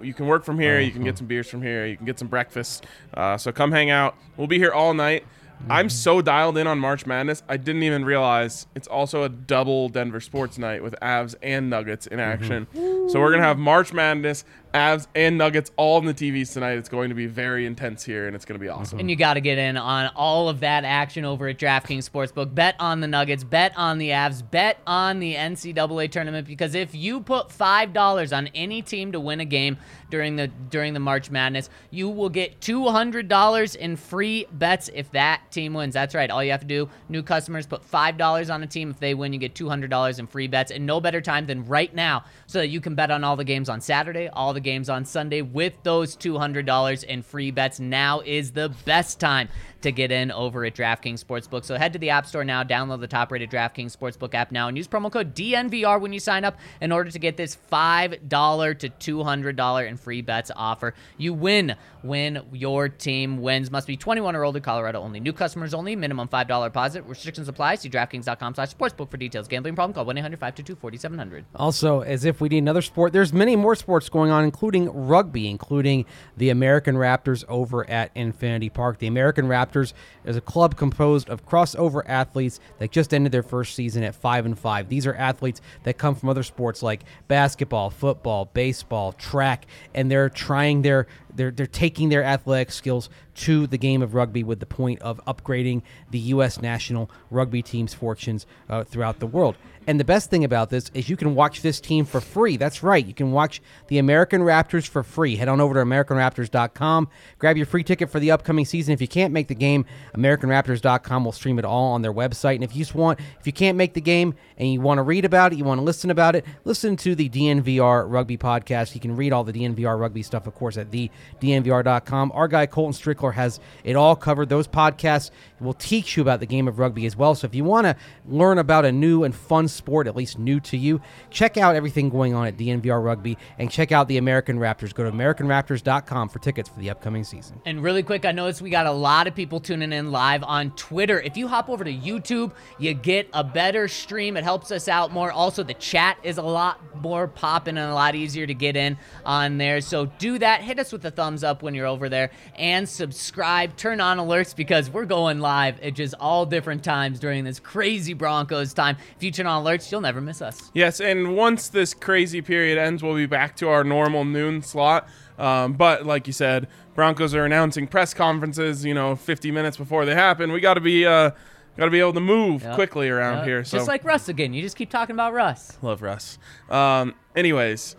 you 0.02 0.14
can 0.14 0.28
work 0.28 0.44
from 0.46 0.58
here. 0.60 0.80
You 0.80 0.92
can 0.92 1.04
get 1.04 1.18
some 1.18 1.28
beers 1.28 1.48
from 1.50 1.62
here. 1.62 1.86
You 1.86 1.98
can 1.98 2.06
get 2.06 2.18
some 2.18 2.28
breakfast. 2.30 2.86
Uh, 3.14 3.38
so 3.38 3.52
come 3.52 3.72
hang 3.72 3.90
out. 3.90 4.16
We'll 4.38 4.48
be 4.48 4.58
here 4.58 4.72
all 4.72 4.94
night. 4.94 5.26
I'm 5.70 5.90
so 5.90 6.22
dialed 6.22 6.58
in 6.58 6.68
on 6.68 6.80
March 6.80 7.06
Madness. 7.06 7.44
I 7.50 7.58
didn't 7.58 7.84
even 7.84 8.06
realize 8.06 8.66
it's 8.76 8.88
also 8.88 9.24
a 9.24 9.30
double 9.30 9.90
Denver 9.90 10.22
sports 10.22 10.58
night 10.58 10.82
with 10.82 10.96
Avs 11.02 11.36
and 11.44 11.70
Nuggets 11.70 12.08
in 12.08 12.18
action. 12.22 12.66
So 12.74 13.20
we're 13.20 13.32
gonna 13.32 13.44
have 13.44 13.58
March 13.60 13.92
Madness, 13.92 14.46
Avs, 14.74 15.08
and 15.16 15.38
Nuggets 15.38 15.72
all 15.78 15.98
on 15.98 16.06
the 16.06 16.14
TVs 16.14 16.54
tonight. 16.54 16.74
It's 16.74 16.90
going 16.90 17.10
to 17.10 17.16
be 17.16 17.26
very 17.26 17.66
intense 17.66 18.04
here, 18.04 18.28
and 18.28 18.36
it's 18.36 18.46
going 18.46 18.60
to 18.60 18.64
be 18.64 18.70
mhm. 18.70 18.78
awesome. 18.78 19.00
And 19.00 19.10
you 19.10 19.16
got 19.16 19.34
to 19.34 19.42
get 19.42 19.58
in 19.58 19.78
on 19.78 20.12
all 20.16 20.48
of 20.48 20.60
that 20.60 20.84
action 20.86 21.26
over 21.26 21.48
at 21.48 21.58
DraftKings 21.58 22.10
Sportsbook. 22.10 22.54
Bet 22.54 22.76
on 22.80 23.00
the 23.00 23.08
Nuggets, 23.08 23.44
bet 23.44 23.74
on 23.76 23.98
the 23.98 24.10
Avs, 24.10 24.44
bet 24.50 24.80
on 24.86 25.20
the 25.20 25.36
NCAA 25.36 26.12
tournament 26.12 26.48
because 26.48 26.76
if 26.76 26.94
you 26.94 27.22
put 27.22 27.52
five 27.52 27.94
dollars 27.94 28.32
on 28.32 28.48
any 28.48 28.82
team 28.82 29.12
to 29.12 29.20
win 29.20 29.40
a 29.40 29.46
game 29.46 29.78
during 30.10 30.36
the 30.36 30.48
during 30.48 30.94
the 30.94 31.00
March 31.00 31.32
Madness, 31.32 31.70
you 31.90 32.10
will 32.10 32.30
get 32.30 32.62
two 32.62 32.88
hundred 32.88 33.28
dollars 33.28 33.76
in 33.76 33.96
free 33.96 34.46
bets 34.52 34.90
if 34.94 35.12
that 35.12 35.52
team 35.52 35.74
wins. 35.74 35.94
That's 35.94 36.14
right. 36.14 36.30
All 36.30 36.44
you 36.44 36.52
have 36.52 36.62
to 36.62 36.68
do, 36.68 36.90
new 37.08 37.24
customers, 37.24 37.66
put 37.66 37.84
five 37.84 38.18
dollars 38.18 38.50
on 38.50 38.62
a 38.64 38.68
team. 38.68 38.92
If 38.92 39.00
they 39.00 39.14
win, 39.14 39.34
you 39.34 39.40
get 39.40 39.56
two 39.56 39.70
hundred 39.70 39.90
dollars 39.90 40.20
in 40.20 40.28
free 40.28 40.48
bets. 40.48 40.72
And 40.72 40.86
no 40.86 41.00
better 41.00 41.22
time 41.22 41.48
than 41.48 41.66
right 41.66 41.94
now, 41.94 42.26
so 42.48 42.60
that 42.60 42.68
you 42.68 42.82
can 42.82 42.96
bet 42.96 43.12
on 43.12 43.24
all 43.24 43.36
the 43.36 43.44
games 43.44 43.70
on 43.70 43.82
Saturday, 43.82 44.28
all 44.28 44.54
the 44.54 44.59
games 44.60 44.90
on 44.90 45.06
Sunday 45.06 45.42
with 45.42 45.74
those 45.84 46.16
$200 46.16 47.04
in 47.04 47.22
free 47.22 47.52
bets. 47.52 47.80
Now 47.80 48.22
is 48.22 48.52
the 48.52 48.70
best 48.86 49.20
time 49.20 49.50
to 49.82 49.92
get 49.92 50.12
in 50.12 50.32
over 50.32 50.66
at 50.66 50.76
DraftKings 50.76 51.24
Sportsbook. 51.24 51.64
So 51.64 51.78
head 51.78 51.94
to 51.94 52.00
the 52.00 52.10
App 52.10 52.26
Store 52.26 52.44
now, 52.44 52.64
download 52.64 53.00
the 53.00 53.08
top 53.08 53.32
rated 53.32 53.50
DraftKings 53.50 53.96
Sportsbook 53.96 54.34
app 54.34 54.52
now, 54.52 54.68
and 54.68 54.78
use 54.78 54.88
promo 54.88 55.12
code 55.12 55.36
DNVR 55.36 56.00
when 56.00 56.14
you 56.14 56.20
sign 56.20 56.46
up 56.46 56.58
in 56.82 56.92
order 56.92 57.10
to 57.12 57.20
get 57.20 57.38
this 57.38 57.58
$5 57.72 58.80
to 58.80 58.90
$200 58.90 59.88
in 59.88 59.98
free 59.98 60.22
bets 60.22 60.52
offer. 60.56 60.94
You 61.18 61.34
win 61.34 61.76
when 62.02 62.42
your 62.54 62.90
team 62.90 63.42
wins. 63.42 63.72
Must 63.72 63.88
be 63.88 63.98
21 63.98 64.36
or 64.36 64.44
older, 64.44 64.60
Colorado 64.60 65.02
only. 65.02 65.20
New 65.20 65.34
customers 65.34 65.74
only, 65.74 65.96
minimum 65.96 66.28
$5 66.28 66.66
deposit. 66.66 67.04
Restrictions 67.04 67.48
apply. 67.48 67.76
See 67.76 67.90
DraftKings.com 67.90 68.56
slash 68.56 68.74
sportsbook 68.74 69.12
for 69.12 69.18
details. 69.18 69.48
Gambling 69.48 69.76
problem? 69.76 69.94
Call 69.94 70.06
1-800-522-4700. 70.14 71.44
Also, 71.56 72.02
as 72.02 72.26
if 72.26 72.42
we 72.42 72.50
need 72.50 72.60
another 72.60 72.82
sport, 72.82 73.14
there's 73.14 73.34
many 73.34 73.56
more 73.56 73.76
sports 73.76 74.10
going 74.10 74.32
on, 74.32 74.44
including 74.44 74.90
rugby, 74.90 75.50
including 75.50 76.06
the 76.38 76.50
American 76.50 76.96
Raptors 76.96 77.44
over 77.48 77.90
at 77.90 78.12
Infinity 78.16 78.70
Park. 78.70 79.00
The 79.00 79.08
American 79.08 79.48
Raptors 79.48 79.69
is 79.76 79.94
a 80.26 80.42
club 80.42 80.76
composed 80.76 81.30
of 81.30 81.46
crossover 81.46 82.04
athletes 82.06 82.60
that 82.80 82.92
just 82.92 83.14
ended 83.14 83.32
their 83.32 83.44
first 83.44 83.76
season 83.76 84.04
at 84.04 84.16
five 84.16 84.46
and 84.46 84.58
five. 84.58 84.90
These 84.90 85.08
are 85.08 85.16
athletes 85.16 85.62
that 85.84 85.98
come 85.98 86.16
from 86.16 86.30
other 86.30 86.44
sports 86.44 86.84
like 86.84 87.04
basketball, 87.28 87.90
football, 87.90 88.46
baseball, 88.54 89.14
track, 89.14 89.66
and 89.94 90.12
they're 90.12 90.30
trying 90.30 90.82
their 90.82 91.08
they're 91.34 91.52
they're 91.52 91.66
taking 91.66 92.10
their 92.10 92.24
athletic 92.24 92.72
skills 92.72 93.10
to 93.36 93.68
the 93.68 93.78
game 93.78 94.02
of 94.02 94.14
rugby 94.14 94.44
with 94.44 94.60
the 94.60 94.66
point 94.66 95.02
of 95.02 95.24
upgrading 95.26 95.82
the 96.10 96.20
U.S. 96.20 96.62
national 96.62 97.10
rugby 97.30 97.62
team's 97.62 97.94
fortunes 97.94 98.46
uh, 98.70 98.84
throughout 98.84 99.20
the 99.20 99.28
world. 99.28 99.56
And 99.90 100.00
the 100.00 100.06
best 100.06 100.30
thing 100.30 100.44
about 100.44 100.70
this 100.70 100.92
is 100.94 101.10
you 101.10 101.18
can 101.18 101.34
watch 101.34 101.64
this 101.64 101.82
team 101.82 102.06
for 102.06 102.22
free. 102.22 102.58
That's 102.58 102.84
right. 102.84 103.04
You 103.04 103.16
can 103.16 103.32
watch 103.32 103.60
the 103.88 103.98
American 103.98 104.42
Raptors 104.42 104.88
for 104.88 105.02
free. 105.02 105.36
Head 105.36 105.48
on 105.48 105.60
over 105.60 105.74
to 105.74 105.80
AmericanRaptors.com. 105.80 107.08
Grab 107.40 107.58
your 107.58 107.66
free 107.66 107.84
ticket 107.84 108.12
for 108.12 108.20
the 108.20 108.30
upcoming 108.30 108.66
season. 108.66 108.94
If 108.94 109.02
you 109.02 109.08
can't 109.08 109.34
make 109.34 109.48
the 109.48 109.56
game, 109.56 109.86
AmericanRaptors.com 110.16 111.26
will 111.26 111.32
stream 111.32 111.58
it 111.58 111.66
all 111.66 111.94
on 111.94 112.04
their 112.04 112.14
website. 112.14 112.54
And 112.54 112.64
if 112.64 112.76
you 112.76 112.84
just 112.84 112.94
want, 112.94 113.20
if 113.40 113.48
you 113.48 113.52
can't 113.52 113.80
make 113.80 113.96
the 113.96 114.02
game 114.02 114.36
and 114.58 114.72
you 114.72 114.80
want 114.80 115.00
to 115.00 115.02
read 115.02 115.26
about 115.26 115.54
it, 115.54 115.58
you 115.58 115.64
want 115.64 115.80
to 115.80 115.84
listen 115.84 116.12
about 116.12 116.36
it, 116.36 116.46
listen 116.66 116.96
to 116.98 117.16
the 117.16 117.28
DNVR 117.28 118.06
Rugby 118.08 118.38
podcast. 118.38 118.94
You 118.94 119.02
can 119.02 119.16
read 119.16 119.34
all 119.34 119.44
the 119.44 119.54
DNVR 119.54 120.00
Rugby 120.00 120.22
stuff, 120.22 120.46
of 120.46 120.54
course, 120.54 120.78
at 120.78 120.92
the 120.92 121.10
DNVR.com. 121.42 122.32
Our 122.36 122.48
guy 122.48 122.68
Colton 122.68 122.94
Strickler 122.94 123.34
has 123.34 123.60
it 123.84 123.96
all 123.96 124.16
covered. 124.16 124.50
Those 124.50 124.68
podcasts 124.68 125.32
will 125.60 125.74
teach 125.74 126.16
you 126.16 126.22
about 126.22 126.42
the 126.42 126.46
game 126.46 126.68
of 126.68 126.78
rugby 126.78 127.08
as 127.08 127.16
well. 127.16 127.34
So 127.34 127.48
if 127.48 127.56
you 127.56 127.64
want 127.64 127.86
to 127.86 127.96
learn 128.28 128.60
about 128.60 128.86
a 128.86 128.92
new 128.92 129.24
and 129.24 129.34
fun 129.34 129.68
sport, 129.80 130.06
at 130.08 130.16
least 130.16 130.38
new 130.38 130.60
to 130.60 130.78
you, 130.78 131.02
check 131.32 131.58
out 131.58 131.76
everything 131.76 132.10
going 132.10 132.34
on 132.34 132.46
at 132.46 132.58
DNVR 132.58 133.04
Rugby 133.04 133.38
and 133.58 133.72
check 133.72 133.92
out 133.92 134.08
the 134.08 134.18
American 134.18 134.60
Raptors. 134.60 134.94
Go 134.94 135.04
to 135.04 135.12
AmericanRaptors.com 135.12 136.30
for 136.30 136.40
tickets 136.40 136.70
for 136.70 136.80
the 136.80 136.90
upcoming 136.90 137.24
season. 137.24 137.62
And 137.66 137.82
really 137.82 138.04
quick, 138.04 138.26
I 138.26 138.32
noticed 138.32 138.62
we 138.62 138.70
got 138.70 138.86
a 138.86 138.92
lot 138.92 139.28
of 139.28 139.34
people 139.34 139.60
tuning 139.60 139.94
in 139.94 140.12
live 140.12 140.44
on 140.44 140.72
Twitter. 140.72 141.20
If 141.22 141.38
you 141.38 141.48
hop 141.48 141.70
over 141.70 141.84
to 141.84 141.94
YouTube, 141.94 142.52
you 142.78 142.94
get 142.94 143.30
a 143.34 143.44
better 143.44 143.88
stream. 143.88 144.38
It 144.38 144.44
helps 144.44 144.72
us 144.72 144.88
out 144.88 145.12
more. 145.12 145.32
Also, 145.32 145.64
the 145.64 145.74
chat 145.74 146.18
is 146.24 146.38
a 146.38 146.44
lot 146.44 146.80
more 147.02 147.28
popping 147.28 147.78
and 147.78 147.90
a 147.90 147.94
lot 147.94 148.16
easier 148.16 148.46
to 148.46 148.54
get 148.54 148.76
in 148.76 148.98
on 149.26 149.58
there. 149.58 149.82
So 149.82 150.06
do 150.06 150.38
that. 150.40 150.62
Hit 150.62 150.80
us 150.80 150.92
with 150.92 151.06
a 151.06 151.12
thumbs 151.12 151.44
up 151.44 151.64
when 151.64 151.74
you're 151.74 151.88
over 151.88 152.10
there 152.10 152.32
and 152.56 152.88
subscribe. 152.88 153.76
Turn 153.78 154.02
on 154.02 154.18
alerts 154.18 154.56
because 154.56 154.90
we're 154.90 155.06
going 155.06 155.40
live 155.40 155.80
at 155.82 155.94
just 155.94 156.14
all 156.20 156.46
different 156.46 156.84
times 156.84 157.20
during 157.20 157.44
this 157.44 157.60
crazy 157.60 158.14
Broncos 158.14 158.74
time. 158.74 158.98
If 159.16 159.24
you 159.24 159.32
turn 159.32 159.48
on 159.48 159.64
alerts, 159.64 159.69
you'll 159.92 160.02
never 160.02 160.22
miss 160.22 160.42
us. 160.42 160.72
Yes, 160.74 161.00
and 161.00 161.36
once 161.36 161.70
this 161.70 161.94
crazy 161.94 162.42
period 162.42 162.78
ends, 162.78 163.02
we'll 163.04 163.16
be 163.16 163.26
back 163.26 163.56
to 163.58 163.70
our 163.70 163.84
normal 163.84 164.26
noon 164.26 164.62
slot. 164.62 165.08
Um, 165.38 165.74
but 165.74 166.06
like 166.06 166.28
you 166.28 166.34
said, 166.34 166.68
Broncos 166.96 167.34
are 167.34 167.46
announcing 167.46 167.88
press 167.88 168.14
conferences. 168.14 168.84
You 168.84 168.94
know, 168.94 169.16
50 169.16 169.52
minutes 169.52 169.78
before 169.78 170.06
they 170.06 170.14
happen. 170.16 170.52
We 170.52 170.60
got 170.60 170.74
to 170.76 170.82
be 170.82 171.06
uh, 171.06 171.32
got 171.78 171.86
to 171.86 171.92
be 171.92 172.00
able 172.00 172.14
to 172.14 172.20
move 172.20 172.64
Yep. 172.64 172.76
quickly 172.76 173.08
around 173.10 173.38
Yep. 173.38 173.46
here. 173.46 173.64
So 173.64 173.78
Just 173.78 173.88
like 173.88 174.04
Russ 174.04 174.28
again. 174.28 174.54
You 174.54 174.62
just 174.62 174.76
keep 174.76 174.90
talking 174.90 175.16
about 175.16 175.34
Russ. 175.34 175.78
love 175.82 176.02
Russ. 176.02 176.38
Um, 176.70 177.14
anyways, 177.36 177.96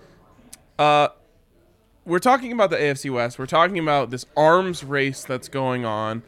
uh, 0.79 1.09
we're 2.05 2.19
talking 2.19 2.53
about 2.53 2.71
the 2.71 2.77
AFC 2.77 3.11
West. 3.11 3.39
We're 3.39 3.47
talking 3.47 3.79
about 3.79 4.11
this 4.11 4.27
arms 4.37 4.83
race 4.85 5.25
that's 5.25 5.49
going 5.49 5.85
on. 5.85 6.23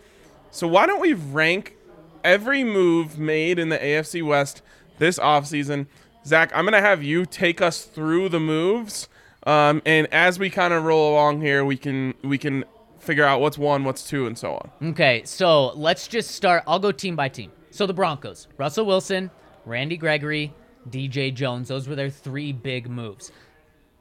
So 0.50 0.68
why 0.68 0.86
don't 0.86 1.00
we 1.00 1.14
rank 1.14 1.76
every 2.24 2.62
move 2.62 3.18
made 3.18 3.58
in 3.58 3.68
the 3.70 3.78
AFC 3.78 4.22
West 4.22 4.62
this 4.98 5.18
offseason? 5.18 5.86
Zach, 6.24 6.52
I'm 6.54 6.64
going 6.64 6.72
to 6.74 6.80
have 6.80 7.02
you 7.02 7.26
take 7.26 7.60
us 7.60 7.84
through 7.84 8.28
the 8.28 8.40
moves. 8.40 9.08
Um, 9.44 9.82
and 9.84 10.06
as 10.12 10.38
we 10.38 10.50
kind 10.50 10.72
of 10.72 10.84
roll 10.84 11.12
along 11.12 11.40
here, 11.40 11.64
we 11.64 11.76
can 11.76 12.14
we 12.22 12.38
can 12.38 12.64
figure 13.00 13.24
out 13.24 13.40
what's 13.40 13.58
one, 13.58 13.82
what's 13.84 14.08
two, 14.08 14.26
and 14.26 14.38
so 14.38 14.54
on. 14.54 14.90
Okay, 14.90 15.22
so 15.24 15.72
let's 15.72 16.06
just 16.06 16.30
start. 16.30 16.62
I'll 16.66 16.78
go 16.78 16.92
team 16.92 17.16
by 17.16 17.28
team. 17.28 17.50
So 17.70 17.86
the 17.86 17.94
Broncos, 17.94 18.46
Russell 18.56 18.86
Wilson, 18.86 19.30
Randy 19.64 19.96
Gregory, 19.96 20.54
DJ 20.88 21.34
Jones. 21.34 21.68
Those 21.68 21.88
were 21.88 21.96
their 21.96 22.10
three 22.10 22.52
big 22.52 22.88
moves, 22.88 23.32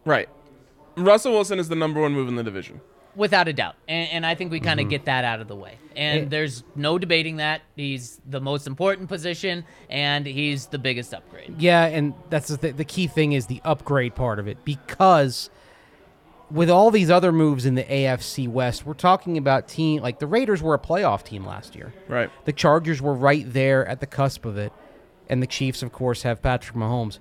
Right. 0.05 0.29
Russell 0.97 1.31
Wilson 1.31 1.57
is 1.57 1.69
the 1.69 1.75
number 1.75 2.01
one 2.01 2.11
move 2.11 2.27
in 2.27 2.35
the 2.35 2.43
division. 2.43 2.81
Without 3.15 3.47
a 3.47 3.53
doubt. 3.53 3.75
And, 3.87 4.09
and 4.11 4.25
I 4.25 4.35
think 4.35 4.51
we 4.51 4.59
Mm-hmm. 4.59 4.67
kind 4.67 4.79
of 4.79 4.89
get 4.89 5.05
that 5.05 5.23
out 5.25 5.39
of 5.41 5.47
the 5.47 5.55
way. 5.55 5.77
And 5.95 6.23
It- 6.23 6.29
there's 6.29 6.63
no 6.75 6.97
debating 6.97 7.37
that. 7.37 7.61
He's 7.75 8.19
the 8.27 8.39
most 8.41 8.67
important 8.67 9.09
position, 9.09 9.65
and 9.89 10.25
he's 10.25 10.67
the 10.67 10.77
biggest 10.79 11.13
upgrade. 11.13 11.55
Yeah, 11.59 11.85
and 11.85 12.13
that's 12.29 12.47
the, 12.47 12.57
th- 12.57 12.75
the 12.77 12.85
key 12.85 13.07
thing 13.07 13.33
is 13.33 13.47
the 13.47 13.61
upgrade 13.65 14.15
part 14.15 14.39
of 14.39 14.47
it 14.47 14.63
because 14.65 15.49
with 16.49 16.69
all 16.69 16.91
these 16.91 17.09
other 17.09 17.31
moves 17.31 17.65
in 17.65 17.75
the 17.75 17.83
AFC 17.83 18.47
West, 18.47 18.85
we're 18.85 18.93
talking 18.93 19.37
about 19.37 19.67
team 19.67 20.01
like 20.01 20.19
the 20.19 20.27
Raiders 20.27 20.61
were 20.61 20.73
a 20.73 20.79
playoff 20.79 21.23
team 21.23 21.45
last 21.45 21.75
year. 21.75 21.93
Right. 22.07 22.29
The 22.45 22.51
Chargers 22.53 23.01
were 23.01 23.13
right 23.13 23.45
there 23.51 23.85
at 23.87 23.99
the 24.01 24.07
cusp 24.07 24.45
of 24.45 24.57
it, 24.57 24.73
and 25.29 25.41
the 25.41 25.47
Chiefs, 25.47 25.81
of 25.81 25.91
course, 25.93 26.23
have 26.23 26.41
Patrick 26.41 26.75
Mahomes. 26.75 27.19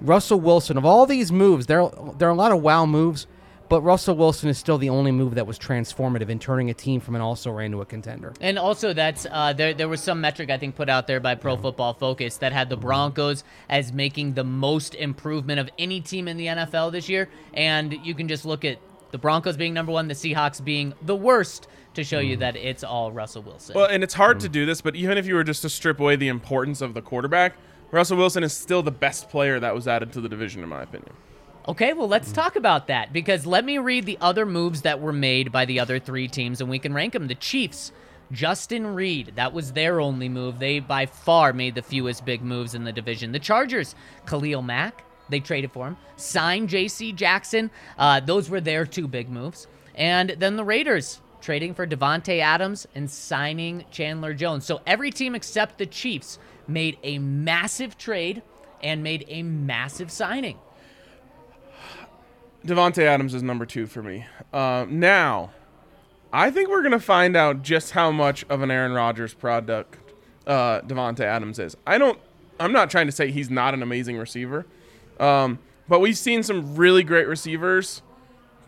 Russell 0.00 0.40
Wilson, 0.40 0.76
of 0.76 0.84
all 0.84 1.06
these 1.06 1.30
moves, 1.32 1.66
there 1.66 1.88
there 2.18 2.28
are 2.28 2.32
a 2.32 2.36
lot 2.36 2.50
of 2.52 2.62
wow 2.62 2.86
moves, 2.86 3.26
but 3.72 3.80
Russell 3.80 4.16
Wilson 4.16 4.50
is 4.50 4.58
still 4.58 4.76
the 4.76 4.90
only 4.90 5.12
move 5.12 5.34
that 5.36 5.46
was 5.46 5.58
transformative 5.58 6.28
in 6.28 6.38
turning 6.38 6.68
a 6.68 6.74
team 6.74 7.00
from 7.00 7.14
an 7.14 7.22
also 7.22 7.50
ran 7.50 7.70
to 7.70 7.80
a 7.80 7.86
contender. 7.86 8.34
And 8.38 8.58
also, 8.58 8.92
that's 8.92 9.26
uh, 9.30 9.54
there. 9.54 9.72
There 9.72 9.88
was 9.88 10.02
some 10.02 10.20
metric 10.20 10.50
I 10.50 10.58
think 10.58 10.76
put 10.76 10.90
out 10.90 11.06
there 11.06 11.20
by 11.20 11.36
Pro 11.36 11.56
Football 11.56 11.94
Focus 11.94 12.36
that 12.36 12.52
had 12.52 12.68
the 12.68 12.76
mm-hmm. 12.76 12.84
Broncos 12.84 13.44
as 13.70 13.90
making 13.90 14.34
the 14.34 14.44
most 14.44 14.94
improvement 14.94 15.58
of 15.58 15.70
any 15.78 16.02
team 16.02 16.28
in 16.28 16.36
the 16.36 16.48
NFL 16.48 16.92
this 16.92 17.08
year. 17.08 17.30
And 17.54 17.94
you 18.04 18.14
can 18.14 18.28
just 18.28 18.44
look 18.44 18.66
at 18.66 18.76
the 19.10 19.16
Broncos 19.16 19.56
being 19.56 19.72
number 19.72 19.90
one, 19.90 20.06
the 20.06 20.12
Seahawks 20.12 20.62
being 20.62 20.92
the 21.00 21.16
worst, 21.16 21.66
to 21.94 22.04
show 22.04 22.18
you 22.18 22.36
mm. 22.36 22.40
that 22.40 22.56
it's 22.56 22.84
all 22.84 23.10
Russell 23.10 23.40
Wilson. 23.40 23.74
Well, 23.74 23.86
and 23.86 24.04
it's 24.04 24.12
hard 24.12 24.38
to 24.40 24.50
mm. 24.50 24.52
do 24.52 24.66
this, 24.66 24.82
but 24.82 24.96
even 24.96 25.16
if 25.16 25.26
you 25.26 25.34
were 25.34 25.44
just 25.44 25.62
to 25.62 25.70
strip 25.70 25.98
away 25.98 26.16
the 26.16 26.28
importance 26.28 26.82
of 26.82 26.92
the 26.92 27.00
quarterback, 27.00 27.54
Russell 27.90 28.18
Wilson 28.18 28.44
is 28.44 28.52
still 28.52 28.82
the 28.82 28.90
best 28.90 29.30
player 29.30 29.58
that 29.60 29.74
was 29.74 29.88
added 29.88 30.12
to 30.12 30.20
the 30.20 30.28
division, 30.28 30.62
in 30.62 30.68
my 30.68 30.82
opinion. 30.82 31.14
Okay, 31.68 31.92
well, 31.92 32.08
let's 32.08 32.32
talk 32.32 32.56
about 32.56 32.88
that 32.88 33.12
because 33.12 33.46
let 33.46 33.64
me 33.64 33.78
read 33.78 34.04
the 34.04 34.18
other 34.20 34.44
moves 34.44 34.82
that 34.82 35.00
were 35.00 35.12
made 35.12 35.52
by 35.52 35.64
the 35.64 35.78
other 35.78 36.00
three 36.00 36.26
teams 36.26 36.60
and 36.60 36.68
we 36.68 36.80
can 36.80 36.92
rank 36.92 37.12
them. 37.12 37.28
The 37.28 37.36
Chiefs, 37.36 37.92
Justin 38.32 38.84
Reid, 38.84 39.34
that 39.36 39.52
was 39.52 39.70
their 39.70 40.00
only 40.00 40.28
move. 40.28 40.58
They 40.58 40.80
by 40.80 41.06
far 41.06 41.52
made 41.52 41.76
the 41.76 41.82
fewest 41.82 42.24
big 42.24 42.42
moves 42.42 42.74
in 42.74 42.82
the 42.82 42.90
division. 42.90 43.30
The 43.30 43.38
Chargers, 43.38 43.94
Khalil 44.26 44.60
Mack, 44.62 45.04
they 45.28 45.38
traded 45.38 45.70
for 45.70 45.86
him. 45.86 45.96
Signed 46.16 46.68
J.C. 46.68 47.12
Jackson. 47.12 47.70
Uh, 47.96 48.18
those 48.18 48.50
were 48.50 48.60
their 48.60 48.84
two 48.84 49.06
big 49.06 49.30
moves. 49.30 49.68
And 49.94 50.30
then 50.30 50.56
the 50.56 50.64
Raiders, 50.64 51.20
trading 51.40 51.74
for 51.74 51.86
Davante 51.86 52.40
Adams 52.40 52.88
and 52.96 53.08
signing 53.08 53.84
Chandler 53.92 54.34
Jones. 54.34 54.64
So 54.64 54.80
every 54.84 55.12
team 55.12 55.36
except 55.36 55.78
the 55.78 55.86
Chiefs 55.86 56.40
made 56.66 56.98
a 57.04 57.20
massive 57.20 57.96
trade 57.96 58.42
and 58.82 59.04
made 59.04 59.24
a 59.28 59.44
massive 59.44 60.10
signing. 60.10 60.58
Davante 62.64 63.02
Adams 63.02 63.34
is 63.34 63.42
number 63.42 63.66
two 63.66 63.86
for 63.86 64.02
me. 64.02 64.26
Um, 64.52 65.00
now, 65.00 65.50
I 66.32 66.50
think 66.50 66.68
we're 66.68 66.82
gonna 66.82 67.00
find 67.00 67.36
out 67.36 67.62
just 67.62 67.92
how 67.92 68.10
much 68.10 68.44
of 68.48 68.62
an 68.62 68.70
Aaron 68.70 68.92
Rodgers 68.92 69.34
product 69.34 69.98
uh, 70.46 70.80
Davante 70.82 71.20
Adams 71.20 71.58
is. 71.58 71.76
I 71.86 71.98
don't. 71.98 72.18
I'm 72.60 72.72
not 72.72 72.90
trying 72.90 73.06
to 73.06 73.12
say 73.12 73.30
he's 73.30 73.50
not 73.50 73.74
an 73.74 73.82
amazing 73.82 74.16
receiver, 74.16 74.66
um, 75.18 75.58
but 75.88 76.00
we've 76.00 76.16
seen 76.16 76.42
some 76.42 76.76
really 76.76 77.02
great 77.02 77.26
receivers 77.26 78.02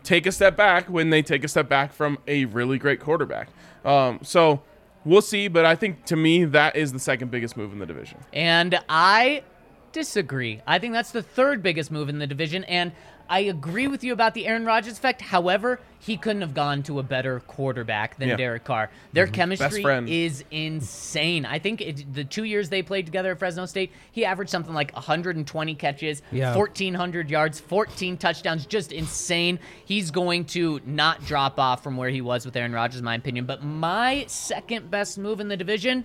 take 0.03 0.27
a 0.27 0.33
step 0.33 0.57
back 0.57 0.89
when 0.89 1.11
they 1.11 1.23
take 1.23 1.45
a 1.45 1.49
step 1.49 1.69
back 1.69 1.93
from 1.93 2.19
a 2.27 2.45
really 2.47 2.79
great 2.79 3.01
quarterback. 3.01 3.49
Um, 3.85 4.19
so 4.23 4.63
we'll 5.05 5.23
see. 5.23 5.49
But 5.49 5.65
I 5.65 5.77
think 5.77 6.05
to 6.07 6.17
me 6.17 6.45
that 6.45 6.77
is 6.77 6.93
the 6.93 6.99
second 6.99 7.31
biggest 7.31 7.57
move 7.57 7.73
in 7.73 7.79
the 7.79 7.87
division. 7.87 8.19
And 8.33 8.79
I 8.89 9.45
disagree. 9.93 10.61
I 10.67 10.79
think 10.79 10.93
that's 10.93 11.13
the 11.13 11.23
third 11.23 11.63
biggest 11.63 11.91
move 11.91 12.09
in 12.09 12.19
the 12.19 12.27
division. 12.27 12.65
And 12.65 12.93
I 13.29 13.41
agree 13.41 13.87
with 13.87 14.05
you 14.05 14.13
about 14.13 14.35
the 14.35 14.47
Aaron 14.47 14.65
Rodgers 14.65 14.95
effect. 14.95 15.23
However, 15.23 15.81
he 15.99 16.17
couldn't 16.17 16.43
have 16.43 16.53
gone 16.53 16.83
to 16.85 16.99
a 16.99 17.03
better 17.03 17.41
quarterback 17.41 18.19
than 18.19 18.29
Yeah. 18.29 18.37
Derek 18.37 18.65
Carr. 18.65 18.91
Their 19.13 19.25
mm-hmm. 19.27 19.35
chemistry 19.35 19.85
is 20.25 20.45
insane. 20.51 21.47
I 21.47 21.59
think 21.59 21.81
it, 21.81 22.13
the 22.13 22.25
two 22.25 22.45
years 22.45 22.69
they 22.69 22.83
played 22.83 23.07
together 23.07 23.33
at 23.33 23.39
Fresno 23.39 23.65
State, 23.65 23.93
he 24.13 24.25
averaged 24.25 24.51
something 24.51 24.75
like 24.75 24.93
120 24.93 25.75
catches, 25.77 26.23
Yeah. 26.31 26.55
1,400 26.55 27.31
yards, 27.31 27.61
14 27.61 28.19
touchdowns. 28.19 28.67
Just 28.67 28.93
insane. 28.93 29.59
He's 29.87 30.11
going 30.11 30.45
to 30.47 30.81
not 30.85 31.25
drop 31.25 31.59
off 31.59 31.83
from 31.83 31.97
where 31.97 32.11
he 32.11 32.21
was 32.21 32.45
with 32.45 32.55
Aaron 32.57 32.73
Rodgers, 32.73 32.99
in 32.99 33.05
my 33.05 33.15
opinion. 33.15 33.47
But 33.47 33.65
my 33.65 34.27
second 34.29 34.91
best 34.91 35.17
move 35.17 35.41
in 35.41 35.49
the 35.49 35.57
division, 35.57 36.05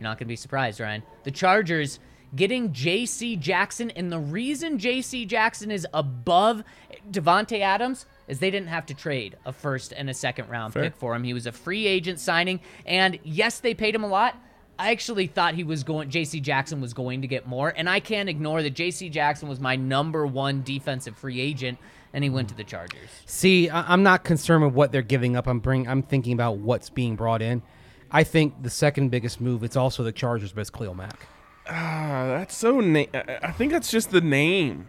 you're 0.00 0.08
not 0.08 0.18
going 0.18 0.26
to 0.26 0.32
be 0.32 0.36
surprised, 0.36 0.80
Ryan. 0.80 1.04
The 1.22 1.30
Chargers 1.30 2.00
getting 2.36 2.72
J.C. 2.72 3.36
Jackson, 3.36 3.90
and 3.90 4.12
the 4.12 4.18
reason 4.18 4.78
J.C. 4.78 5.24
Jackson 5.24 5.70
is 5.70 5.86
above 5.92 6.62
Davante 7.10 7.60
Adams 7.60 8.06
is 8.28 8.38
they 8.38 8.50
didn't 8.50 8.68
have 8.68 8.86
to 8.86 8.94
trade 8.94 9.36
a 9.44 9.52
first 9.52 9.92
and 9.96 10.10
a 10.10 10.14
second 10.14 10.48
round 10.48 10.74
pick 10.74 10.94
for 10.96 11.14
him. 11.14 11.24
He 11.24 11.32
was 11.32 11.46
a 11.46 11.52
free 11.52 11.86
agent 11.86 12.20
signing, 12.20 12.60
and 12.84 13.18
yes, 13.24 13.60
they 13.60 13.74
paid 13.74 13.94
him 13.94 14.04
a 14.04 14.08
lot. 14.08 14.36
I 14.78 14.90
actually 14.90 15.26
thought 15.26 15.54
he 15.54 15.64
was 15.64 15.84
going. 15.84 16.10
J.C. 16.10 16.40
Jackson 16.40 16.80
was 16.80 16.92
going 16.92 17.22
to 17.22 17.28
get 17.28 17.46
more, 17.46 17.72
and 17.74 17.88
I 17.88 18.00
can't 18.00 18.28
ignore 18.28 18.62
that. 18.62 18.70
J.C. 18.70 19.08
Jackson 19.08 19.48
was 19.48 19.58
my 19.58 19.76
number 19.76 20.26
one 20.26 20.62
defensive 20.62 21.16
free 21.16 21.40
agent, 21.40 21.78
and 22.12 22.22
he 22.22 22.28
went 22.28 22.50
to 22.50 22.54
the 22.54 22.64
Chargers. 22.64 23.08
See, 23.24 23.70
I'm 23.70 24.02
not 24.02 24.24
concerned 24.24 24.64
with 24.64 24.74
what 24.74 24.92
they're 24.92 25.02
giving 25.02 25.34
up. 25.34 25.46
I'm 25.46 25.60
bring. 25.60 25.88
I'm 25.88 26.02
thinking 26.02 26.34
about 26.34 26.58
what's 26.58 26.90
being 26.90 27.16
brought 27.16 27.40
in. 27.40 27.62
I 28.10 28.22
think 28.24 28.62
the 28.62 28.70
second 28.70 29.10
biggest 29.10 29.40
move. 29.40 29.64
It's 29.64 29.76
also 29.76 30.02
the 30.02 30.12
Chargers, 30.12 30.52
but 30.52 30.60
it's 30.60 30.70
Khalil 30.70 30.94
Mack. 30.94 31.26
Ah, 31.68 32.24
that's 32.38 32.56
so. 32.56 32.80
Na- 32.80 33.04
I 33.14 33.38
I 33.42 33.52
think 33.52 33.72
that's 33.72 33.90
just 33.90 34.10
the 34.10 34.20
name. 34.20 34.86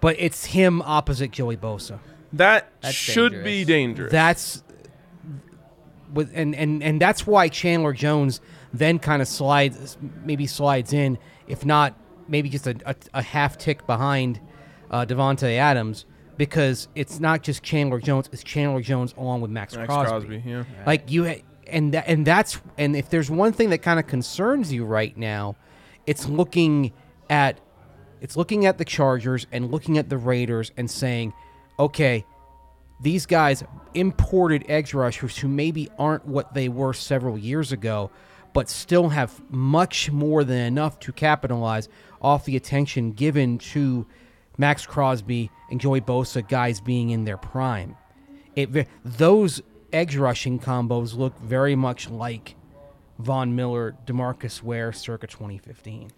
But 0.00 0.16
it's 0.18 0.46
him 0.46 0.82
opposite 0.82 1.30
Joey 1.30 1.56
Bosa. 1.56 1.98
That 2.32 2.70
That's 2.80 2.94
should 2.94 3.44
be 3.44 3.64
dangerous. 3.64 4.10
That's 4.12 4.62
with 6.12 6.30
and 6.34 6.54
and 6.54 6.82
and 6.82 7.00
that's 7.00 7.26
why 7.26 7.48
Chandler 7.48 7.92
Jones 7.92 8.40
then 8.72 8.98
kind 8.98 9.22
of 9.22 9.28
slides, 9.28 9.96
maybe 10.24 10.46
slides 10.46 10.92
in, 10.92 11.16
if 11.46 11.64
not 11.64 11.94
maybe 12.26 12.48
just 12.48 12.66
a, 12.66 12.76
a, 12.86 12.96
a 13.14 13.22
half 13.22 13.56
tick 13.56 13.86
behind 13.86 14.40
uh, 14.90 15.06
Davante 15.06 15.56
Adams, 15.56 16.06
because 16.36 16.88
it's 16.94 17.20
not 17.20 17.42
just 17.42 17.62
Chandler 17.62 18.00
Jones; 18.00 18.28
it's 18.32 18.42
Chandler 18.42 18.80
Jones 18.82 19.14
along 19.16 19.40
with 19.42 19.50
Maxx, 19.50 19.76
Maxx 19.76 19.86
Crosby. 19.86 20.10
Crosby, 20.10 20.42
yeah. 20.44 20.64
Like 20.86 21.10
you, 21.10 21.26
ha- 21.26 21.42
and 21.68 21.94
that, 21.94 22.04
and 22.08 22.26
that's 22.26 22.60
and 22.78 22.96
if 22.96 23.10
there's 23.10 23.30
one 23.30 23.52
thing 23.52 23.70
that 23.70 23.78
kind 23.78 24.00
of 24.00 24.06
concerns 24.06 24.72
you 24.72 24.84
right 24.84 25.16
now, 25.16 25.56
it's 26.06 26.28
looking 26.28 26.92
at 27.30 27.60
it's 28.20 28.36
looking 28.36 28.64
at 28.64 28.78
the 28.78 28.84
Chargers 28.84 29.46
and 29.52 29.70
looking 29.70 29.98
at 29.98 30.08
the 30.08 30.16
Raiders 30.16 30.72
and 30.78 30.90
saying, 30.90 31.34
okay, 31.78 32.24
these 33.02 33.26
guys 33.26 33.62
imported 33.92 34.64
edge 34.68 34.94
rushers 34.94 35.36
who 35.36 35.48
maybe 35.48 35.90
aren't 35.98 36.26
what 36.26 36.54
they 36.54 36.70
were 36.70 36.94
several 36.94 37.36
years 37.36 37.70
ago, 37.70 38.10
but 38.54 38.70
still 38.70 39.10
have 39.10 39.42
much 39.50 40.10
more 40.10 40.42
than 40.42 40.60
enough 40.60 40.98
to 41.00 41.12
capitalize 41.12 41.88
off 42.22 42.46
the 42.46 42.56
attention 42.56 43.12
given 43.12 43.58
to 43.58 44.06
Maxx 44.56 44.86
Crosby 44.86 45.50
and 45.70 45.80
Joey 45.80 46.00
Bosa, 46.00 46.46
guys 46.48 46.80
being 46.80 47.10
in 47.10 47.24
their 47.24 47.36
prime. 47.36 47.96
It 48.56 48.88
those 49.04 49.60
edge 49.92 50.16
rushing 50.16 50.58
combos 50.58 51.16
look 51.16 51.38
very 51.40 51.76
much 51.76 52.08
like 52.08 52.56
Von 53.18 53.54
Miller, 53.54 53.94
DeMarcus 54.06 54.62
Ware, 54.62 54.92
circa 54.92 55.26
2015. 55.26 56.10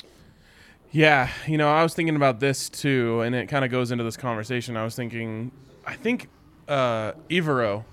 Yeah, 0.93 1.29
you 1.47 1.59
know, 1.59 1.69
I 1.69 1.83
was 1.83 1.95
thinking 1.95 2.17
about 2.17 2.41
this 2.41 2.69
too, 2.69 3.21
and 3.21 3.35
it 3.35 3.49
kind 3.49 3.65
of 3.65 3.71
goes 3.71 3.91
into 3.91 4.05
this 4.05 4.17
conversation. 4.17 4.77
I 4.77 4.85
was 4.85 4.95
thinking, 4.95 5.51
I 5.85 5.95
think 5.95 6.29
uh, 6.69 7.13
Evero 7.29 7.85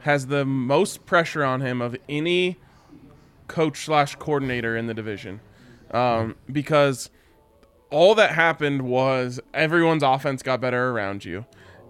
has 0.00 0.26
the 0.26 0.44
most 0.44 1.06
pressure 1.06 1.44
on 1.44 1.60
him 1.60 1.80
of 1.80 1.96
any 2.08 2.56
coach 3.46 3.84
slash 3.84 4.16
coordinator 4.16 4.76
in 4.76 4.86
the 4.86 4.94
division, 4.94 5.40
um, 5.92 6.34
because 6.50 7.10
all 7.90 8.14
that 8.16 8.30
happened 8.32 8.82
was 8.82 9.38
everyone's 9.52 10.02
offense 10.02 10.42
got 10.42 10.60
better 10.60 10.90
around 10.90 11.24
you. 11.24 11.46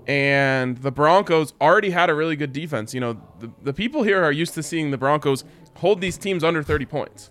And 0.07 0.76
the 0.78 0.90
Broncos 0.92 1.55
already 1.61 1.90
had 1.90 2.11
a 2.11 2.14
really 2.14 2.36
good 2.36 2.53
defense. 2.53 2.92
You 2.92 3.01
know, 3.01 3.22
the, 3.38 3.51
the 3.62 3.72
people 3.72 4.03
here 4.03 4.22
are 4.22 4.32
used 4.32 4.53
to 4.55 4.62
seeing 4.62 4.90
the 4.90 4.99
Broncos 4.99 5.45
hold 5.77 6.01
these 6.01 6.16
teams 6.16 6.45
under 6.45 6.62
30 6.62 6.87
points. 6.87 7.31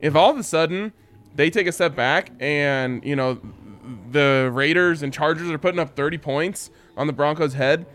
If 0.00 0.14
all 0.16 0.30
of 0.30 0.38
a 0.38 0.42
sudden 0.42 0.92
they 1.34 1.50
take 1.50 1.66
a 1.66 1.72
step 1.72 1.94
back 1.94 2.30
and, 2.40 3.04
you 3.04 3.16
know, 3.16 3.40
the 4.10 4.50
Raiders 4.52 5.02
and 5.02 5.12
Chargers 5.12 5.50
are 5.50 5.58
putting 5.58 5.80
up 5.80 5.96
30 5.96 6.18
points 6.18 6.70
on 6.96 7.06
the 7.06 7.12
Broncos' 7.12 7.54
head, 7.54 7.86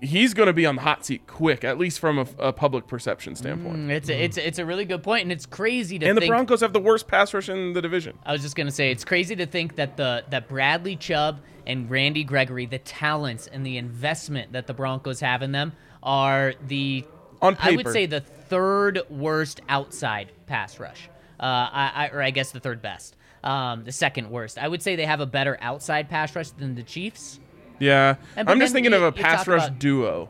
he's 0.00 0.34
going 0.34 0.46
to 0.46 0.52
be 0.52 0.66
on 0.66 0.76
the 0.76 0.82
hot 0.82 1.04
seat 1.04 1.26
quick, 1.26 1.64
at 1.64 1.78
least 1.78 1.98
from 1.98 2.18
a, 2.18 2.26
a 2.38 2.52
public 2.52 2.86
perception 2.86 3.34
standpoint. 3.34 3.76
Mm, 3.78 3.90
It's 3.90 4.08
a, 4.08 4.22
it's 4.24 4.36
a, 4.36 4.46
it's 4.46 4.58
a 4.58 4.64
really 4.66 4.84
good 4.84 5.02
point, 5.02 5.22
and 5.22 5.32
it's 5.32 5.46
crazy 5.46 5.98
to 5.98 6.06
And 6.06 6.16
the 6.16 6.20
think. 6.20 6.30
Broncos 6.30 6.60
have 6.60 6.72
the 6.72 6.80
worst 6.80 7.08
pass 7.08 7.32
rush 7.32 7.48
in 7.48 7.72
the 7.72 7.82
division. 7.82 8.18
I 8.24 8.32
was 8.32 8.42
just 8.42 8.56
gonna 8.56 8.70
say 8.70 8.90
it's 8.90 9.04
crazy 9.04 9.34
to 9.36 9.46
think 9.46 9.76
that 9.76 9.96
the 9.96 10.24
that 10.30 10.48
Bradley 10.48 10.96
Chubb 10.96 11.40
and 11.66 11.90
Randy 11.90 12.24
Gregory, 12.24 12.66
the 12.66 12.78
talents 12.78 13.46
and 13.48 13.64
the 13.66 13.78
investment 13.78 14.52
that 14.52 14.66
the 14.66 14.74
Broncos 14.74 15.20
have 15.20 15.42
in 15.42 15.52
them, 15.52 15.72
are 16.02 16.54
the 16.66 17.04
On 17.42 17.56
paper. 17.56 17.72
I 17.72 17.76
would 17.76 17.88
say 17.88 18.06
the 18.06 18.22
third 18.48 19.00
worst 19.10 19.60
outside 19.68 20.32
pass 20.46 20.78
rush. 20.80 21.08
Uh, 21.38 21.42
I, 21.44 21.92
I 21.94 22.08
or 22.12 22.22
I 22.22 22.30
guess 22.30 22.50
the 22.52 22.60
third 22.60 22.80
best. 22.82 23.16
Um, 23.44 23.84
the 23.84 23.92
second 23.92 24.30
worst. 24.30 24.58
I 24.58 24.66
would 24.66 24.82
say 24.82 24.96
they 24.96 25.06
have 25.06 25.20
a 25.20 25.26
better 25.26 25.56
outside 25.60 26.08
pass 26.08 26.34
rush 26.34 26.50
than 26.50 26.74
the 26.74 26.82
Chiefs. 26.82 27.38
Yeah. 27.78 28.16
And- 28.34 28.48
I'm 28.48 28.58
just 28.58 28.72
thinking 28.72 28.92
you- 28.92 28.98
of 28.98 29.04
a 29.04 29.12
pass 29.12 29.46
rush 29.46 29.64
about- 29.66 29.76
Mm. 29.76 29.78
duo. 29.78 30.28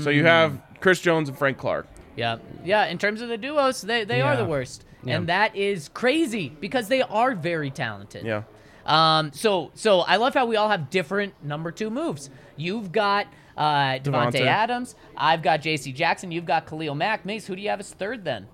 So 0.00 0.10
you 0.10 0.24
have 0.24 0.60
Chris 0.80 1.00
Jones 1.00 1.28
and 1.28 1.38
Frank 1.38 1.56
Clark. 1.56 1.86
Yeah, 2.16 2.38
yeah. 2.64 2.86
In 2.86 2.98
terms 2.98 3.20
of 3.20 3.28
the 3.28 3.38
duos, 3.38 3.80
they, 3.82 4.02
they 4.02 4.20
are 4.20 4.36
the 4.36 4.44
worst, 4.44 4.84
Yeah. 5.04 5.16
and 5.16 5.28
that 5.28 5.54
is 5.54 5.88
crazy 5.88 6.48
because 6.60 6.88
they 6.88 7.00
are 7.02 7.36
very 7.36 7.70
talented. 7.70 8.26
Yeah. 8.26 8.42
Um. 8.84 9.30
So 9.32 9.70
so 9.74 10.00
I 10.00 10.16
love 10.16 10.34
how 10.34 10.46
we 10.46 10.56
all 10.56 10.68
have 10.68 10.90
different 10.90 11.34
number 11.44 11.70
two 11.70 11.90
moves. 11.90 12.28
You've 12.56 12.90
got 12.90 13.28
uh, 13.58 13.98
Davante 13.98 14.32
Davante. 14.32 14.46
Adams. 14.46 14.94
I've 15.16 15.42
got 15.42 15.60
J.C. 15.60 15.92
Jackson. 15.92 16.30
You've 16.32 16.46
got 16.46 16.66
Khalil 16.66 16.94
Mack. 16.94 17.26
Mace, 17.26 17.46
who 17.46 17.56
do 17.56 17.60
you 17.62 17.68
have 17.68 17.80
as 17.80 17.92
third 17.92 18.24
then? 18.24 18.46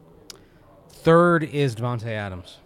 Third 0.88 1.44
is 1.44 1.74
Davante 1.76 2.06
Adams. 2.06 2.58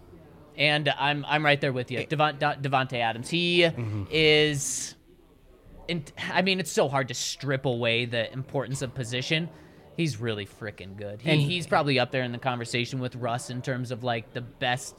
And 0.57 0.89
I'm 0.99 1.25
I'm 1.27 1.43
right 1.45 1.59
there 1.61 1.71
with 1.73 1.89
you, 1.91 2.05
Devon, 2.05 2.37
De- 2.37 2.97
Adams. 2.99 3.29
He 3.29 3.61
Mm-hmm. 3.61 4.03
is. 4.11 4.95
In, 5.87 6.03
I 6.31 6.41
mean, 6.43 6.59
it's 6.59 6.71
so 6.71 6.87
hard 6.87 7.07
to 7.07 7.13
strip 7.15 7.65
away 7.65 8.05
the 8.05 8.31
importance 8.31 8.81
of 8.83 8.93
position. 8.93 9.49
He's 9.97 10.17
really 10.19 10.45
freaking 10.45 10.95
good. 10.95 11.21
He, 11.21 11.31
And- 11.31 11.41
he's 11.41 11.65
probably 11.65 11.97
up 11.99 12.11
there 12.11 12.23
in 12.23 12.31
the 12.31 12.37
conversation 12.37 12.99
with 12.99 13.15
Russ 13.15 13.49
in 13.49 13.61
terms 13.61 13.91
of 13.91 14.03
like 14.03 14.31
the 14.33 14.41
best. 14.41 14.97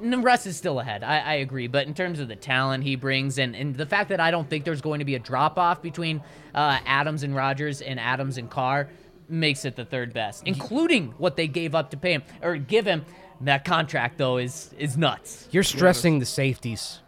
No, 0.00 0.20
Russ 0.22 0.46
is 0.46 0.56
still 0.56 0.80
ahead. 0.80 1.02
I, 1.04 1.18
I 1.18 1.34
agree, 1.34 1.66
but 1.66 1.86
in 1.86 1.94
terms 1.94 2.20
of 2.20 2.28
the 2.28 2.36
talent 2.36 2.84
he 2.84 2.96
brings 2.96 3.38
and, 3.38 3.54
and 3.54 3.74
the 3.76 3.86
fact 3.86 4.08
that 4.10 4.20
I 4.20 4.30
don't 4.30 4.48
think 4.48 4.64
there's 4.64 4.80
going 4.80 4.98
to 4.98 5.04
be 5.04 5.14
a 5.14 5.18
drop 5.18 5.58
off 5.58 5.82
between 5.82 6.22
uh, 6.54 6.78
Adams 6.86 7.22
and 7.22 7.34
Rodgers 7.34 7.80
and 7.80 7.98
Adams 8.00 8.36
and 8.38 8.50
Carr 8.50 8.88
makes 9.28 9.64
it 9.64 9.76
the 9.76 9.84
third 9.84 10.12
best, 10.12 10.42
including 10.46 11.08
what 11.18 11.36
they 11.36 11.48
gave 11.48 11.74
up 11.74 11.90
to 11.90 11.96
pay 11.96 12.12
him 12.12 12.22
or 12.42 12.56
give 12.56 12.84
him. 12.86 13.04
That 13.40 13.64
contract 13.64 14.16
though 14.18 14.36
is 14.38 14.72
is 14.78 14.96
nuts. 14.96 15.48
You're 15.50 15.64
stressing 15.64 16.18
the 16.20 16.26
safeties 16.26 17.00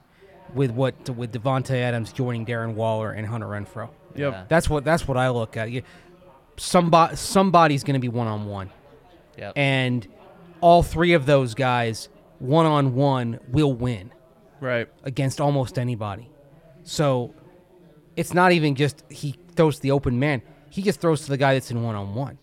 with 0.54 0.70
what 0.72 1.08
with 1.10 1.32
Davante 1.32 1.70
Adams 1.76 2.12
joining 2.12 2.44
Darren 2.44 2.74
Waller 2.74 3.12
and 3.12 3.26
Hunter 3.26 3.46
Renfrow. 3.46 3.90
Yep. 4.16 4.32
Yeah. 4.32 4.44
That's 4.48 4.68
what 4.68 4.84
that's 4.84 5.06
what 5.06 5.16
I 5.16 5.28
look 5.30 5.56
at. 5.56 5.70
You, 5.70 5.82
somebody 6.56 7.16
somebody's 7.16 7.84
going 7.84 7.94
to 7.94 8.00
be 8.00 8.08
one 8.08 8.26
on 8.26 8.46
one, 8.46 8.70
Yep. 9.38 9.52
and 9.56 10.06
all 10.60 10.82
three 10.82 11.12
of 11.12 11.26
those 11.26 11.54
guys 11.54 12.08
one 12.38 12.66
on 12.66 12.94
one 12.94 13.38
will 13.48 13.72
win 13.72 14.12
Right. 14.60 14.88
against 15.04 15.40
almost 15.40 15.78
anybody. 15.78 16.28
So 16.84 17.34
it's 18.16 18.32
not 18.32 18.52
even 18.52 18.74
just 18.74 19.02
he 19.10 19.36
throws 19.54 19.76
to 19.76 19.82
the 19.82 19.90
open 19.90 20.18
man; 20.18 20.42
he 20.70 20.82
just 20.82 21.00
throws 21.00 21.22
to 21.24 21.28
the 21.30 21.36
guy 21.36 21.54
that's 21.54 21.70
in 21.70 21.82
one 21.82 21.94
on 21.94 22.14
one. 22.14 22.38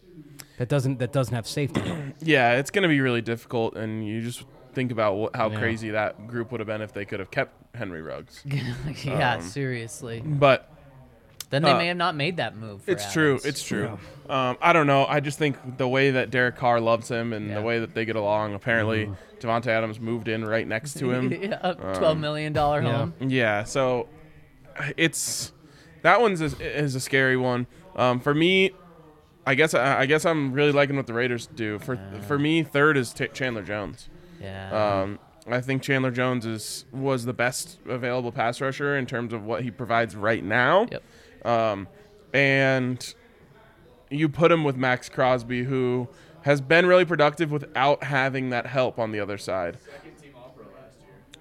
That 0.58 0.70
doesn't 0.70 1.00
that 1.00 1.12
doesn't 1.12 1.34
have 1.34 1.48
safety. 1.48 1.82
Yeah, 2.26 2.54
it's 2.54 2.70
going 2.72 2.84
to 2.84 2.88
be 2.90 3.02
really 3.02 3.22
difficult, 3.22 3.76
and 3.76 4.08
you 4.08 4.22
just 4.22 4.46
think 4.74 4.92
about 4.92 5.16
what, 5.16 5.36
how 5.36 5.50
Yeah. 5.50 5.58
crazy 5.60 5.90
that 5.90 6.26
group 6.28 6.52
would 6.52 6.62
have 6.62 6.68
been 6.68 6.82
if 6.82 6.94
they 6.94 7.04
could 7.04 7.20
have 7.20 7.30
kept 7.32 7.76
Henry 7.76 8.02
Ruggs. 8.02 8.42
yeah, 9.04 9.36
Um, 9.36 9.42
seriously. 9.42 10.22
But 10.24 10.70
Then 11.54 11.62
they 11.62 11.70
uh, 11.70 11.78
may 11.78 11.86
have 11.86 11.98
not 11.98 12.16
made 12.16 12.38
that 12.38 12.58
move. 12.58 12.82
For 12.82 12.90
it's 12.90 13.14
true. 13.14 13.40
It's 13.46 13.62
true. 13.62 14.00
Um, 14.28 14.58
I 14.60 14.74
don't 14.74 14.88
know. 14.88 15.06
I 15.06 15.20
just 15.20 15.38
think 15.38 15.78
the 15.78 15.88
way 15.88 16.10
that 16.10 16.32
Derek 16.32 16.56
Carr 16.56 16.80
loves 16.80 17.10
him 17.10 17.32
and 17.32 17.50
Yeah. 17.50 17.54
the 17.56 17.62
way 17.62 17.78
that 17.78 17.94
they 17.94 18.06
get 18.06 18.16
along. 18.16 18.56
Apparently, 18.56 19.08
Davante 19.40 19.68
Adams 19.68 20.00
moved 20.00 20.28
in 20.28 20.44
right 20.44 20.68
next 20.68 20.96
to 20.98 21.12
him. 21.12 21.32
yeah, 21.44 21.60
a 21.62 21.76
twelve 21.96 22.18
million 22.18 22.54
dollar 22.54 22.82
home. 22.82 23.14
Yeah, 23.20 23.66
so 23.66 24.08
it's 24.98 25.54
that 26.02 26.22
one's 26.22 26.42
a, 26.42 26.46
is 26.60 26.96
a 26.96 27.00
scary 27.00 27.38
one. 27.38 27.68
Um, 27.96 28.20
for 28.20 28.34
me, 28.34 28.72
I 29.46 29.54
guess 29.54 29.76
I, 29.76 30.00
I 30.00 30.06
guess 30.08 30.26
I'm 30.26 30.54
really 30.54 30.72
liking 30.72 30.96
what 30.96 31.06
the 31.06 31.14
Raiders 31.14 31.46
do. 31.46 31.78
For 31.78 32.00
for 32.28 32.40
me, 32.40 32.64
third 32.64 32.98
is 32.98 33.14
T- 33.14 33.28
Chandler 33.28 33.62
Jones. 33.62 34.10
Yeah. 34.42 35.02
Um, 35.02 35.20
I 35.46 35.62
think 35.62 35.84
Chandler 35.84 36.10
Jones 36.10 36.48
is 36.48 36.86
was 36.92 37.26
the 37.26 37.34
best 37.34 37.78
available 37.88 38.32
pass 38.32 38.60
rusher 38.60 38.98
in 38.98 39.06
terms 39.06 39.34
of 39.34 39.44
what 39.46 39.62
he 39.62 39.70
provides 39.70 40.16
right 40.16 40.44
now. 40.44 40.88
Yep. 40.92 41.04
Um, 41.46 41.88
and 42.34 43.14
you 44.10 44.30
put 44.30 44.52
him 44.52 44.64
with 44.64 44.76
Maxx 44.76 45.10
Crosby, 45.10 45.64
who 45.64 46.08
has 46.42 46.62
been 46.62 46.86
really 46.86 47.06
productive 47.06 47.52
without 47.52 48.04
having 48.04 48.50
that 48.50 48.66
help 48.68 49.00
on 49.00 49.12
the 49.12 49.20
other 49.20 49.38
side. 49.38 49.78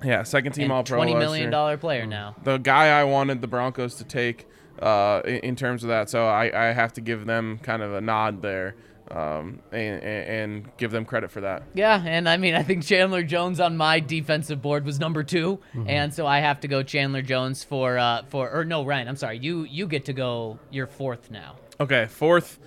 Yeah, 0.04 0.22
second 0.24 0.52
team 0.52 0.64
And 0.64 0.72
All 0.72 0.82
Pro. 0.84 0.96
twenty 0.98 1.12
last 1.14 1.20
million 1.20 1.42
year 1.42 1.50
dollar 1.50 1.76
player 1.76 2.06
now. 2.06 2.34
the 2.42 2.58
guy 2.58 2.88
I 2.98 3.04
wanted 3.04 3.40
the 3.40 3.46
Broncos 3.46 3.94
to 3.96 4.04
take 4.04 4.48
uh, 4.80 5.22
in, 5.24 5.36
in 5.36 5.56
terms 5.56 5.84
of 5.84 5.88
that. 5.90 6.10
So 6.10 6.26
I, 6.26 6.70
I 6.70 6.72
have 6.72 6.92
to 6.94 7.00
give 7.00 7.26
them 7.26 7.58
kind 7.62 7.82
of 7.82 7.94
a 7.94 8.00
nod 8.00 8.42
there 8.42 8.74
um, 9.12 9.60
and, 9.72 10.02
and, 10.02 10.28
and 10.28 10.76
give 10.78 10.90
them 10.90 11.04
credit 11.04 11.30
for 11.30 11.42
that. 11.42 11.62
Yeah, 11.74 12.02
and 12.04 12.28
I 12.28 12.36
mean, 12.38 12.54
I 12.54 12.62
think 12.62 12.82
Chandler 12.84 13.22
Jones 13.22 13.60
on 13.60 13.76
my 13.76 14.00
defensive 14.00 14.62
board 14.62 14.84
was 14.84 14.98
number 14.98 15.22
2 15.22 15.58
Mm-hmm. 15.74 15.88
and 15.88 16.14
so 16.14 16.26
I 16.26 16.40
have 16.40 16.60
to 16.60 16.68
go 16.68 16.82
Chandler 16.82 17.22
Jones 17.22 17.62
for 17.64 17.98
uh 17.98 18.22
for 18.28 18.50
or 18.50 18.64
no 18.64 18.84
Ryan, 18.84 19.08
I'm 19.08 19.16
sorry, 19.16 19.38
you 19.38 19.64
you 19.64 19.86
get 19.86 20.06
to 20.06 20.12
go 20.12 20.58
your 20.70 20.86
fourth 20.86 21.30
now. 21.30 21.56
Okay, 21.80 22.06
fourth 22.06 22.58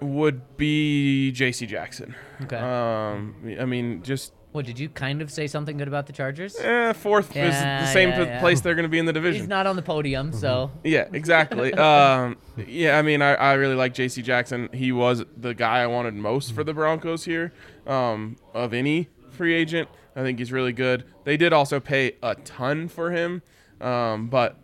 would 0.00 0.56
be 0.56 1.30
J.C. 1.32 1.66
Jackson. 1.66 2.14
Okay. 2.42 2.56
Um, 2.56 3.34
I 3.60 3.64
mean, 3.64 4.02
just 4.02 4.32
what 4.54 4.64
did 4.64 4.78
you 4.78 4.88
kind 4.88 5.20
of 5.20 5.32
say 5.32 5.48
something 5.48 5.76
good 5.76 5.88
about 5.88 6.06
the 6.06 6.12
Chargers? 6.12 6.56
eh, 6.60 6.92
fourth 6.92 7.36
is 7.36 7.52
the 7.52 7.86
same 7.86 8.10
yeah, 8.10 8.22
yeah. 8.22 8.40
place 8.40 8.60
they're 8.60 8.76
going 8.76 8.84
to 8.84 8.88
be 8.88 9.00
in 9.00 9.04
the 9.04 9.12
division. 9.12 9.42
He's 9.42 9.48
not 9.48 9.66
on 9.66 9.74
the 9.74 9.82
podium, 9.82 10.32
so 10.32 10.70
Yeah, 10.84 11.08
exactly. 11.12 11.74
um, 11.74 12.36
yeah, 12.68 12.96
I 12.96 13.02
mean, 13.02 13.20
I, 13.20 13.34
I 13.34 13.54
really 13.54 13.74
like 13.74 13.94
J.C. 13.94 14.22
Jackson. 14.22 14.68
He 14.72 14.92
was 14.92 15.24
the 15.36 15.54
guy 15.54 15.82
I 15.82 15.88
wanted 15.88 16.14
most 16.14 16.52
for 16.52 16.62
the 16.62 16.72
Broncos 16.72 17.24
here 17.24 17.52
um, 17.84 18.36
of 18.54 18.72
any 18.72 19.08
free 19.32 19.54
agent. 19.54 19.88
I 20.14 20.22
think 20.22 20.38
he's 20.38 20.52
really 20.52 20.72
good. 20.72 21.02
They 21.24 21.36
did 21.36 21.52
also 21.52 21.80
pay 21.80 22.12
a 22.22 22.36
ton 22.36 22.86
for 22.86 23.10
him, 23.10 23.42
um, 23.80 24.28
but 24.28 24.56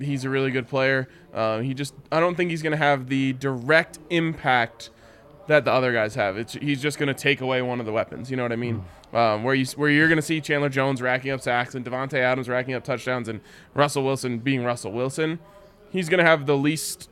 he's 0.00 0.24
a 0.24 0.30
really 0.30 0.50
good 0.50 0.66
player. 0.66 1.08
Uh, 1.32 1.60
he 1.60 1.74
just, 1.74 1.94
I 2.10 2.18
don't 2.18 2.34
think 2.34 2.50
he's 2.50 2.62
going 2.62 2.72
to 2.72 2.76
have 2.76 3.08
the 3.08 3.34
direct 3.34 4.00
impact 4.10 4.90
that 5.50 5.64
the 5.64 5.72
other 5.72 5.92
guys 5.92 6.14
have. 6.14 6.36
It's 6.38 6.52
he's 6.52 6.80
just 6.80 6.96
going 6.96 7.08
to 7.08 7.14
take 7.14 7.40
away 7.40 7.60
one 7.60 7.80
of 7.80 7.86
the 7.86 7.92
weapons. 7.92 8.30
You 8.30 8.36
know 8.36 8.44
what 8.44 8.52
I 8.52 8.56
mean? 8.56 8.84
Um, 9.12 9.42
where 9.42 9.54
you 9.54 9.66
where 9.74 9.90
you're 9.90 10.06
going 10.06 10.16
to 10.16 10.22
see 10.22 10.40
Chandler 10.40 10.68
Jones 10.68 11.02
racking 11.02 11.32
up 11.32 11.40
sacks 11.40 11.74
and 11.74 11.84
Davante 11.84 12.14
Adams 12.14 12.48
racking 12.48 12.74
up 12.74 12.84
touchdowns 12.84 13.28
and 13.28 13.40
Russell 13.74 14.04
Wilson 14.04 14.38
being 14.38 14.62
Russell 14.62 14.92
Wilson, 14.92 15.40
he's 15.90 16.08
going 16.08 16.18
to 16.18 16.24
have 16.24 16.46
the 16.46 16.56
least 16.56 17.09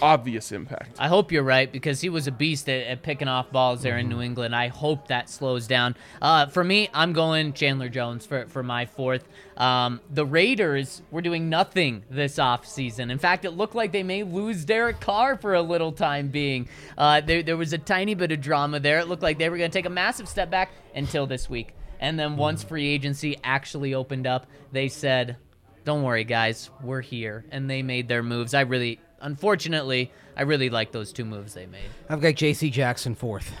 obvious 0.00 0.52
impact. 0.52 0.96
I 0.98 1.08
hope 1.08 1.32
you're 1.32 1.42
right 1.42 1.70
because 1.70 2.00
he 2.00 2.08
was 2.08 2.26
a 2.26 2.32
beast 2.32 2.68
at, 2.68 2.86
at 2.86 3.02
picking 3.02 3.28
off 3.28 3.50
balls 3.50 3.82
there 3.82 3.98
in 3.98 4.08
New 4.08 4.20
England. 4.20 4.54
I 4.54 4.68
hope 4.68 5.08
that 5.08 5.28
slows 5.28 5.66
down. 5.66 5.96
Uh, 6.20 6.46
for 6.46 6.64
me, 6.64 6.88
I'm 6.94 7.12
going 7.12 7.52
Chandler 7.52 7.88
Jones 7.88 8.24
for, 8.24 8.46
for 8.46 8.62
my 8.62 8.86
fourth. 8.86 9.26
Um, 9.56 10.00
the 10.10 10.24
Raiders 10.24 11.02
were 11.10 11.22
doing 11.22 11.48
nothing 11.48 12.04
this 12.10 12.36
offseason. 12.36 13.10
In 13.10 13.18
fact, 13.18 13.44
it 13.44 13.50
looked 13.50 13.74
like 13.74 13.92
they 13.92 14.02
may 14.02 14.22
lose 14.22 14.64
Derek 14.64 15.00
Carr 15.00 15.36
for 15.36 15.54
a 15.54 15.62
little 15.62 15.92
time 15.92 16.28
being. 16.28 16.68
Uh, 16.96 17.20
there, 17.20 17.42
there 17.42 17.56
was 17.56 17.72
a 17.72 17.78
tiny 17.78 18.14
bit 18.14 18.32
of 18.32 18.40
drama 18.40 18.80
there. 18.80 18.98
It 19.00 19.08
looked 19.08 19.22
like 19.22 19.38
they 19.38 19.48
were 19.48 19.58
going 19.58 19.70
to 19.70 19.78
take 19.78 19.86
a 19.86 19.90
massive 19.90 20.28
step 20.28 20.50
back 20.50 20.70
until 20.94 21.26
this 21.26 21.50
week. 21.50 21.74
And 22.00 22.18
then 22.18 22.36
once 22.36 22.64
free 22.64 22.88
agency 22.88 23.36
actually 23.44 23.94
opened 23.94 24.26
up, 24.26 24.48
they 24.72 24.88
said, 24.88 25.36
"Don't 25.84 26.02
worry, 26.02 26.24
guys, 26.24 26.68
we're 26.82 27.00
here." 27.00 27.44
And 27.52 27.70
they 27.70 27.82
made 27.82 28.08
their 28.08 28.24
moves. 28.24 28.54
I 28.54 28.62
really, 28.62 28.98
unfortunately, 29.22 30.12
I 30.36 30.42
really 30.42 30.68
like 30.70 30.92
those 30.92 31.12
two 31.12 31.24
moves 31.24 31.54
they 31.54 31.66
made. 31.66 31.88
I've 32.08 32.20
got 32.20 32.34
J.C. 32.34 32.70
Jackson 32.70 33.14
fourth, 33.14 33.52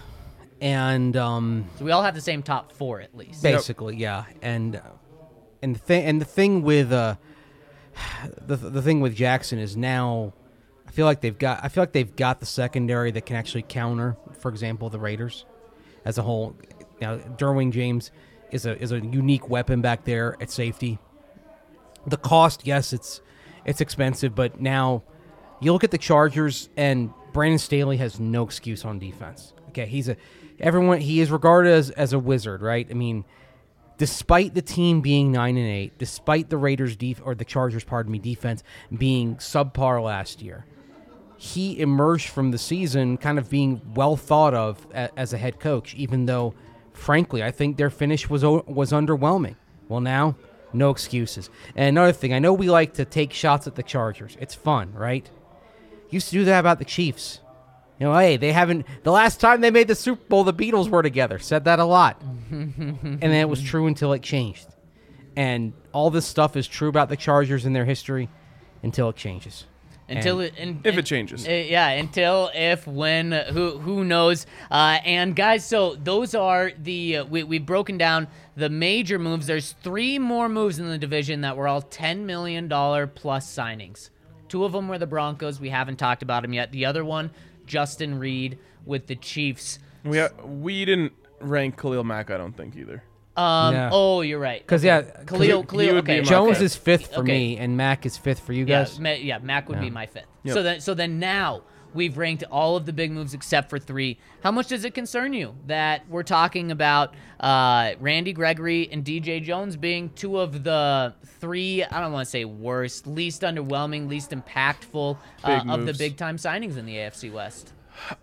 and 0.60 1.16
um, 1.16 1.66
So 1.78 1.84
we 1.84 1.90
all 1.92 2.02
have 2.02 2.14
the 2.14 2.20
same 2.20 2.42
top 2.42 2.72
four 2.72 3.00
at 3.00 3.16
least. 3.16 3.42
basically, 3.42 3.96
yeah. 3.96 4.24
And 4.42 4.76
uh, 4.76 4.80
and 5.62 5.74
the 5.74 5.78
thing 5.80 6.04
and 6.04 6.20
the 6.20 6.24
thing 6.26 6.62
with 6.62 6.92
uh, 6.92 7.16
the 8.46 8.56
the 8.56 8.82
thing 8.82 9.00
with 9.00 9.14
Jackson 9.14 9.58
is 9.58 9.76
now, 9.76 10.32
I 10.86 10.90
feel 10.90 11.06
like 11.06 11.20
they've 11.20 11.38
got 11.38 11.64
I 11.64 11.68
feel 11.68 11.82
like 11.82 11.92
they've 11.92 12.14
got 12.16 12.40
the 12.40 12.46
secondary 12.46 13.10
that 13.12 13.26
can 13.26 13.36
actually 13.36 13.62
counter, 13.62 14.16
for 14.38 14.50
example, 14.50 14.90
the 14.90 14.98
Raiders 14.98 15.44
as 16.04 16.18
a 16.18 16.22
whole. 16.22 16.56
Now, 17.00 17.16
Derwin 17.16 17.72
James 17.72 18.10
is 18.50 18.66
a 18.66 18.80
is 18.80 18.92
a 18.92 19.00
unique 19.00 19.48
weapon 19.48 19.80
back 19.80 20.04
there 20.04 20.36
at 20.40 20.50
safety. 20.50 20.98
The 22.06 22.16
cost, 22.16 22.66
yes, 22.66 22.92
it's 22.92 23.20
it's 23.64 23.80
expensive, 23.80 24.34
but 24.34 24.60
now 24.60 25.04
you 25.62 25.72
look 25.72 25.84
at 25.84 25.90
the 25.90 25.98
Chargers 25.98 26.68
and 26.76 27.12
Brandon 27.32 27.58
Staley 27.58 27.96
has 27.96 28.20
no 28.20 28.42
excuse 28.42 28.84
on 28.84 28.98
defense. 28.98 29.54
Okay, 29.68 29.86
he's 29.86 30.08
a 30.08 30.16
everyone 30.60 31.00
he 31.00 31.20
is 31.20 31.30
regarded 31.30 31.72
as 31.72 31.90
as 31.90 32.12
a 32.12 32.18
wizard, 32.18 32.60
right? 32.60 32.86
I 32.90 32.94
mean, 32.94 33.24
despite 33.96 34.54
the 34.54 34.62
team 34.62 35.00
being 35.00 35.32
nine 35.32 35.56
and 35.56 35.66
eight, 35.66 35.96
despite 35.98 36.50
the 36.50 36.56
Raiders 36.56 36.96
def 36.96 37.22
or 37.24 37.34
the 37.34 37.44
Chargers, 37.44 37.84
pardon 37.84 38.12
me, 38.12 38.18
defense 38.18 38.62
being 38.96 39.36
subpar 39.36 40.02
last 40.02 40.42
year, 40.42 40.66
he 41.36 41.80
emerged 41.80 42.28
from 42.28 42.50
the 42.50 42.58
season 42.58 43.16
kind 43.16 43.38
of 43.38 43.48
being 43.48 43.80
well 43.94 44.16
thought 44.16 44.54
of 44.54 44.86
a, 44.92 45.16
as 45.18 45.32
a 45.32 45.38
head 45.38 45.60
coach. 45.60 45.94
Even 45.94 46.26
though, 46.26 46.54
frankly, 46.92 47.42
I 47.42 47.50
think 47.50 47.76
their 47.76 47.90
finish 47.90 48.28
was 48.28 48.42
was 48.42 48.92
underwhelming. 48.92 49.56
Well, 49.88 50.00
now 50.00 50.36
no 50.74 50.90
excuses. 50.90 51.50
And 51.76 51.88
another 51.88 52.12
thing, 52.12 52.32
I 52.32 52.38
know 52.38 52.52
we 52.52 52.70
like 52.70 52.94
to 52.94 53.04
take 53.04 53.32
shots 53.32 53.66
at 53.66 53.74
the 53.74 53.82
Chargers. 53.82 54.36
It's 54.40 54.54
fun, 54.54 54.92
right? 54.94 55.28
Used 56.12 56.28
to 56.28 56.32
do 56.34 56.44
that 56.44 56.60
about 56.60 56.78
the 56.78 56.84
Chiefs. 56.84 57.40
You 57.98 58.06
know, 58.06 58.16
hey, 58.16 58.36
they 58.36 58.52
haven't. 58.52 58.86
The 59.02 59.10
last 59.12 59.40
time 59.40 59.60
they 59.60 59.70
made 59.70 59.88
the 59.88 59.94
Super 59.94 60.22
Bowl, 60.28 60.44
the 60.44 60.52
Beatles 60.54 60.88
were 60.88 61.02
together. 61.02 61.38
Said 61.38 61.64
that 61.64 61.78
a 61.78 61.84
lot, 61.84 62.20
and 62.50 63.20
then 63.20 63.32
it 63.32 63.48
was 63.48 63.62
true 63.62 63.86
until 63.86 64.12
it 64.12 64.22
changed. 64.22 64.66
And 65.36 65.72
all 65.92 66.10
this 66.10 66.26
stuff 66.26 66.56
is 66.56 66.68
true 66.68 66.88
about 66.88 67.08
the 67.08 67.16
Chargers 67.16 67.64
and 67.64 67.74
their 67.74 67.84
history 67.86 68.28
until 68.82 69.08
it 69.08 69.16
changes. 69.16 69.64
Until 70.08 70.40
And- 70.40 70.48
it, 70.48 70.58
in, 70.60 70.80
If 70.84 70.98
it 70.98 71.06
changes. 71.06 71.46
uh, 71.46 71.50
yeah, 71.50 71.88
until 71.90 72.50
if 72.54 72.86
when 72.86 73.30
who 73.32 73.78
who 73.78 74.04
knows? 74.04 74.46
Uh, 74.70 74.98
and 75.04 75.34
guys, 75.36 75.64
so 75.64 75.94
those 75.94 76.34
are 76.34 76.72
the 76.76 77.18
uh, 77.18 77.24
we 77.24 77.44
we've 77.44 77.64
broken 77.64 77.96
down 77.98 78.26
the 78.56 78.68
major 78.68 79.18
moves. 79.18 79.46
There's 79.46 79.72
three 79.82 80.18
more 80.18 80.48
moves 80.48 80.78
in 80.78 80.88
the 80.88 80.98
division 80.98 81.40
that 81.42 81.56
were 81.56 81.68
all 81.68 81.80
ten 81.82 82.26
million 82.26 82.68
dollar 82.68 83.06
plus 83.06 83.46
signings. 83.46 84.10
Two 84.52 84.66
of 84.66 84.72
them 84.72 84.86
were 84.86 84.98
the 84.98 85.06
Broncos. 85.06 85.58
We 85.58 85.70
haven't 85.70 85.96
talked 85.96 86.22
about 86.22 86.42
them 86.42 86.52
yet. 86.52 86.72
The 86.72 86.84
other 86.84 87.06
one, 87.06 87.30
Justin 87.64 88.18
Reid 88.18 88.58
with 88.84 89.06
the 89.06 89.16
Chiefs. 89.16 89.78
We 90.04 90.18
ha- 90.18 90.28
we 90.44 90.84
didn't 90.84 91.14
rank 91.40 91.78
Khalil 91.80 92.04
Mack. 92.04 92.30
I 92.30 92.36
don't 92.36 92.54
think 92.54 92.76
either. 92.76 93.02
Um, 93.34 93.74
Yeah. 93.74 93.88
Oh, 93.90 94.20
you're 94.20 94.38
right. 94.38 94.60
Because 94.60 94.82
Okay. 94.84 94.88
yeah, 94.88 95.00
'cause 95.24 95.38
Khalil, 95.40 95.62
he- 95.62 95.66
Khalil, 95.68 95.86
he 95.86 95.92
would 95.94 96.04
be 96.04 96.12
okay. 96.18 96.22
Jones 96.28 96.56
okay. 96.58 96.66
is 96.66 96.76
fifth 96.76 97.14
for 97.14 97.20
Okay. 97.20 97.32
me, 97.32 97.56
and 97.56 97.78
Mack 97.78 98.04
is 98.04 98.18
fifth 98.18 98.40
for 98.40 98.52
you 98.52 98.66
Yeah, 98.66 98.80
guys. 98.80 99.00
Ma- 99.00 99.08
yeah, 99.12 99.38
Mack 99.38 99.70
would 99.70 99.80
be 99.80 99.88
my 99.88 100.04
fifth. 100.04 100.26
Yep. 100.42 100.52
So 100.54 100.62
then, 100.62 100.80
so 100.82 100.92
then 100.92 101.18
now 101.18 101.62
we've 101.94 102.16
ranked 102.16 102.44
all 102.50 102.76
of 102.76 102.86
the 102.86 102.92
big 102.92 103.10
moves 103.10 103.34
except 103.34 103.70
for 103.70 103.78
three. 103.78 104.18
How 104.42 104.50
much 104.50 104.68
does 104.68 104.84
it 104.84 104.94
concern 104.94 105.32
you 105.32 105.54
that 105.66 106.08
we're 106.08 106.22
talking 106.22 106.70
about 106.70 107.14
uh, 107.40 107.92
Randy 108.00 108.32
Gregory 108.32 108.88
and 108.90 109.04
DJ 109.04 109.42
Jones 109.42 109.76
being 109.76 110.10
two 110.14 110.38
of 110.38 110.64
the 110.64 111.14
three? 111.40 111.84
I 111.84 112.00
don't 112.00 112.12
want 112.12 112.24
to 112.26 112.30
say 112.30 112.44
worst, 112.44 113.06
least 113.06 113.42
underwhelming, 113.42 114.08
least 114.08 114.30
impactful 114.30 115.16
uh, 115.44 115.64
of 115.68 115.86
the 115.86 115.94
big 115.94 116.16
time 116.16 116.36
signings 116.36 116.76
in 116.76 116.86
the 116.86 116.96
AFC 116.96 117.32
West. 117.32 117.72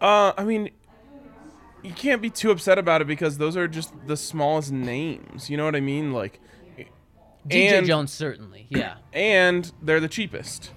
Uh, 0.02 0.34
I 0.38 0.44
mean, 0.44 0.70
you 1.84 1.94
can't 1.94 2.22
be 2.22 2.30
too 2.30 2.52
upset 2.52 2.78
about 2.78 3.02
it 3.02 3.08
because 3.08 3.38
those 3.38 3.56
are 3.56 3.68
just 3.68 3.94
the 4.08 4.18
smallest 4.18 4.72
names. 4.72 5.50
You 5.50 5.58
know 5.58 5.66
what 5.66 5.76
I 5.76 5.80
mean? 5.80 6.12
Like, 6.12 6.40
DJ 7.48 7.78
And- 7.78 7.88
Jones 7.88 8.12
certainly, 8.12 8.68
yeah. 8.70 8.96
and 9.14 9.72
they're 9.82 10.00
the 10.02 10.08
cheapest. 10.10 10.72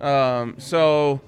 Um, 0.00 0.56
so, 0.58 1.20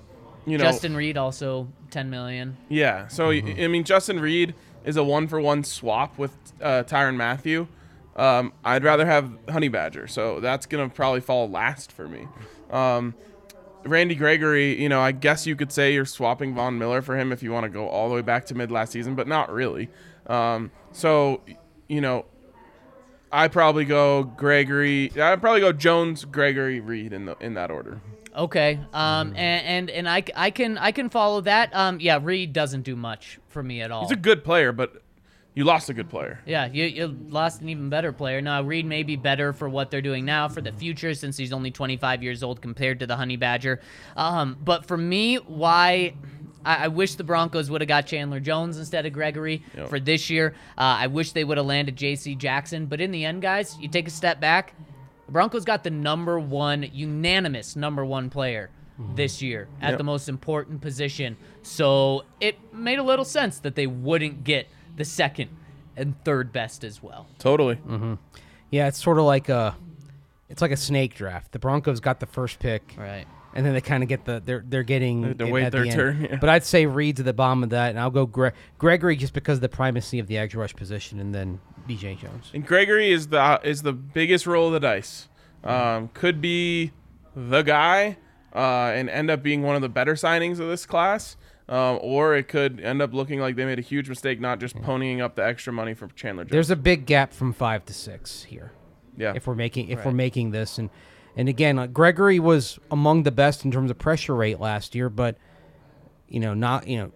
you 0.46 0.58
know, 0.58 0.64
Justin 0.64 0.96
Reid 0.96 1.16
also 1.16 1.68
ten 1.90 2.10
million. 2.10 2.56
yeah. 2.68 3.08
So 3.08 3.30
I 3.30 3.68
mean, 3.68 3.84
Justin 3.84 4.20
Reid 4.20 4.54
is 4.84 4.96
a 4.96 5.04
one 5.04 5.28
for 5.28 5.40
one 5.40 5.64
swap 5.64 6.18
with 6.18 6.32
uh, 6.60 6.84
Tyrann 6.84 7.16
Mathieu. 7.16 7.66
Um, 8.16 8.52
I'd 8.64 8.84
rather 8.84 9.06
have 9.06 9.30
Honey 9.48 9.68
Badger, 9.68 10.06
so 10.06 10.40
that's 10.40 10.66
gonna 10.66 10.88
probably 10.88 11.20
fall 11.20 11.48
last 11.48 11.92
for 11.92 12.08
me. 12.08 12.26
Um, 12.70 13.14
Randy 13.84 14.14
Gregory, 14.14 14.80
you 14.80 14.88
know, 14.88 15.00
I 15.00 15.12
guess 15.12 15.46
you 15.46 15.56
could 15.56 15.72
say 15.72 15.94
you're 15.94 16.04
swapping 16.04 16.54
Von 16.54 16.78
Miller 16.78 17.02
for 17.02 17.16
him 17.16 17.32
if 17.32 17.42
you 17.42 17.50
want 17.52 17.64
to 17.64 17.70
go 17.70 17.88
all 17.88 18.08
the 18.08 18.14
way 18.14 18.22
back 18.22 18.46
to 18.46 18.54
mid 18.54 18.70
last 18.70 18.92
season, 18.92 19.14
but 19.14 19.26
not 19.26 19.50
really. 19.50 19.88
Um, 20.26 20.70
so, 20.92 21.40
you 21.88 22.00
know, 22.00 22.26
I 23.32 23.48
probably 23.48 23.84
go 23.84 24.24
Gregory. 24.24 25.10
I'd 25.18 25.40
probably 25.40 25.60
go 25.60 25.72
Jones, 25.72 26.24
Gregory, 26.24 26.80
Reid 26.80 27.12
in 27.12 27.24
the 27.24 27.36
in 27.40 27.54
that 27.54 27.70
order. 27.70 28.00
Okay. 28.36 28.78
Um. 28.92 29.28
And 29.36 29.66
and, 29.66 29.90
and 29.90 30.08
I, 30.08 30.22
I 30.36 30.50
can 30.50 30.78
I 30.78 30.92
can 30.92 31.10
follow 31.10 31.40
that. 31.42 31.74
Um. 31.74 32.00
Yeah. 32.00 32.18
Reid 32.22 32.52
doesn't 32.52 32.82
do 32.82 32.96
much 32.96 33.38
for 33.48 33.62
me 33.62 33.80
at 33.82 33.90
all. 33.90 34.02
He's 34.02 34.12
a 34.12 34.16
good 34.16 34.44
player, 34.44 34.72
but 34.72 35.02
you 35.54 35.64
lost 35.64 35.90
a 35.90 35.94
good 35.94 36.08
player. 36.08 36.40
Yeah, 36.46 36.66
you, 36.66 36.84
you 36.84 37.18
lost 37.28 37.60
an 37.60 37.68
even 37.68 37.90
better 37.90 38.12
player. 38.12 38.40
Now, 38.40 38.62
Reid 38.62 38.86
may 38.86 39.02
be 39.02 39.16
better 39.16 39.52
for 39.52 39.68
what 39.68 39.90
they're 39.90 40.00
doing 40.00 40.24
now 40.24 40.48
for 40.48 40.60
the 40.60 40.70
future 40.72 41.12
since 41.12 41.36
he's 41.36 41.52
only 41.52 41.72
25 41.72 42.22
years 42.22 42.44
old 42.44 42.62
compared 42.62 43.00
to 43.00 43.06
the 43.06 43.16
Honey 43.16 43.36
Badger. 43.36 43.80
Um, 44.16 44.56
but 44.64 44.86
for 44.86 44.96
me, 44.96 45.36
why 45.36 46.14
I, 46.64 46.84
I 46.84 46.88
wish 46.88 47.16
the 47.16 47.24
Broncos 47.24 47.68
would 47.68 47.80
have 47.80 47.88
got 47.88 48.06
Chandler 48.06 48.38
Jones 48.38 48.78
instead 48.78 49.06
of 49.06 49.12
Gregory 49.12 49.64
Yep. 49.76 49.88
for 49.88 49.98
this 49.98 50.30
year. 50.30 50.54
Uh, 50.78 50.98
I 51.00 51.08
wish 51.08 51.32
they 51.32 51.42
would 51.44 51.56
have 51.56 51.66
landed 51.66 51.96
J.C. 51.96 52.36
Jackson. 52.36 52.86
But 52.86 53.00
in 53.00 53.10
the 53.10 53.24
end, 53.24 53.42
guys, 53.42 53.76
you 53.80 53.88
take 53.88 54.06
a 54.06 54.12
step 54.12 54.40
back. 54.40 54.72
The 55.30 55.34
Broncos 55.34 55.64
got 55.64 55.84
the 55.84 55.90
number 55.90 56.40
one, 56.40 56.82
unanimous 56.92 57.76
number 57.76 58.04
one 58.04 58.30
player 58.30 58.68
mm-hmm. 59.00 59.14
this 59.14 59.40
year 59.40 59.68
at 59.80 59.90
Yep. 59.90 59.98
the 59.98 60.02
most 60.02 60.28
important 60.28 60.80
position. 60.80 61.36
So 61.62 62.24
it 62.40 62.58
made 62.74 62.98
a 62.98 63.04
little 63.04 63.24
sense 63.24 63.60
that 63.60 63.76
they 63.76 63.86
wouldn't 63.86 64.42
get 64.42 64.66
the 64.96 65.04
second 65.04 65.50
and 65.96 66.16
third 66.24 66.50
best 66.52 66.82
as 66.82 67.00
well. 67.00 67.28
Totally. 67.38 67.76
Mm-hmm. 67.76 68.14
Yeah, 68.70 68.88
it's 68.88 69.00
sort 69.00 69.18
of 69.18 69.24
like 69.24 69.48
a, 69.48 69.76
it's 70.48 70.60
like 70.62 70.72
a 70.72 70.76
snake 70.76 71.14
draft. 71.14 71.52
The 71.52 71.60
Broncos 71.60 72.00
got 72.00 72.18
the 72.18 72.26
first 72.26 72.58
pick, 72.58 72.96
Right. 72.98 73.26
And 73.52 73.66
then 73.66 73.74
they 73.74 73.80
kind 73.80 74.02
of 74.02 74.08
get 74.08 74.24
the 74.24 74.40
they're 74.44 74.64
they're 74.66 74.82
getting 74.84 75.22
They 75.22 75.28
have 75.28 75.38
to 75.38 75.46
it 75.46 75.50
wait 75.52 75.72
their 75.72 75.84
the 75.84 75.90
turn, 75.90 76.20
yeah. 76.22 76.36
But 76.36 76.50
I'd 76.50 76.64
say 76.64 76.86
Reid's 76.86 77.18
at 77.20 77.26
the 77.26 77.32
bottom 77.32 77.64
of 77.64 77.70
that, 77.70 77.90
and 77.90 77.98
I'll 77.98 78.10
go 78.10 78.24
Gre- 78.24 78.50
Gregory 78.78 79.16
just 79.16 79.32
because 79.32 79.58
of 79.58 79.62
the 79.62 79.68
primacy 79.68 80.18
of 80.20 80.28
the 80.28 80.38
edge 80.38 80.54
rush 80.54 80.74
position, 80.76 81.18
and 81.18 81.34
then 81.34 81.60
DJ 81.88 82.16
Jones. 82.16 82.50
And 82.54 82.64
Gregory 82.64 83.10
is 83.10 83.28
the 83.28 83.60
is 83.64 83.82
the 83.82 83.92
biggest 83.92 84.46
roll 84.46 84.68
of 84.68 84.72
the 84.74 84.80
dice. 84.80 85.28
Um, 85.64 86.08
could 86.14 86.40
be 86.40 86.92
the 87.36 87.62
guy 87.62 88.16
uh, 88.54 88.92
and 88.94 89.10
end 89.10 89.30
up 89.30 89.42
being 89.42 89.62
one 89.62 89.76
of 89.76 89.82
the 89.82 89.88
better 89.88 90.14
signings 90.14 90.52
of 90.60 90.68
this 90.68 90.86
class, 90.86 91.36
um, 91.68 91.98
or 92.00 92.34
it 92.36 92.48
could 92.48 92.80
end 92.80 93.02
up 93.02 93.12
looking 93.12 93.40
like 93.40 93.56
they 93.56 93.64
made 93.64 93.78
a 93.78 93.82
huge 93.82 94.08
mistake 94.08 94.40
not 94.40 94.58
just 94.60 94.76
ponying 94.76 95.20
up 95.20 95.34
the 95.34 95.44
extra 95.44 95.72
money 95.72 95.92
for 95.94 96.08
Chandler 96.08 96.44
Jones. 96.44 96.52
There's 96.52 96.70
a 96.70 96.76
big 96.76 97.04
gap 97.04 97.32
from 97.32 97.52
five 97.52 97.84
to 97.86 97.92
six 97.92 98.44
here. 98.44 98.72
yeah, 99.16 99.32
if 99.34 99.46
we're 99.46 99.54
making 99.54 99.88
if 99.88 100.04
we're 100.04 100.12
making 100.12 100.52
this 100.52 100.78
and 100.78 100.88
and 101.36 101.48
again 101.48 101.78
uh, 101.78 101.86
Gregory 101.86 102.38
was 102.38 102.78
among 102.90 103.22
the 103.22 103.30
best 103.30 103.64
in 103.64 103.70
terms 103.70 103.90
of 103.90 103.98
pressure 103.98 104.34
rate 104.34 104.60
last 104.60 104.94
year 104.94 105.08
but 105.08 105.36
you 106.28 106.40
know 106.40 106.54
not 106.54 106.86
you 106.86 106.98
know 106.98 107.12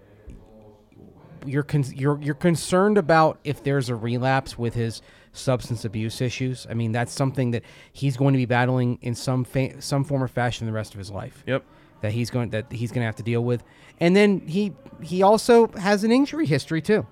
you're 1.47 1.63
con- 1.63 1.85
you're 1.95 2.19
you're 2.21 2.35
concerned 2.35 2.99
about 2.99 3.39
if 3.45 3.63
there's 3.63 3.89
a 3.89 3.95
relapse 3.95 4.59
with 4.59 4.75
his 4.75 5.03
substance 5.33 5.85
abuse 5.85 6.21
issues. 6.21 6.67
I 6.71 6.75
mean 6.75 6.93
that's 6.93 7.13
something 7.13 7.51
that 7.51 7.63
he's 7.93 8.17
going 8.17 8.35
to 8.35 8.39
be 8.39 8.47
battling 8.47 8.99
in 9.03 9.15
some 9.15 9.45
fa- 9.45 9.81
some 9.81 10.05
form 10.05 10.23
or 10.23 10.29
fashion 10.29 10.67
the 10.67 10.73
rest 10.73 10.95
of 10.95 10.99
his 10.99 11.11
life. 11.11 11.43
Yep. 11.47 11.65
that 12.01 12.13
he's 12.13 12.31
going 12.31 12.51
that 12.51 12.73
he's 12.73 12.91
going 12.91 13.03
to 13.03 13.07
have 13.07 13.17
to 13.17 13.23
deal 13.23 13.45
with. 13.45 13.65
And 14.01 14.15
then 14.17 14.47
he 14.47 14.73
he 15.03 15.23
also 15.23 15.69
has 15.69 16.05
an 16.05 16.13
injury 16.13 16.47
history 16.47 16.81
too. 16.81 17.07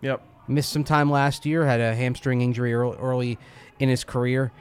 Yep. 0.00 0.22
missed 0.48 0.72
some 0.72 0.84
time 0.84 1.10
last 1.10 1.44
year, 1.44 1.66
had 1.66 1.80
a 1.80 1.94
hamstring 1.94 2.40
injury 2.40 2.72
early, 2.72 2.96
early 2.98 3.38
in 3.78 3.88
his 3.88 4.04
career, 4.04 4.52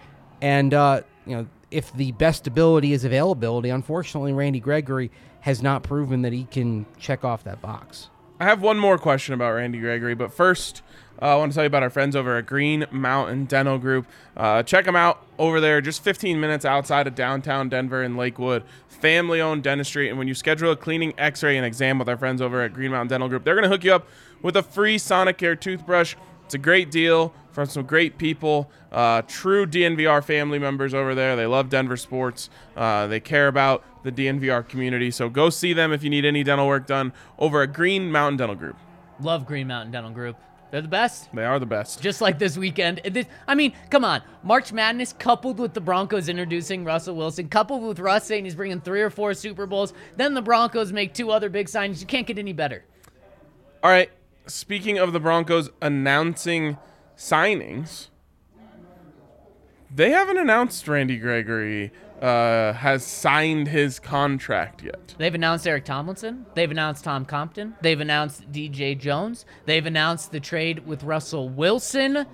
and 0.42 0.74
uh, 0.74 1.02
you 1.26 1.36
know 1.36 1.48
if 1.72 1.92
the 1.94 2.12
best 2.14 2.48
ability 2.48 2.94
is 2.94 3.04
availability, 3.04 3.70
unfortunately, 3.70 4.34
Randy 4.34 4.60
Gregory 4.60 5.12
has 5.42 5.62
not 5.62 5.84
proven 5.84 6.22
that 6.24 6.34
he 6.34 6.46
can 6.46 6.86
check 6.98 7.24
off 7.24 7.44
that 7.44 7.62
box. 7.62 8.10
I 8.40 8.46
have 8.46 8.62
one 8.62 8.78
more 8.78 8.98
question 8.98 9.34
about 9.34 9.54
Randy 9.54 9.80
Gregory, 9.80 10.14
but 10.14 10.32
first, 10.32 10.84
uh, 11.20 11.26
I 11.26 11.36
want 11.36 11.52
to 11.52 11.56
tell 11.56 11.64
you 11.64 11.68
about 11.68 11.82
our 11.82 11.90
friends 11.90 12.16
over 12.16 12.38
at 12.38 12.46
Green 12.46 12.86
Mountain 12.92 13.46
Dental 13.46 13.80
Group. 13.80 14.06
Uh, 14.36 14.62
check 14.62 14.86
them 14.86 14.96
out 14.96 15.26
over 15.40 15.60
there, 15.60 15.82
just 15.82 16.04
15 16.04 16.40
minutes 16.40 16.64
outside 16.64 17.08
of 17.08 17.16
downtown 17.16 17.70
Denver 17.70 18.04
in 18.04 18.16
Lakewood. 18.16 18.64
Family 18.88 19.42
owned 19.42 19.64
dentistry. 19.64 20.10
And 20.10 20.20
when 20.20 20.28
you 20.28 20.36
schedule 20.36 20.72
a 20.72 20.76
cleaning, 20.76 21.14
x 21.18 21.42
ray, 21.42 21.58
and 21.58 21.66
exam 21.66 21.98
with 21.98 22.08
our 22.08 22.18
friends 22.18 22.42
over 22.42 22.62
at 22.62 22.74
Green 22.74 22.92
Mountain 22.92 23.08
Dental 23.08 23.30
Group, 23.30 23.44
they're 23.44 23.56
going 23.56 23.64
to 23.64 23.70
hook 23.70 23.84
you 23.84 23.94
up 23.94 24.08
with 24.44 24.56
a 24.56 24.64
free 24.64 24.98
Sonicare 24.98 25.60
toothbrush. 25.60 26.16
It's 26.46 26.54
a 26.54 26.60
great 26.60 26.92
deal 26.92 27.34
from 27.52 27.66
some 27.66 27.86
great 27.88 28.20
people, 28.20 28.70
uh, 28.98 29.22
true 29.28 29.68
DNVR 29.68 30.24
family 30.24 30.58
members 30.58 30.96
over 30.96 31.14
there. 31.14 31.36
They 31.36 31.46
love 31.46 31.70
Denver 31.70 31.98
sports. 31.98 32.50
Uh, 32.76 33.06
they 33.06 33.20
care 33.20 33.48
about 33.48 33.84
the 34.02 34.12
DNVR 34.12 34.68
community. 34.68 35.12
So 35.12 35.30
go 35.30 35.52
see 35.52 35.72
them 35.72 35.94
if 35.94 36.04
you 36.04 36.10
need 36.10 36.26
any 36.26 36.44
dental 36.44 36.66
work 36.66 36.88
done 36.88 37.14
over 37.38 37.62
at 37.62 37.74
Green 37.74 38.12
Mountain 38.12 38.38
Dental 38.38 38.56
Group. 38.56 38.76
Love 39.20 39.46
Green 39.46 39.68
Mountain 39.68 39.92
Dental 39.92 40.10
Group. 40.10 40.36
They're 40.72 40.82
the 40.82 40.88
best. 40.88 41.30
They 41.32 41.46
are 41.46 41.60
the 41.60 41.68
best. 41.68 42.02
Just 42.02 42.22
like 42.22 42.40
this 42.40 42.58
weekend. 42.58 43.00
I 43.48 43.54
mean, 43.54 43.74
come 43.92 44.04
on. 44.04 44.24
March 44.42 44.74
Madness 44.74 45.14
coupled 45.14 45.60
with 45.60 45.76
the 45.76 45.80
Broncos 45.82 46.28
introducing 46.28 46.84
Russell 46.84 47.16
Wilson, 47.16 47.50
coupled 47.50 47.84
with 47.84 48.00
Russ 48.00 48.26
saying 48.26 48.46
he's 48.46 48.56
bringing 48.56 48.82
three 48.82 49.04
or 49.04 49.12
four 49.12 49.36
Super 49.36 49.68
Bowls. 49.68 49.94
Then 50.16 50.34
the 50.34 50.42
Broncos 50.42 50.92
make 50.92 51.14
two 51.14 51.30
other 51.30 51.50
big 51.50 51.68
signings. 51.68 52.02
You 52.02 52.08
can't 52.08 52.26
get 52.26 52.40
any 52.40 52.52
better. 52.52 52.84
All 53.84 53.92
right. 53.92 54.10
Speaking 54.48 54.98
of 54.98 55.14
the 55.14 55.20
Broncos 55.20 55.70
announcing 55.84 56.80
signings, 57.16 58.08
they 59.98 60.12
haven't 60.12 60.38
announced 60.38 60.88
Randy 60.88 61.18
Gregory 61.18 61.92
uh, 62.22 62.74
has 62.74 63.04
signed 63.04 63.68
his 63.68 64.00
contract 64.00 64.84
yet. 64.84 65.16
They've 65.18 65.34
announced 65.34 65.68
Eric 65.68 65.86
Tomlinson. 65.86 66.46
They've 66.54 66.70
announced 66.70 67.04
Tom 67.04 67.26
Compton. 67.26 67.76
They've 67.82 68.00
announced 68.00 68.52
DJ 68.52 68.98
Jones. 68.98 69.46
They've 69.66 69.86
announced 69.86 70.32
the 70.32 70.40
trade 70.40 70.86
with 70.86 71.04
Russell 71.04 71.50
Wilson. 71.50 72.28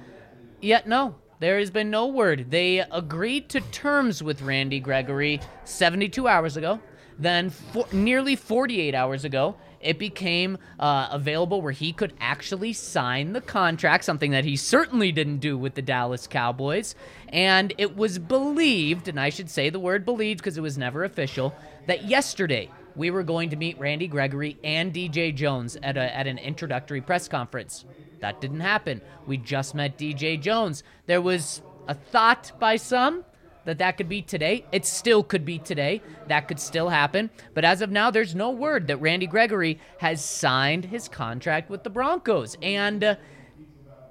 Yet, 0.62 0.90
no, 0.90 1.16
there 1.40 1.58
has 1.58 1.72
been 1.72 1.90
no 1.90 2.08
word. 2.08 2.52
They 2.52 2.80
agreed 2.80 3.48
to 3.50 3.62
terms 3.62 4.22
with 4.22 4.42
Randy 4.42 4.82
Gregory 4.82 5.40
72 5.64 6.28
hours 6.28 6.58
ago. 6.58 6.82
Then, 7.18 7.50
for, 7.50 7.86
nearly 7.94 8.36
48 8.36 8.94
hours 8.94 9.24
ago, 9.24 9.56
it 9.84 10.00
became 10.00 10.58
uh, 10.80 11.10
available 11.12 11.62
where 11.62 11.72
he 11.72 11.94
could 11.94 12.14
actually 12.20 12.74
sign 12.74 13.34
the 13.34 13.42
contract, 13.42 14.04
something 14.04 14.32
that 14.32 14.46
he 14.46 14.56
certainly 14.56 15.12
didn't 15.12 15.38
do 15.38 15.58
with 15.58 15.76
the 15.76 15.82
Dallas 15.82 16.28
Cowboys. 16.28 16.96
And 17.30 17.74
it 17.78 17.96
was 17.96 18.20
believed, 18.20 19.08
and 19.08 19.20
I 19.20 19.30
should 19.30 19.50
say 19.50 19.70
the 19.70 19.80
word 19.80 20.06
believed 20.06 20.40
because 20.40 20.58
it 20.58 20.62
was 20.62 20.78
never 20.78 21.04
official, 21.04 21.54
that 21.88 22.06
yesterday 22.06 22.70
we 22.96 23.12
were 23.12 23.24
going 23.24 23.50
to 23.50 23.56
meet 23.56 23.80
Randy 23.80 24.08
Gregory 24.08 24.58
and 24.64 24.94
DJ 24.94 25.36
Jones 25.36 25.78
at, 25.84 25.98
a, 25.98 26.16
at 26.16 26.28
an 26.28 26.38
introductory 26.38 27.02
press 27.02 27.28
conference. 27.28 27.86
That 28.20 28.40
didn't 28.40 28.62
happen. 28.62 29.02
We 29.28 29.38
just 29.38 29.76
met 29.76 29.98
DJ 29.98 30.40
Jones. 30.40 30.84
There 31.08 31.22
was 31.22 31.62
a 31.88 31.94
thought 31.94 32.52
by 32.60 32.78
some 32.78 33.26
that 33.66 33.78
that 33.78 33.98
could 33.98 34.10
be 34.10 34.22
today. 34.22 34.66
It 34.72 34.86
still 34.86 35.24
could 35.24 35.46
be 35.46 35.60
today. 35.60 36.02
That 36.28 36.48
could 36.48 36.60
still 36.60 36.90
happen. 36.90 37.30
But 37.54 37.66
as 37.66 37.82
of 37.82 37.92
now, 37.92 38.12
there's 38.12 38.36
no 38.36 38.50
word 38.50 38.88
that 38.88 38.98
Randy 38.98 39.28
Gregory 39.28 39.80
has 40.00 40.24
signed 40.24 40.86
his 40.86 41.08
contract 41.08 41.70
with 41.70 41.84
the 41.84 41.90
Broncos. 41.90 42.58
And 42.62 43.04
uh, 43.04 43.16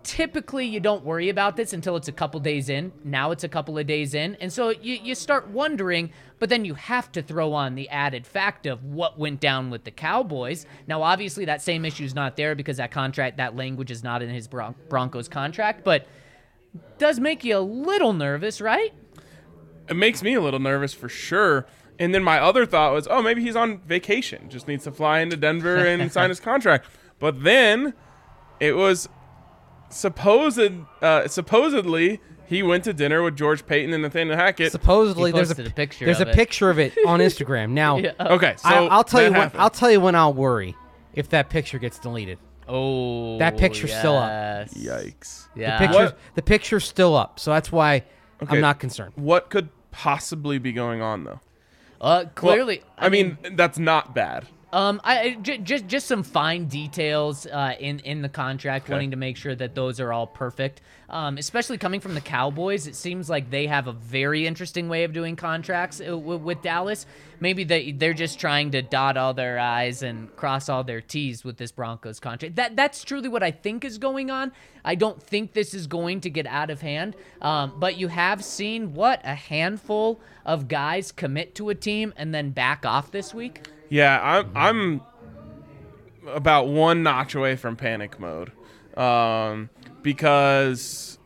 typically, 0.03 0.67
you 0.67 0.81
don't 0.81 1.05
worry 1.05 1.29
about 1.29 1.57
this 1.57 1.73
until 1.73 1.97
it's 1.97 2.09
a 2.09 2.13
couple 2.13 2.41
days 2.41 2.69
in. 2.69 2.93
Now 3.05 3.31
it's 3.31 3.45
a 3.45 3.49
couple 3.49 3.79
of 3.79 3.87
days 3.87 4.15
in. 4.15 4.37
And 4.37 4.53
so 4.53 4.71
you, 4.71 4.99
you 5.03 5.15
start 5.15 5.49
wondering, 5.49 6.13
but 6.39 6.49
then 6.49 6.65
you 6.65 6.75
have 6.75 7.13
to 7.13 7.23
throw 7.23 7.53
on 7.53 7.75
the 7.75 7.89
added 7.89 8.27
fact 8.27 8.67
of 8.67 8.83
what 8.85 9.19
went 9.19 9.41
down 9.41 9.71
with 9.71 9.85
the 9.85 9.91
Cowboys. 9.91 10.67
Now, 10.87 11.03
obviously, 11.03 11.45
that 11.45 11.63
same 11.63 11.85
issue 11.85 12.05
is 12.05 12.15
not 12.15 12.37
there 12.37 12.55
because 12.55 12.79
that 12.79 12.91
contract, 12.91 13.37
that 13.37 13.55
language 13.55 13.91
is 13.91 14.03
not 14.03 14.23
in 14.23 14.31
his 14.31 14.49
Bron- 14.49 14.75
Broncos 14.89 15.29
contract, 15.29 15.85
but 15.85 16.07
does 16.99 17.21
make 17.21 17.45
you 17.45 17.59
a 17.59 17.61
little 17.61 18.15
nervous, 18.15 18.61
right? 18.61 18.93
It 19.89 19.95
makes 19.97 20.23
me 20.23 20.35
a 20.35 20.41
little 20.41 20.61
nervous 20.61 20.95
for 20.95 21.09
sure. 21.09 21.67
And 21.99 22.15
then 22.15 22.23
my 22.25 22.39
other 22.39 22.65
thought 22.67 22.93
was, 22.93 23.07
oh, 23.11 23.23
maybe 23.23 23.43
he's 23.43 23.57
on 23.57 23.79
vacation, 23.81 24.49
just 24.49 24.67
needs 24.67 24.85
to 24.85 24.91
fly 24.93 25.21
into 25.21 25.37
Denver 25.37 25.77
and 25.77 26.11
sign 26.17 26.31
his 26.31 26.41
contract. 26.41 26.87
But 27.19 27.45
then 27.45 27.95
it 28.61 28.73
was 28.77 29.09
supposed, 29.91 30.61
uh, 31.01 31.29
supposedly 31.29 32.21
he 32.47 32.63
went 32.63 32.85
to 32.85 32.93
dinner 32.93 33.23
with 33.23 33.37
George 33.37 33.67
Paton 33.67 33.93
and 33.93 34.03
Nathaniel 34.03 34.37
Hackett. 34.37 34.73
Supposedly, 34.73 35.33
there's 35.33 35.57
a, 35.59 35.63
a 35.65 35.71
picture 35.71 36.05
There's 36.07 36.21
of 36.21 36.29
a 36.29 36.31
it. 36.31 36.35
picture 36.35 36.71
of 36.71 36.79
it 36.79 36.93
on 37.07 37.21
Instagram. 37.21 37.71
Now, 37.71 37.99
Yeah. 37.99 38.13
okay, 38.21 38.55
so 38.59 38.69
I, 38.69 38.87
I'll 38.87 39.05
tell 39.05 39.21
that 39.21 39.33
you 39.33 39.39
when. 39.39 39.51
I'll 39.55 39.71
tell 39.71 39.91
you 39.91 40.01
when 40.01 40.15
I'll 40.15 40.35
worry 40.35 40.75
if 41.15 41.29
that 41.31 41.51
picture 41.51 41.79
gets 41.79 41.99
deleted. 41.99 42.39
Oh, 42.69 43.39
That 43.39 43.59
picture's 43.59 43.95
still 43.95 44.17
up. 44.17 44.69
Yikes. 44.71 45.49
Yeah. 45.55 45.79
The 45.79 45.87
picture's, 45.87 46.11
What? 46.13 46.19
the 46.37 46.43
picture's 46.43 46.85
still 46.85 47.15
up, 47.17 47.39
so 47.39 47.51
that's 47.53 47.71
why 47.71 48.05
Okay. 48.43 48.57
I'm 48.57 48.61
not 48.61 48.81
concerned. 48.81 49.13
What 49.17 49.51
could 49.51 49.69
possibly 49.91 50.59
be 50.59 50.73
going 50.73 51.01
on 51.01 51.25
though? 51.25 51.41
Uh, 52.01 52.25
Well, 52.25 52.31
clearly, 52.35 52.83
I, 52.99 53.09
mean, 53.09 53.39
that's 53.53 53.79
not 53.79 54.15
bad. 54.15 54.47
Um, 54.73 55.03
I 55.05 55.37
j- 55.43 55.59
just 55.59 55.87
just 55.87 56.07
some 56.07 56.23
fine 56.23 56.65
details 56.65 57.47
uh, 57.47 57.75
in 57.79 57.99
in 58.01 58.23
the 58.23 58.29
contract, 58.31 58.89
wanting 58.89 59.11
to 59.11 59.19
make 59.19 59.37
sure 59.37 59.55
that 59.55 59.75
those 59.75 60.01
are 60.01 60.13
all 60.13 60.27
perfect. 60.27 60.81
Um, 61.11 61.37
especially 61.37 61.77
coming 61.77 62.01
from 62.01 62.15
the 62.15 62.23
Cowboys, 62.23 62.87
it 62.87 62.95
seems 62.95 63.29
like 63.29 63.51
they 63.51 63.67
have 63.67 63.87
a 63.87 63.93
very 63.93 64.47
interesting 64.47 64.89
way 64.89 65.05
of 65.05 65.13
doing 65.13 65.37
contracts 65.37 66.01
uh, 66.01 66.05
w- 66.07 66.39
with 66.39 66.63
Dallas. 66.63 67.05
Maybe 67.39 67.65
they 67.65 67.93
they're 67.93 68.15
just 68.15 68.41
trying 68.41 68.71
to 68.71 68.81
dot 68.81 69.19
all 69.19 69.35
their 69.35 69.59
I's 69.59 70.03
and 70.03 70.35
cross 70.37 70.71
all 70.71 70.85
their 70.85 71.03
T's 71.03 71.45
with 71.45 71.59
this 71.59 71.71
Broncos 71.71 72.19
contract. 72.19 72.57
That 72.57 72.75
that's 72.75 73.05
truly 73.05 73.29
what 73.29 73.43
I 73.43 73.51
think 73.51 73.85
is 73.85 73.99
going 73.99 74.31
on. 74.31 74.53
I 74.87 74.95
don't 74.95 75.23
think 75.23 75.53
this 75.53 75.75
is 75.75 75.87
going 75.87 76.23
to 76.23 76.31
get 76.31 76.47
out 76.47 76.71
of 76.71 76.81
hand. 76.81 77.15
Um, 77.43 77.75
but 77.77 77.99
you 77.99 78.09
have 78.09 78.43
seen 78.43 78.95
what 78.95 79.21
a 79.23 79.35
handful 79.35 80.19
of 80.47 80.67
guys 80.67 81.13
commit 81.13 81.55
to 81.57 81.69
a 81.69 81.75
team 81.75 82.15
and 82.17 82.35
then 82.35 82.53
back 82.53 82.87
off 82.87 83.11
this 83.11 83.35
week. 83.35 83.69
Yeah, 83.93 84.19
I'm 84.23 84.51
I'm 84.57 85.01
about 86.27 86.69
one 86.69 87.03
notch 87.03 87.35
away 87.35 87.57
from 87.57 87.77
panic 87.77 88.19
mode, 88.19 88.51
um, 88.97 89.69
because 90.01 91.19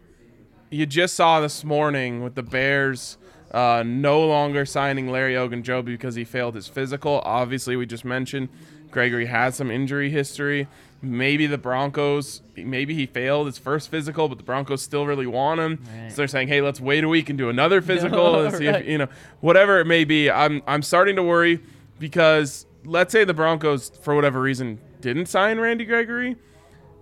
you 0.71 0.85
just 0.85 1.15
saw 1.15 1.39
this 1.41 1.63
morning 1.63 2.25
with 2.25 2.35
the 2.35 2.43
Bears 2.43 3.19
uh, 3.53 3.85
no 3.87 4.27
longer 4.27 4.67
signing 4.67 5.09
Larry 5.13 5.35
Ogunjobi 5.35 5.85
because 5.85 6.17
he 6.17 6.25
failed 6.25 6.57
his 6.57 6.67
physical. 6.67 7.23
Obviously, 7.25 7.77
we 7.77 7.87
just 7.87 8.05
mentioned 8.05 8.49
Gregory 8.91 9.27
has 9.27 9.55
some 9.55 9.71
injury 9.71 10.11
history. 10.11 10.67
Maybe 11.03 11.47
the 11.47 11.59
Broncos, 11.59 12.43
maybe 12.57 12.95
he 12.95 13.07
failed 13.07 13.47
his 13.47 13.59
first 13.59 13.93
physical, 13.93 14.29
but 14.29 14.39
the 14.39 14.45
Broncos 14.45 14.83
still 14.83 15.07
really 15.07 15.29
want 15.29 15.61
him. 15.61 15.85
So 16.09 16.17
they're 16.17 16.27
saying, 16.27 16.49
"Hey, 16.49 16.61
let's 16.63 16.81
wait 16.81 17.05
a 17.05 17.09
week 17.09 17.29
and 17.29 17.39
do 17.39 17.49
another 17.49 17.81
physical 17.91 18.41
and 18.45 18.57
see 18.57 18.67
Right. 18.67 18.81
if 18.83 18.89
you 18.89 18.99
know 18.99 19.09
whatever 19.41 19.79
it 19.79 19.85
may 19.85 20.03
be." 20.03 20.29
I'm 20.29 20.63
I'm 20.67 20.83
starting 20.83 21.15
to 21.15 21.23
worry 21.23 21.61
because 21.99 22.67
let's 22.85 23.13
say 23.13 23.25
the 23.25 23.35
Broncos, 23.35 23.91
for 24.01 24.15
whatever 24.15 24.41
reason, 24.41 24.81
didn't 25.01 25.27
sign 25.27 25.59
Randy 25.59 25.85
Gregory. 25.85 26.37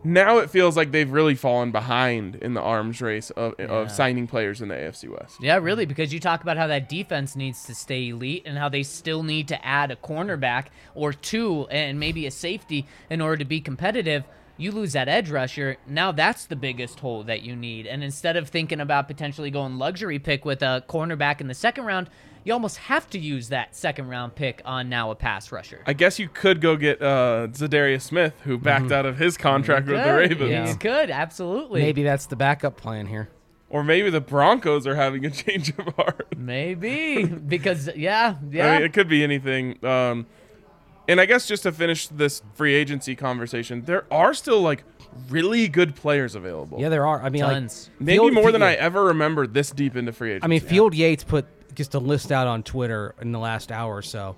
Now 0.06 0.36
it 0.36 0.50
feels 0.50 0.76
like 0.76 0.92
they've 0.92 1.10
really 1.10 1.34
fallen 1.34 1.70
behind 1.70 2.36
in 2.36 2.52
the 2.52 2.60
arms 2.60 3.00
race 3.00 3.30
of, 3.30 3.54
of 3.54 3.90
signing 3.90 4.26
players 4.26 4.60
in 4.60 4.68
the 4.68 4.74
AFC 4.74 5.08
West. 5.08 5.38
Yeah, 5.40 5.56
really, 5.56 5.86
because 5.86 6.12
you 6.12 6.20
talk 6.20 6.42
about 6.42 6.58
how 6.58 6.66
that 6.66 6.90
defense 6.90 7.34
needs 7.34 7.64
to 7.64 7.74
stay 7.74 8.08
elite 8.08 8.42
and 8.44 8.58
how 8.58 8.68
they 8.68 8.82
still 8.82 9.22
need 9.22 9.48
to 9.48 9.66
add 9.66 9.90
a 9.90 9.96
cornerback 9.96 10.66
or 10.94 11.14
two 11.14 11.66
and 11.70 11.98
maybe 11.98 12.26
a 12.26 12.30
safety 12.30 12.86
in 13.08 13.22
order 13.22 13.38
to 13.38 13.46
be 13.46 13.62
competitive. 13.62 14.24
You 14.58 14.72
lose 14.72 14.92
that 14.92 15.08
edge 15.08 15.30
rusher. 15.30 15.78
Now 15.86 16.12
that's 16.12 16.44
the 16.46 16.54
biggest 16.54 17.00
hole 17.00 17.22
that 17.24 17.40
you 17.40 17.56
need. 17.56 17.86
And 17.86 18.04
instead 18.04 18.36
of 18.36 18.50
thinking 18.50 18.80
about 18.80 19.08
potentially 19.08 19.50
going 19.50 19.78
luxury 19.78 20.18
pick 20.18 20.44
with 20.44 20.62
a 20.62 20.84
cornerback 20.86 21.40
in 21.40 21.48
the 21.48 21.54
second 21.54 21.86
round, 21.86 22.10
you 22.44 22.52
almost 22.52 22.76
have 22.76 23.08
to 23.10 23.18
use 23.18 23.48
that 23.48 23.74
second 23.74 24.08
round 24.08 24.34
pick 24.34 24.60
on 24.64 24.88
now 24.88 25.10
a 25.10 25.14
pass 25.14 25.50
rusher. 25.50 25.82
I 25.86 25.94
guess 25.94 26.18
you 26.18 26.28
could 26.28 26.60
go 26.60 26.76
get 26.76 27.00
uh, 27.00 27.48
Za'Darius 27.50 28.02
Smith, 28.02 28.34
who 28.44 28.58
backed 28.58 28.92
out 28.92 29.06
of 29.06 29.18
his 29.18 29.36
contract 29.36 29.86
with 29.86 30.02
the 30.04 30.14
Ravens. 30.14 30.50
Yeah. 30.50 30.68
You 30.68 30.76
could, 30.76 31.10
absolutely. 31.10 31.80
Maybe 31.80 32.02
that's 32.02 32.26
the 32.26 32.36
backup 32.36 32.76
plan 32.76 33.06
here. 33.06 33.30
Or 33.70 33.82
maybe 33.82 34.10
the 34.10 34.20
Broncos 34.20 34.86
are 34.86 34.94
having 34.94 35.24
a 35.24 35.30
change 35.32 35.70
of 35.70 35.86
heart. 35.96 36.34
Maybe. 36.36 37.24
because, 37.48 37.88
yeah, 37.96 38.36
yeah. 38.50 38.66
I 38.68 38.74
mean, 38.76 38.82
it 38.86 38.92
could 38.92 39.08
be 39.08 39.24
anything. 39.24 39.84
Um, 39.84 40.26
and 41.08 41.20
I 41.20 41.26
guess 41.26 41.46
just 41.46 41.64
to 41.64 41.72
finish 41.72 42.08
this 42.08 42.42
free 42.54 42.74
agency 42.74 43.16
conversation, 43.16 43.82
there 43.82 44.04
are 44.10 44.34
still 44.34 44.60
like 44.60 44.84
really 45.28 45.66
good 45.68 45.94
players 45.96 46.34
available. 46.34 46.80
Yeah, 46.80 46.88
there 46.90 47.06
are. 47.06 47.22
I 47.22 47.30
mean, 47.30 47.42
Tons. 47.42 47.90
like 47.94 48.00
Maybe 48.00 48.18
Field- 48.18 48.34
more 48.34 48.52
than 48.52 48.60
yeah. 48.60 48.68
I 48.68 48.72
ever 48.74 49.04
remember 49.04 49.46
this 49.46 49.70
deep 49.70 49.96
into 49.96 50.12
free 50.12 50.32
agency. 50.32 50.44
I 50.44 50.48
mean, 50.48 50.60
Field 50.60 50.94
Yates 50.94 51.24
put 51.24 51.46
just 51.74 51.94
a 51.94 51.98
list 51.98 52.32
out 52.32 52.46
on 52.46 52.62
Twitter 52.62 53.14
in 53.20 53.32
the 53.32 53.38
last 53.38 53.70
hour 53.72 53.94
or 53.96 54.02
so. 54.02 54.36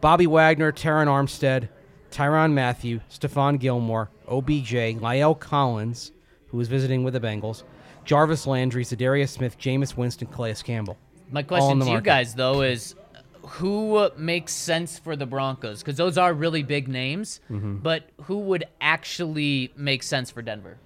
Bobby 0.00 0.26
Wagner, 0.26 0.72
Terron 0.72 1.06
Armstead, 1.06 1.68
Tyrann 2.10 2.52
Mathieu, 2.52 3.00
Stephon 3.10 3.58
Gilmore, 3.58 4.10
OBJ, 4.28 4.72
La'el 5.00 5.38
Collins, 5.38 6.12
who 6.48 6.56
was 6.58 6.68
visiting 6.68 7.04
with 7.04 7.14
the 7.14 7.20
Bengals, 7.20 7.62
Jarvis 8.04 8.46
Landry, 8.46 8.84
Za'Darius 8.84 9.30
Smith, 9.30 9.58
Jameis 9.58 9.96
Winston, 9.96 10.26
Calais 10.28 10.56
Campbell. 10.62 10.98
My 11.30 11.42
question 11.42 11.80
to 11.80 11.86
you 11.90 12.00
guys, 12.00 12.34
though, 12.34 12.62
is 12.62 12.94
who 13.42 14.10
makes 14.18 14.52
sense 14.52 14.98
for 14.98 15.16
the 15.16 15.24
Broncos? 15.26 15.80
Because 15.80 15.96
those 15.96 16.18
are 16.18 16.34
really 16.34 16.62
big 16.62 16.88
names, 16.88 17.40
Mm-hmm. 17.50 17.76
but 17.76 18.08
who 18.22 18.38
would 18.40 18.64
actually 18.80 19.72
make 19.76 20.02
sense 20.02 20.30
for 20.30 20.42
Denver? 20.42 20.78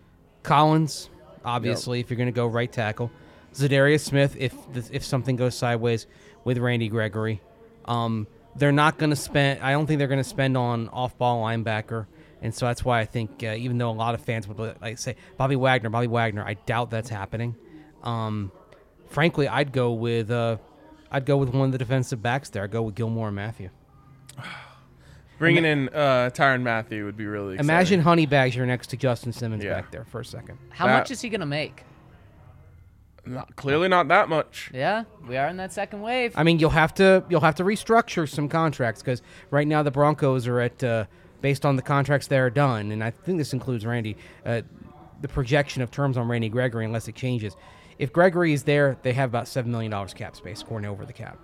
Collins, 0.42 1.10
obviously, 1.44 2.00
if 2.00 2.10
you're 2.10 2.16
going 2.16 2.28
to 2.28 2.32
go 2.32 2.46
right 2.46 2.70
tackle. 2.70 3.10
Za'Darius 3.56 4.00
Smith, 4.00 4.36
if 4.38 4.54
the, 4.72 4.88
if 4.92 5.04
something 5.04 5.36
goes 5.36 5.54
sideways 5.56 6.06
with 6.44 6.58
Randy 6.58 6.88
Gregory. 6.88 7.40
Um, 7.86 8.26
they're 8.54 8.72
not 8.72 8.98
going 8.98 9.10
to 9.10 9.16
spend. 9.16 9.60
I 9.62 9.72
don't 9.72 9.86
think 9.86 9.98
they're 9.98 10.08
going 10.08 10.22
to 10.22 10.28
spend 10.28 10.56
on 10.56 10.88
off-ball 10.88 11.44
linebacker. 11.44 12.06
And 12.42 12.54
so 12.54 12.66
that's 12.66 12.84
why 12.84 13.00
I 13.00 13.04
think, 13.04 13.42
uh, 13.42 13.48
even 13.58 13.78
though 13.78 13.90
a 13.90 13.92
lot 13.92 14.14
of 14.14 14.20
fans 14.20 14.46
would 14.46 14.58
like 14.80 14.98
say 14.98 15.16
Bobby 15.36 15.56
Wagner, 15.56 15.90
Bobby 15.90 16.06
Wagner, 16.06 16.44
I 16.44 16.54
doubt 16.54 16.90
that's 16.90 17.08
happening. 17.08 17.54
Um, 18.02 18.52
frankly, 19.08 19.48
I'd 19.48 19.72
go 19.72 19.92
with 19.92 20.30
uh, 20.30 20.58
I'd 21.10 21.24
go 21.24 21.36
with 21.38 21.50
one 21.50 21.66
of 21.66 21.72
the 21.72 21.78
defensive 21.78 22.22
backs 22.22 22.50
there. 22.50 22.64
I'd 22.64 22.70
go 22.70 22.82
with 22.82 22.94
Gilmore 22.94 23.28
and 23.28 23.36
Mathieu. 23.36 23.70
Bringing 25.38 25.64
in 25.66 25.88
uh, 25.90 26.30
Tyrann 26.32 26.62
Mathieu 26.62 27.04
would 27.04 27.16
be 27.16 27.26
really 27.26 27.54
exciting. 27.54 27.68
Imagine 27.70 28.00
Honeybags 28.00 28.56
you're 28.56 28.64
next 28.64 28.86
to 28.88 28.96
Justin 28.96 29.32
Simmons 29.32 29.62
Yeah. 29.62 29.74
back 29.74 29.90
there 29.90 30.04
for 30.04 30.20
a 30.20 30.24
second. 30.24 30.58
How 30.70 30.86
That- 30.86 30.98
much 31.00 31.10
is 31.10 31.20
he 31.20 31.28
going 31.28 31.40
to 31.40 31.46
make? 31.46 31.84
Not, 33.26 33.56
clearly 33.56 33.88
not 33.88 34.08
that 34.08 34.28
much. 34.28 34.70
Yeah, 34.72 35.04
we 35.26 35.36
are 35.36 35.48
in 35.48 35.56
that 35.56 35.72
second 35.72 36.00
wave. 36.00 36.32
I 36.36 36.44
mean, 36.44 36.58
you'll 36.58 36.70
have 36.70 36.94
to 36.94 37.24
you'll 37.28 37.40
have 37.40 37.56
to 37.56 37.64
restructure 37.64 38.28
some 38.28 38.48
contracts 38.48 39.02
because 39.02 39.22
right 39.50 39.66
now 39.66 39.82
the 39.82 39.90
Broncos 39.90 40.46
are 40.46 40.60
at 40.60 40.82
uh, 40.84 41.06
based 41.40 41.66
on 41.66 41.76
the 41.76 41.82
contracts 41.82 42.28
that 42.28 42.38
are 42.38 42.50
done, 42.50 42.92
and 42.92 43.02
I 43.02 43.10
think 43.10 43.38
this 43.38 43.52
includes 43.52 43.84
Randy. 43.84 44.16
Uh, 44.44 44.62
the 45.20 45.28
projection 45.28 45.82
of 45.82 45.90
terms 45.90 46.18
on 46.18 46.28
Randy 46.28 46.48
Gregory, 46.50 46.84
unless 46.84 47.08
it 47.08 47.14
changes. 47.14 47.56
If 47.98 48.12
Gregory 48.12 48.52
is 48.52 48.64
there, 48.64 48.98
they 49.02 49.14
have 49.14 49.30
about 49.30 49.48
seven 49.48 49.70
million 49.72 49.90
dollars 49.90 50.14
cap 50.14 50.36
space, 50.36 50.62
according 50.62 50.88
over 50.88 51.06
the 51.06 51.12
cap. 51.12 51.38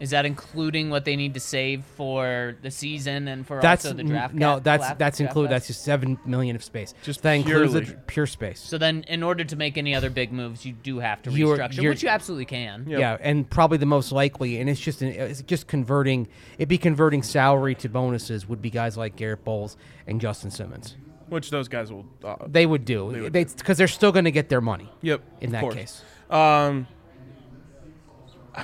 Is 0.00 0.10
that 0.10 0.24
including 0.26 0.90
what 0.90 1.04
they 1.04 1.16
need 1.16 1.34
to 1.34 1.40
save 1.40 1.84
for 1.96 2.54
the 2.62 2.70
season 2.70 3.26
and 3.26 3.44
for 3.44 3.60
That's 3.60 3.84
also 3.84 3.96
the 3.96 4.04
draft? 4.04 4.32
no, 4.32 4.54
cap- 4.54 4.62
that's 4.64 4.82
draft- 4.84 4.98
that's 5.00 5.20
included. 5.20 5.50
That's 5.50 5.66
just 5.66 5.82
seven 5.82 6.18
million 6.24 6.54
of 6.54 6.62
space. 6.62 6.94
Just 7.02 7.22
that 7.22 7.32
includes 7.32 7.72
the 7.72 7.82
pure 8.06 8.26
space. 8.26 8.60
So 8.60 8.78
then, 8.78 9.04
in 9.08 9.24
order 9.24 9.42
to 9.44 9.56
make 9.56 9.76
any 9.76 9.94
other 9.96 10.08
big 10.08 10.32
moves, 10.32 10.64
you 10.64 10.72
do 10.72 11.00
have 11.00 11.22
to 11.22 11.30
You're- 11.32 11.58
restructure, 11.58 11.76
you're- 11.76 11.88
which 11.88 12.02
you 12.04 12.08
absolutely 12.10 12.44
can. 12.44 12.84
Yep. 12.88 13.00
Yeah, 13.00 13.16
and 13.20 13.48
probably 13.50 13.78
the 13.78 13.86
most 13.86 14.12
likely, 14.12 14.60
and 14.60 14.70
it's 14.70 14.80
just 14.80 15.02
an, 15.02 15.08
it's 15.08 15.42
just 15.42 15.66
converting. 15.66 16.28
It'd 16.58 16.68
be 16.68 16.78
converting 16.78 17.22
salary 17.24 17.74
to 17.76 17.88
bonuses. 17.88 18.48
Would 18.48 18.62
be 18.62 18.70
guys 18.70 18.96
like 18.96 19.16
Garett 19.16 19.44
Bolles 19.44 19.76
and 20.06 20.20
Justin 20.20 20.50
Simmons. 20.52 20.96
Which 21.28 21.50
those 21.50 21.68
guys 21.68 21.92
will. 21.92 22.06
Uh, 22.24 22.36
They 22.46 22.64
would 22.64 22.84
do 22.84 23.04
would 23.06 23.32
they 23.32 23.44
because 23.44 23.76
they're 23.76 23.88
still 23.88 24.12
going 24.12 24.24
to 24.26 24.30
get 24.30 24.48
their 24.48 24.60
money. 24.60 24.90
yep. 25.02 25.22
in 25.40 25.50
that 25.52 25.60
course. 25.62 25.74
case. 25.74 26.02
Um, 26.30 26.86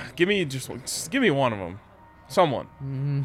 give 0.15 0.27
me 0.29 0.43
just, 0.45 0.69
just 0.69 1.11
give 1.11 1.21
me 1.21 1.31
one 1.31 1.53
of 1.53 1.59
them. 1.59 1.79
Someone. 2.27 2.67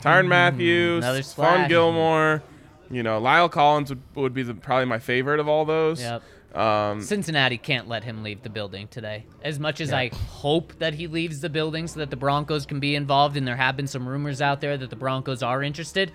Tyrann 0.03 0.29
Mathieu, 0.29 0.99
Another 0.99 1.21
Stephon 1.21 1.25
splash. 1.25 1.69
Gilmore. 1.69 2.43
You 2.91 3.03
know, 3.03 3.21
La'el 3.21 3.51
Collins 3.51 3.91
would, 3.91 4.03
would 4.15 4.35
be 4.35 4.43
the, 4.43 4.53
probably 4.55 4.85
my 4.87 4.99
favorite 4.99 5.41
of 5.41 5.49
all 5.49 5.65
those. 5.65 6.01
Yep. 6.03 6.23
Um, 6.55 7.01
Cincinnati 7.01 7.57
can't 7.57 7.87
let 7.89 8.03
him 8.03 8.25
leave 8.25 8.43
the 8.43 8.51
building 8.51 8.89
today. 8.89 9.25
As 9.43 9.61
much 9.61 9.81
as 9.81 9.93
I 9.93 10.09
hope 10.09 10.73
that 10.81 10.95
he 10.95 11.07
leaves 11.07 11.41
the 11.41 11.49
building 11.49 11.87
so 11.87 12.01
that 12.01 12.11
the 12.11 12.17
Broncos 12.17 12.67
can 12.67 12.81
be 12.81 12.97
involved, 12.97 13.37
and 13.37 13.47
there 13.47 13.55
have 13.57 13.77
been 13.77 13.87
some 13.87 14.07
rumors 14.09 14.43
out 14.43 14.61
there 14.61 14.77
that 14.77 14.91
the 14.91 14.97
Broncos 14.97 15.43
are 15.45 15.63
interested, 15.63 16.11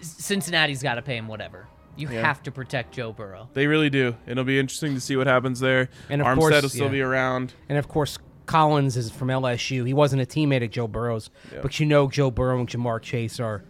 S- 0.00 0.16
Cincinnati's 0.18 0.82
got 0.82 0.94
to 0.94 1.02
pay 1.02 1.18
him 1.18 1.28
whatever. 1.28 1.66
You 1.96 2.08
Yeah. 2.10 2.22
have 2.22 2.42
to 2.44 2.50
protect 2.50 2.94
Joe 2.94 3.12
Burrow. 3.12 3.48
they 3.52 3.66
really 3.66 3.90
do. 3.90 4.16
It'll 4.26 4.42
be 4.44 4.58
interesting 4.58 4.94
to 4.94 5.00
see 5.00 5.16
what 5.16 5.26
happens 5.26 5.60
there. 5.60 5.90
And 6.08 6.22
of 6.22 6.26
Armstead 6.26 6.38
course- 6.38 6.62
will 6.62 6.68
still 6.70 6.86
yeah. 6.86 6.90
be 6.92 7.00
around. 7.02 7.52
And 7.68 7.76
of 7.78 7.86
course, 7.86 8.18
Collins 8.46 8.96
is 8.96 9.10
from 9.10 9.28
LSU. 9.28 9.86
He 9.86 9.94
wasn't 9.94 10.22
a 10.22 10.26
teammate 10.26 10.64
of 10.64 10.70
Joe 10.70 10.86
Burrow's, 10.88 11.30
but 11.62 11.78
you 11.80 11.86
know 11.86 12.08
Joe 12.08 12.30
Burrow 12.30 12.58
and 12.60 12.68
Ja'Marr 12.68 13.00
Chase 13.02 13.40
are 13.40 13.62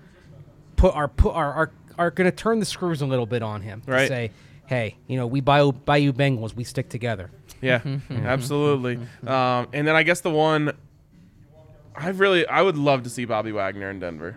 put 0.76 0.94
are 0.94 1.08
put 1.08 1.34
are 1.34 1.52
are, 1.52 1.70
are 1.98 2.10
going 2.10 2.30
to 2.30 2.36
turn 2.36 2.58
the 2.60 2.66
screws 2.66 3.00
a 3.02 3.06
little 3.06 3.26
bit 3.26 3.42
on 3.42 3.62
him. 3.62 3.80
to 3.82 3.90
Right. 3.92 4.08
say, 4.08 4.30
hey, 4.66 4.96
you 5.06 5.16
know, 5.16 5.26
we 5.26 5.40
buy 5.40 5.70
buy 5.70 5.98
you 5.98 6.12
Bengals, 6.12 6.54
we 6.54 6.64
stick 6.64 6.88
together. 6.88 7.30
Yeah, 7.60 7.80
absolutely. 8.10 8.96
Um, 9.26 9.68
and 9.72 9.86
then 9.86 9.94
I 9.96 10.02
guess 10.02 10.20
the 10.20 10.30
one 10.30 10.76
I 11.96 12.08
really 12.08 12.46
I 12.46 12.60
would 12.62 12.76
love 12.76 13.04
to 13.04 13.10
see 13.10 13.24
Bobby 13.24 13.52
Wagner 13.52 13.90
in 13.90 14.00
Denver. 14.00 14.36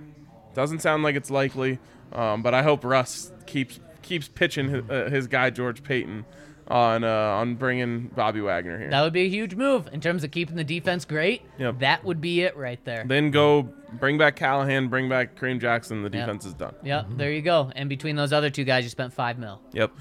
Doesn't 0.54 0.80
sound 0.82 1.04
like 1.04 1.16
it's 1.16 1.30
likely, 1.32 1.80
um, 2.14 2.42
but 2.42 2.54
I 2.54 2.64
hope 2.64 2.84
Russ 2.84 3.32
keeps 3.46 3.80
keeps 4.02 4.28
pitching 4.28 4.70
his, 4.70 4.90
uh, 4.90 5.10
his 5.12 5.28
guy 5.28 5.50
George 5.50 5.84
Paton 5.84 6.26
on 6.70 7.04
uh, 7.04 7.08
on 7.10 7.56
bringing 7.56 8.08
Bobby 8.08 8.42
Wagner 8.42 8.78
here. 8.78 8.90
That 8.90 9.02
would 9.02 9.14
be 9.14 9.22
a 9.24 9.30
huge 9.30 9.56
move 9.56 9.90
in 9.94 10.02
terms 10.02 10.24
of 10.24 10.32
keeping 10.32 10.56
the 10.56 10.64
defense 10.64 11.06
great. 11.06 11.44
Yep. 11.58 11.80
That 11.80 12.04
would 12.04 12.20
be 12.22 12.42
it 12.42 12.58
right 12.58 12.84
there. 12.84 13.04
then 13.08 13.32
go 13.32 13.70
bring 14.00 14.18
back 14.18 14.36
Callahan, 14.36 14.90
bring 14.90 15.08
back 15.08 15.36
Kareem 15.36 15.62
Jackson. 15.62 16.04
The 16.04 16.10
Yep. 16.10 16.26
defense 16.26 16.46
is 16.46 16.54
done. 16.54 16.76
Yep, 16.84 17.06
there 17.12 17.32
you 17.32 17.42
go. 17.42 17.72
And 17.76 17.88
between 17.88 18.16
those 18.16 18.34
other 18.34 18.50
two 18.50 18.64
guys, 18.66 18.84
you 18.84 18.90
spent 18.90 19.14
five 19.14 19.38
mil. 19.40 19.62
Yep. 19.72 19.92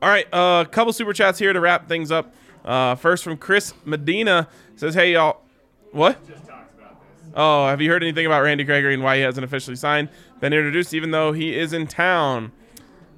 All 0.00 0.08
right, 0.08 0.26
a 0.32 0.36
uh, 0.36 0.64
couple 0.64 0.92
super 0.92 1.12
chats 1.12 1.38
here 1.38 1.52
to 1.52 1.60
wrap 1.60 1.88
things 1.88 2.10
up. 2.10 2.34
Uh, 2.64 2.94
first 2.94 3.22
from 3.24 3.36
Chris 3.36 3.74
Medina 3.84 4.48
says, 4.76 4.94
"Hey 4.94 5.12
y'all, 5.12 5.42
what? 5.92 6.18
Oh, 7.36 7.66
have 7.66 7.80
you 7.80 7.90
heard 7.90 8.02
anything 8.02 8.26
about 8.26 8.42
Randy 8.42 8.62
Gregory 8.64 8.94
and 8.94 9.02
why 9.02 9.16
he 9.16 9.22
hasn't 9.22 9.44
officially 9.44 9.76
signed? 9.76 10.08
Been 10.40 10.52
introduced, 10.52 10.94
even 10.94 11.10
though 11.10 11.32
he 11.32 11.58
is 11.58 11.72
in 11.72 11.86
town. 11.86 12.52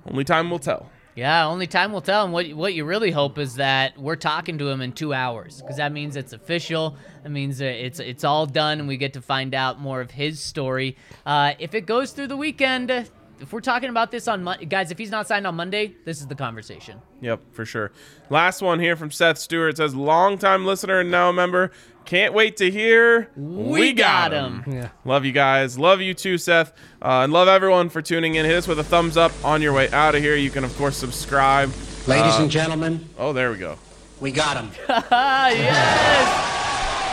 Only 0.09 0.25
time 0.25 0.51
will 0.51 0.59
tell. 0.59 0.91
Yeah, 1.17 1.47
only 1.47 1.67
time 1.67 1.93
will 1.93 2.03
tell. 2.03 2.25
And 2.25 2.33
what 2.33 2.47
what 2.53 2.75
you 2.75 2.85
really 2.85 3.11
hope 3.11 3.39
is 3.39 3.55
that 3.55 3.99
we're 3.99 4.17
talking 4.17 4.59
to 4.59 4.69
him 4.69 4.83
in 4.83 4.93
two 4.93 5.15
hours, 5.15 5.63
because 5.63 5.79
that 5.79 5.91
means 5.91 6.15
it's 6.15 6.35
official. 6.35 6.97
That 7.23 7.31
means 7.31 7.61
it's 7.61 7.99
it's 8.01 8.23
all 8.23 8.45
done, 8.45 8.81
and 8.81 8.87
we 8.87 8.99
get 8.99 9.15
to 9.15 9.23
find 9.23 9.55
out 9.55 9.81
more 9.81 10.03
of 10.03 10.11
his 10.11 10.41
story. 10.41 10.97
Uh, 11.25 11.55
if 11.59 11.75
it 11.75 11.87
goes 11.87 12.13
through 12.13 12.27
the 12.27 12.37
weekend, 12.37 12.91
if 12.91 13.53
we're 13.53 13.61
talking 13.61 13.89
about 13.89 14.11
this 14.11 14.29
on 14.29 14.45
Mon- 14.45 14.63
guys, 14.69 14.91
if 14.91 14.99
he's 14.99 15.11
not 15.11 15.27
signed 15.27 15.47
on 15.47 15.55
Monday, 15.55 15.95
this 16.05 16.21
is 16.21 16.27
the 16.27 16.35
conversation. 16.35 17.01
Yep, 17.23 17.41
for 17.53 17.65
sure. 17.65 17.93
Last 18.29 18.61
one 18.61 18.79
here 18.79 18.97
from 18.97 19.11
Seth 19.11 19.39
Stewart 19.39 19.79
says, 19.79 19.95
longtime 19.95 20.65
listener 20.65 21.01
and 21.01 21.11
now 21.11 21.31
a 21.31 21.33
member. 21.33 21.73
Can't 22.07 22.33
wait 22.35 22.57
to 22.59 22.71
hear. 22.71 23.29
We 23.37 23.93
got 23.93 24.33
him. 24.33 24.65
Yeah. 24.67 24.89
Love 25.05 25.25
you 25.25 25.33
guys. 25.33 25.79
Love 25.79 26.01
you 26.01 26.15
too, 26.15 26.39
Seth. 26.39 26.73
Uh, 27.03 27.23
and 27.25 27.33
love 27.33 27.49
everyone 27.49 27.89
for 27.89 28.01
tuning 28.01 28.37
in. 28.37 28.45
Hit 28.47 28.55
us 28.57 28.69
with 28.69 28.79
a 28.79 28.85
thumbs 28.85 29.17
up 29.17 29.33
on 29.45 29.61
your 29.61 29.73
way 29.73 29.91
out 29.91 30.15
of 30.15 30.23
here. 30.23 30.37
You 30.37 30.51
can, 30.51 30.65
of 30.65 30.77
course, 30.77 30.97
subscribe. 30.97 31.71
Ladies 32.07 32.35
Uh, 32.35 32.43
and 32.43 32.51
gentlemen, 32.51 33.09
Oh, 33.19 33.33
there 33.33 33.51
we 33.51 33.59
go. 33.59 33.77
we 34.21 34.31
got 34.33 34.57
him. 34.57 34.71
Yes. 34.89 36.53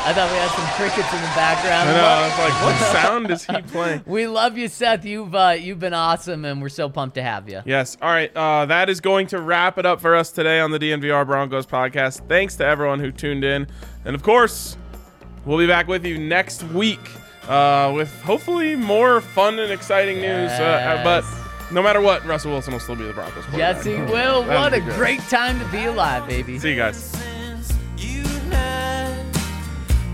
I 0.05 0.11
thought 0.11 0.29
we 0.31 0.37
had 0.37 0.51
some 0.51 0.67
crickets 0.75 1.13
in 1.13 1.21
the 1.21 1.27
background. 1.33 1.89
I 1.89 1.93
know. 1.93 2.05
I 2.05 2.27
was 2.27 2.37
like, 2.37 2.63
what 2.65 2.91
sound 3.01 3.31
is 3.31 3.45
he 3.45 3.61
playing? 3.71 4.01
We 4.05 4.27
love 4.27 4.57
you, 4.57 4.67
Seth. 4.67 5.05
You've 5.05 5.33
uh, 5.33 5.55
you've 5.57 5.79
been 5.79 5.93
awesome, 5.93 6.43
and 6.43 6.61
we're 6.61 6.67
so 6.67 6.89
pumped 6.89 7.15
to 7.15 7.23
have 7.23 7.47
you. 7.47 7.61
Yes. 7.65 7.95
All 8.01 8.09
right. 8.11 8.29
Uh, 8.35 8.65
that 8.65 8.89
is 8.89 8.99
going 8.99 9.27
to 9.27 9.39
wrap 9.39 9.77
it 9.77 9.85
up 9.85 10.01
for 10.01 10.13
us 10.13 10.29
today 10.31 10.59
on 10.59 10.71
the 10.71 10.77
DNVR 10.79 11.25
Broncos 11.25 11.65
podcast. 11.65 12.27
Thanks 12.27 12.57
to 12.57 12.65
everyone 12.65 12.99
who 12.99 13.13
tuned 13.13 13.45
in. 13.45 13.65
And 14.03 14.13
of 14.13 14.23
course, 14.23 14.75
We'll 15.45 15.57
be 15.57 15.67
back 15.67 15.87
with 15.87 16.05
you 16.05 16.17
next 16.17 16.63
week 16.63 16.99
uh, 17.47 17.91
with 17.93 18.13
hopefully 18.21 18.75
more 18.75 19.21
fun 19.21 19.59
and 19.59 19.71
exciting 19.71 20.17
news. 20.17 20.51
Uh, 20.51 20.63
uh 20.63 21.03
but 21.03 21.25
no 21.71 21.81
matter 21.81 22.01
what, 22.01 22.25
Russell 22.25 22.51
Wilson 22.51 22.73
will 22.73 22.79
still 22.79 22.95
be 22.95 23.05
the 23.05 23.13
Broncos. 23.13 23.43
Yes, 23.53 23.83
he 23.83 23.95
will. 23.95 24.45
what 24.45 24.73
a 24.73 24.79
good. 24.79 24.93
great 24.95 25.21
time 25.21 25.59
to 25.59 25.65
be 25.65 25.85
alive, 25.85 26.27
baby. 26.27 26.59
See 26.59 26.71
you 26.71 26.75
guys. 26.75 27.13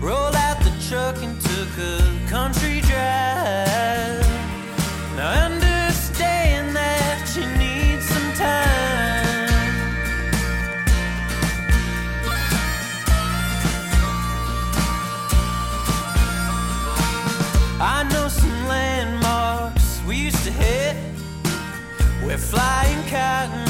Roll 0.00 0.34
out 0.34 0.58
the 0.64 0.72
truck 0.88 1.22
and 1.22 1.38
took 1.38 1.68
a 1.78 2.30
country 2.30 2.80
drive. 2.80 4.26
Now 5.14 5.44
understand 5.44 6.74
that 6.74 7.30
you 7.36 7.44
need 7.58 8.02
some 8.02 8.32
time. 8.32 8.79
I 17.82 18.02
know 18.02 18.28
some 18.28 18.68
landmarks 18.68 20.02
we 20.06 20.14
used 20.16 20.44
to 20.44 20.52
hit. 20.52 20.96
We're 22.22 22.36
flying 22.36 23.08
cotton. 23.08 23.69